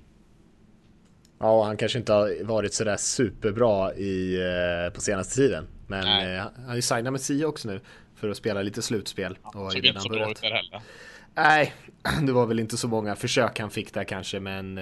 [1.39, 5.67] Ja, han kanske inte har varit sådär superbra i, eh, på senaste tiden.
[5.87, 7.81] Men eh, han har ju signat med Sia också nu
[8.15, 9.37] för att spela lite slutspel.
[9.43, 10.81] Ja, och såg inte så bra ut där heller.
[11.35, 11.73] Nej,
[12.25, 14.79] det var väl inte så många försök han fick där kanske, men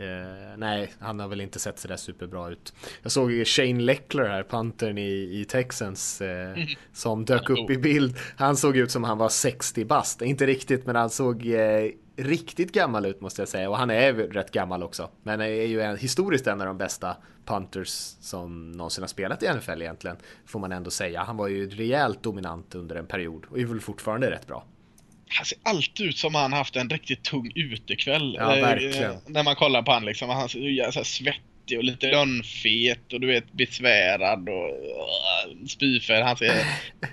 [0.00, 2.72] eh, nej, han har väl inte sett sådär superbra ut.
[3.02, 6.66] Jag såg Shane Leckler här, pantern i, i Texans, eh, mm.
[6.92, 8.16] som dök upp i bild.
[8.36, 10.22] Han såg ut som han var 60 bast.
[10.22, 13.70] Inte riktigt, men han såg eh, riktigt gammal ut måste jag säga.
[13.70, 15.10] Och han är rätt gammal också.
[15.22, 17.88] Men är ju en, historiskt en av de bästa punters
[18.20, 20.16] som någonsin har spelat i NFL egentligen.
[20.46, 21.22] Får man ändå säga.
[21.22, 24.64] Han var ju rejält dominant under en period och är väl fortfarande rätt bra
[25.34, 28.36] han ser alltid ut som han haft en riktigt tung utekväll.
[28.38, 29.10] Ja, verkligen.
[29.10, 30.28] Eh, när man kollar på han liksom.
[30.28, 31.04] Han ser så här
[31.70, 36.22] svettig och lite lönnfet och du vet besvärad och uh, spyfärg.
[36.22, 36.52] Han ser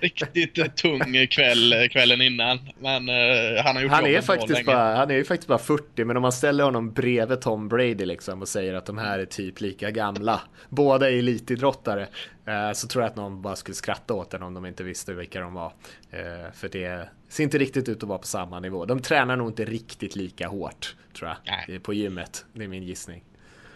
[0.00, 2.58] riktigt tung kväll kvällen innan.
[2.78, 6.04] Men uh, han har gjort han är faktiskt bara, Han är ju faktiskt bara 40
[6.04, 9.24] men om man ställer honom bredvid Tom Brady liksom och säger att de här är
[9.24, 10.40] typ lika gamla.
[10.68, 12.08] Båda är elitidrottare.
[12.48, 15.14] Uh, så tror jag att någon bara skulle skratta åt den om de inte visste
[15.14, 15.72] vilka de var.
[16.14, 18.84] Uh, för det ser inte riktigt ut att vara på samma nivå.
[18.84, 21.36] De tränar nog inte riktigt lika hårt tror jag.
[21.68, 21.80] Nej.
[21.80, 22.46] På gymmet.
[22.52, 23.24] Det är min gissning.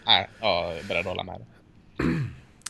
[0.05, 1.45] Nej, jag är beredd att hålla med.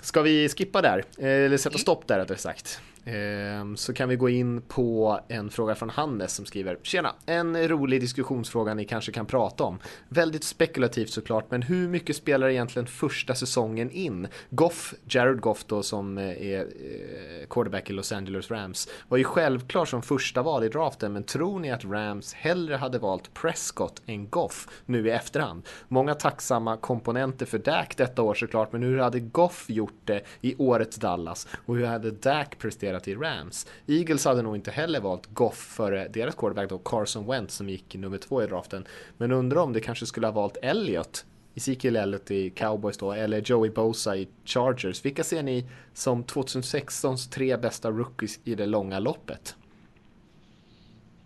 [0.02, 1.04] Ska vi skippa där?
[1.18, 2.82] Eh, eller sätta stopp där rättare sagt?
[3.06, 7.16] Ehm, så kan vi gå in på en fråga från Hannes som skriver Tjena!
[7.26, 9.80] En rolig diskussionsfråga ni kanske kan prata om.
[10.10, 14.28] Väldigt spekulativt såklart, men hur mycket spelar egentligen första säsongen in?
[14.50, 19.24] Goff, Jared Goff då som eh, är eh, quarterback i Los Angeles Rams, var ju
[19.24, 24.02] självklar som första val i draften, men tror ni att Rams hellre hade valt Prescott
[24.06, 25.64] än Goff nu i efterhand?
[25.88, 30.56] Många tacksamma komponenter för Dak detta år såklart, men hur hade Goff gjort det i
[30.58, 31.48] årets Dallas?
[31.66, 33.68] Och hur hade Dak presterat investerat i Rams.
[33.88, 37.96] Eagles hade nog inte heller valt Goff före deras quarterback då, Carson Wentz som gick
[37.96, 38.86] nummer två i draften.
[39.18, 41.26] Men undrar om det kanske skulle ha valt Elliot
[41.56, 45.06] Ezekiel Elliott i Cowboys då, eller Joey Bosa i Chargers.
[45.06, 49.56] Vilka ser ni som 2016s tre bästa rookies i det långa loppet?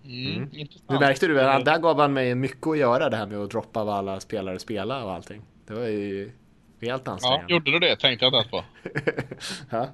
[0.05, 0.67] Mm, mm.
[0.87, 3.83] Du märkte du, där gav han mig mycket att göra det här med att droppa
[3.83, 5.41] vad alla spelare spelar och allting.
[5.67, 6.31] Det var ju
[6.81, 7.45] helt ansträngande.
[7.47, 7.95] Ja, gjorde du det?
[7.95, 8.63] Tänkte jag inte på.
[9.69, 9.87] ja.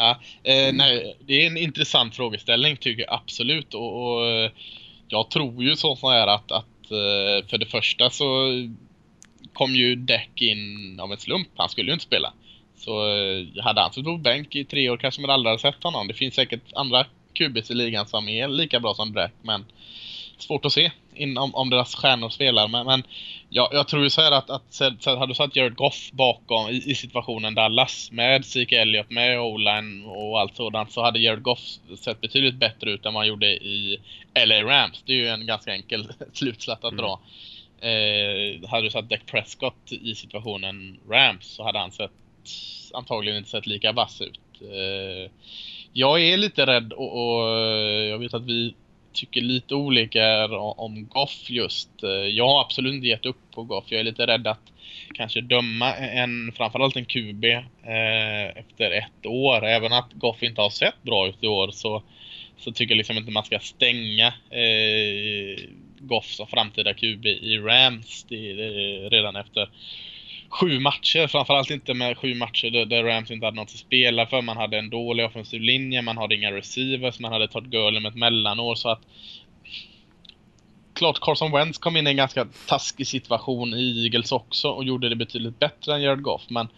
[0.00, 3.74] Ja, eh, nej, det är en intressant frågeställning tycker jag absolut.
[3.74, 4.50] Och, och eh,
[5.08, 8.26] jag tror ju så här att, att eh, för det första så
[9.52, 11.48] kom ju Deck in av en slump.
[11.56, 12.32] Han skulle ju inte spela.
[12.76, 15.84] Så eh, hade han suttit på bänk i tre år kanske man aldrig hade sett
[15.84, 16.08] honom.
[16.08, 19.32] Det finns säkert andra QBs i ligan som är lika bra som Deck.
[19.42, 19.64] Men
[20.42, 22.68] svårt att se in, om, om deras stjärnor spelar.
[22.68, 23.02] Men, men
[23.48, 26.90] jag, jag tror ju så här att, att hade du satt Jared Goff bakom i,
[26.90, 31.60] i situationen Dallas med Zeke Elliott, med O-line och allt sådant så hade Jared Goff
[31.98, 34.00] sett betydligt bättre ut än vad han gjorde i
[34.46, 35.02] LA Rams.
[35.06, 37.04] Det är ju en ganska enkel slutsats att mm.
[37.04, 37.20] dra.
[37.80, 42.10] Eh, hade du satt Dak Prescott i situationen Rams så hade han sett
[42.92, 44.40] antagligen inte sett lika vass ut.
[44.60, 45.30] Eh,
[45.92, 47.48] jag är lite rädd och, och
[48.04, 48.74] jag vet att vi
[49.12, 52.02] tycker lite olika om Goff just.
[52.02, 53.84] Eh, jag har absolut inte gett upp på Goff.
[53.88, 54.72] Jag är lite rädd att
[55.14, 59.66] kanske döma en, framförallt en QB eh, efter ett år.
[59.66, 62.02] Även att Goff inte har sett bra ut i år så,
[62.58, 65.64] så tycker jag liksom inte man ska stänga eh,
[65.98, 69.68] Goff som framtida QB i Rams det, det, eh, redan efter
[70.50, 74.26] sju matcher, framförallt inte med sju matcher där, där Rams inte hade något att spela
[74.26, 74.42] för.
[74.42, 78.10] Man hade en dålig offensiv linje, man hade inga receivers, man hade Todd Gurley med
[78.10, 79.00] ett mellanår så att
[80.94, 85.08] klart Carson Wentz kom in i en ganska taskig situation i Eagles också och gjorde
[85.08, 86.42] det betydligt bättre än Jared Goff.
[86.48, 86.68] Men,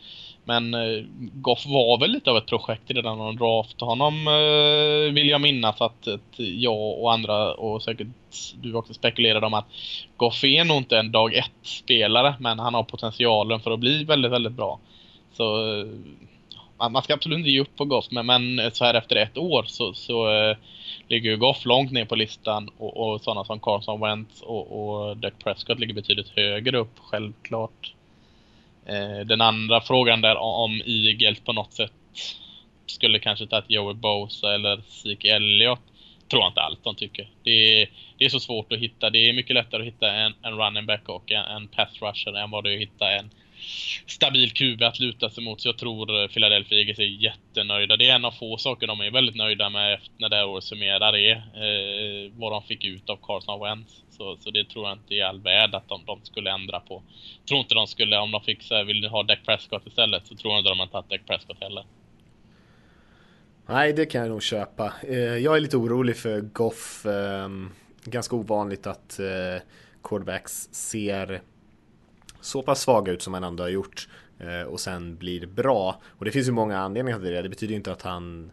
[0.44, 5.14] men eh, Goff var väl lite av ett projekt redan när de draftade honom eh,
[5.14, 8.06] vill jag minnas att, att jag och andra och säkert
[8.62, 9.66] du också spekulerade om att
[10.16, 14.04] Goff är nog inte en dag ett spelare men han har potentialen för att bli
[14.04, 14.78] väldigt, väldigt bra.
[15.32, 15.86] Så eh,
[16.90, 19.38] man ska absolut inte ge upp på Goff, men, men eh, så här efter ett
[19.38, 20.56] år så, så eh,
[21.08, 25.16] ligger ju Goff långt ner på listan och, och sådana som Carson Wentz och, och
[25.16, 27.94] Duck Prescott ligger betydligt högre upp, självklart.
[28.86, 31.92] Eh, den andra frågan där om Eagles på något sätt
[32.86, 35.80] skulle kanske tagit Joey Bosa eller Zeke Elliott
[36.28, 37.30] tror jag inte allt de tycker.
[37.42, 39.10] Det är, det är så svårt att hitta.
[39.10, 42.36] Det är mycket lättare att hitta en, en running back och en, en pass rusher
[42.36, 43.30] än vad det är att hitta en
[44.06, 45.60] stabil QB att luta sig mot.
[45.60, 47.96] Så jag tror eh, Philadelphia Eagles är jättenöjda.
[47.96, 50.64] Det är en av få saker de är väldigt nöjda med när det här året
[50.64, 51.36] summerar är.
[51.36, 54.02] Eh, vad de fick ut av Carson Wentz.
[54.10, 57.02] Så, så det tror jag inte är all värld att de, de skulle ändra på.
[57.38, 60.26] Jag tror inte de skulle, om de fick så här, vill ha Dak Prescott istället,
[60.26, 61.84] så tror jag inte de har tagit Dak Prescott heller.
[63.66, 64.92] Nej, det kan jag nog köpa.
[65.08, 67.06] Eh, jag är lite orolig för Goff.
[67.06, 67.70] Ehm,
[68.04, 69.62] ganska ovanligt att eh,
[70.02, 71.42] quarterbacks ser
[72.42, 74.08] så pass svaga ut som han ändå har gjort
[74.38, 76.00] eh, och sen blir bra.
[76.18, 77.42] Och det finns ju många anledningar till det.
[77.42, 78.52] Det betyder ju inte att han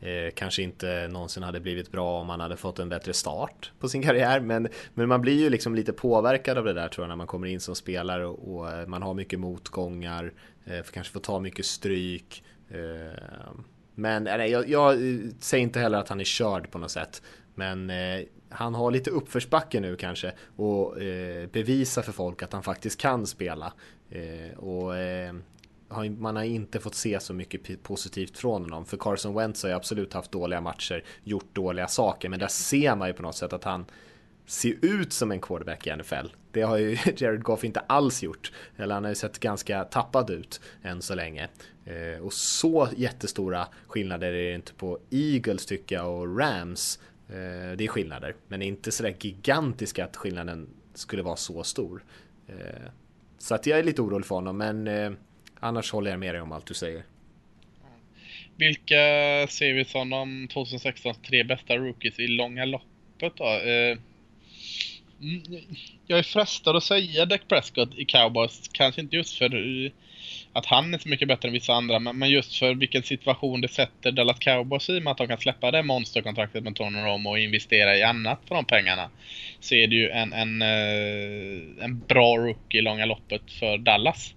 [0.00, 3.88] eh, kanske inte någonsin hade blivit bra om han hade fått en bättre start på
[3.88, 4.40] sin karriär.
[4.40, 7.26] Men, men man blir ju liksom lite påverkad av det där tror jag när man
[7.26, 10.32] kommer in som spelare och, och eh, man har mycket motgångar,
[10.64, 12.42] eh, kanske får ta mycket stryk.
[12.68, 13.50] Eh,
[13.98, 17.22] men nej, jag, jag, eh, säger inte heller att han är körd på något sätt.
[17.58, 22.62] Men eh, han har lite uppförsbacke nu kanske och eh, bevisa för folk att han
[22.62, 23.72] faktiskt kan spela.
[24.10, 25.34] Eh, och eh,
[26.18, 28.86] man har inte fått se så mycket positivt från honom.
[28.86, 32.96] För Carson Wentz har ju absolut haft dåliga matcher, gjort dåliga saker, men där ser
[32.96, 33.84] man ju på något sätt att han
[34.46, 36.26] ser ut som en quarterback i NFL.
[36.52, 38.52] Det har ju Jared Goff inte alls gjort.
[38.76, 41.48] Eller han har ju sett ganska tappad ut än så länge.
[41.84, 46.98] Eh, och så jättestora skillnader är det inte på Eagles tycker jag och Rams.
[47.30, 52.04] Eh, det är skillnader, men inte sådär gigantiska att skillnaden skulle vara så stor.
[52.48, 52.90] Eh,
[53.38, 55.12] så att jag är lite orolig för honom, men eh,
[55.60, 57.02] annars håller jag med dig om allt du säger.
[58.56, 58.96] Vilka
[59.48, 63.44] ser vi som de 2016 tre bästa rookies i långa loppet då?
[65.20, 65.42] Mm,
[66.06, 69.48] jag är frestad att säga Dak Prescott i Cowboys, kanske inte just för
[70.58, 71.98] att han är så mycket bättre än vissa andra.
[71.98, 75.38] Men, men just för vilken situation det sätter Dallas Cowboys i med att de kan
[75.38, 79.10] släppa det monsterkontraktet med Tony Romo och investera i annat för de pengarna.
[79.60, 84.34] Så är det ju en, en, eh, en bra rookie i långa loppet för Dallas.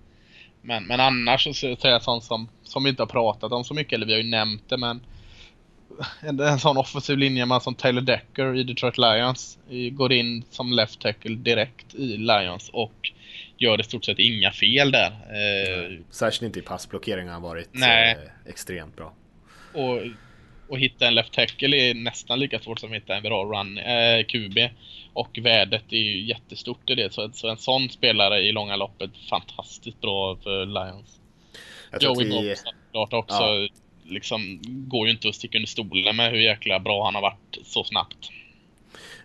[0.61, 3.73] Men, men annars så säger jag sånt som, som vi inte har pratat om så
[3.73, 5.02] mycket, eller vi har ju nämnt det men
[6.22, 9.57] en, en sån offensiv linjeman som Taylor Decker i Detroit Lions
[9.91, 13.11] går in som left tackle direkt i Lions och
[13.61, 15.07] gör i stort sett inga fel där.
[15.07, 18.11] Eh, Särskilt inte i passblockering har varit nej.
[18.11, 19.13] Eh, extremt bra.
[19.73, 20.01] Och,
[20.69, 23.77] och hitta en left tackle är nästan lika svårt som att hitta en bra run,
[23.77, 24.57] eh, QB.
[25.13, 27.13] Och värdet är ju jättestort i det.
[27.13, 31.19] Så, så en sån spelare i långa loppet, fantastiskt bra för Lions.
[31.91, 32.55] Jag Joey vi...
[32.93, 33.33] också.
[33.33, 33.67] Ja.
[34.03, 37.57] Liksom, går ju inte att sticka under stolen med hur jäkla bra han har varit
[37.63, 38.31] så snabbt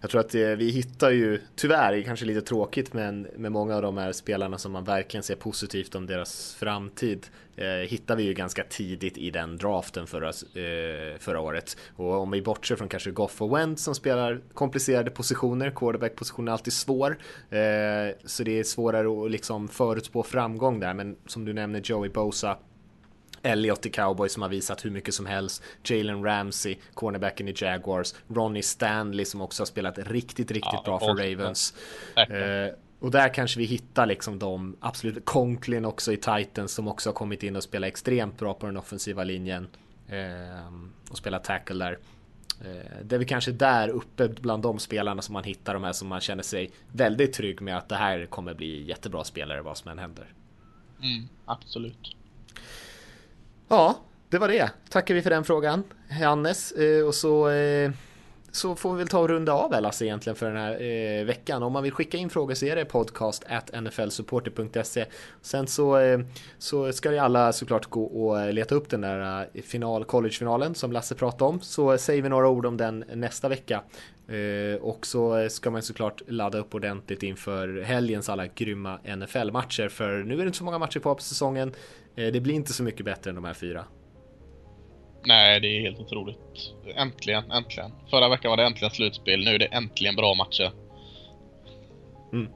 [0.06, 3.82] jag tror att eh, vi hittar ju, tyvärr, kanske lite tråkigt, men med många av
[3.82, 7.26] de här spelarna som man verkligen ser positivt om deras framtid
[7.56, 11.76] eh, hittar vi ju ganska tidigt i den draften förra, eh, förra året.
[11.96, 16.52] Och om vi bortser från kanske Goff och Wentz som spelar komplicerade positioner, quarterback-positionen är
[16.52, 17.18] alltid svår,
[17.50, 22.10] eh, så det är svårare att liksom förutspå framgång där, men som du nämner Joey
[22.10, 22.58] Bosa
[23.42, 25.62] Elliot i Cowboys som har visat hur mycket som helst.
[25.84, 28.14] Jalen Ramsey, cornerbacken i Jaguars.
[28.28, 31.74] Ronnie Stanley som också har spelat riktigt, riktigt ja, bra för Ravens.
[32.16, 37.08] Eh, och där kanske vi hittar liksom de absolut Conklin också i Titans som också
[37.08, 39.68] har kommit in och spelat extremt bra på den offensiva linjen.
[40.08, 40.72] Eh,
[41.10, 41.98] och spelat tackle där.
[42.60, 45.92] Eh, det är väl kanske där uppe bland de spelarna som man hittar de här
[45.92, 49.78] som man känner sig väldigt trygg med att det här kommer bli jättebra spelare vad
[49.78, 50.26] som än händer.
[51.02, 52.16] Mm, absolut.
[53.68, 53.96] Ja,
[54.28, 54.70] det var det.
[54.88, 56.72] Tackar vi för den frågan, Hannes.
[56.72, 57.90] Eh, och så, eh,
[58.50, 61.62] så får vi väl ta och runda av Lasse egentligen för den här eh, veckan.
[61.62, 65.04] Om man vill skicka in frågor så är det podcast at nflsupporter.se.
[65.42, 65.98] Sen så,
[66.58, 71.14] så ska ju alla såklart gå och leta upp den där final, collegefinalen som Lasse
[71.14, 71.60] pratade om.
[71.60, 73.82] Så säger vi några ord om den nästa vecka.
[74.80, 79.88] och så ska man såklart ladda upp ordentligt inför helgens alla grymma NFL-matcher.
[79.88, 81.72] För nu är det inte så många matcher kvar på säsongen.
[82.16, 83.84] Eh, det blir inte så mycket bättre än de här fyra.
[85.26, 86.38] Nej, det är helt otroligt.
[86.96, 87.92] Äntligen, äntligen.
[88.10, 90.72] Förra veckan var det äntligen slutspel, nu är det äntligen bra matcher.
[92.32, 92.48] Mm.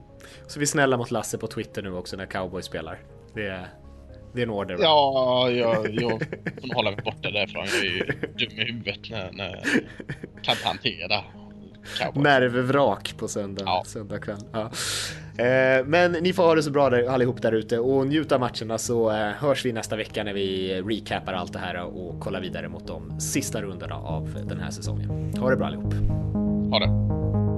[0.47, 2.99] Så vi är snälla mot Lasse på Twitter nu också när Cowboy spelar.
[3.35, 3.69] Det är,
[4.35, 4.78] det är en order.
[4.81, 6.11] Ja, jag, jag
[6.61, 7.66] får hålla mig borta därifrån.
[7.66, 8.05] Jag är ju
[8.39, 9.62] dum i huvudet när, när
[10.43, 11.24] kan hantera
[11.99, 12.24] Cowboys.
[12.24, 13.82] Nervvrak på söndag, ja.
[13.87, 14.41] söndag kväll.
[14.53, 14.70] Ja.
[15.41, 18.41] Eh, men ni får ha det så bra där, allihop där ute och njut av
[18.41, 22.41] matcherna så eh, hörs vi nästa vecka när vi recapar allt det här och kollar
[22.41, 25.35] vidare mot de sista rundorna av den här säsongen.
[25.39, 25.95] Ha det bra allihop.
[26.71, 27.50] Ha det.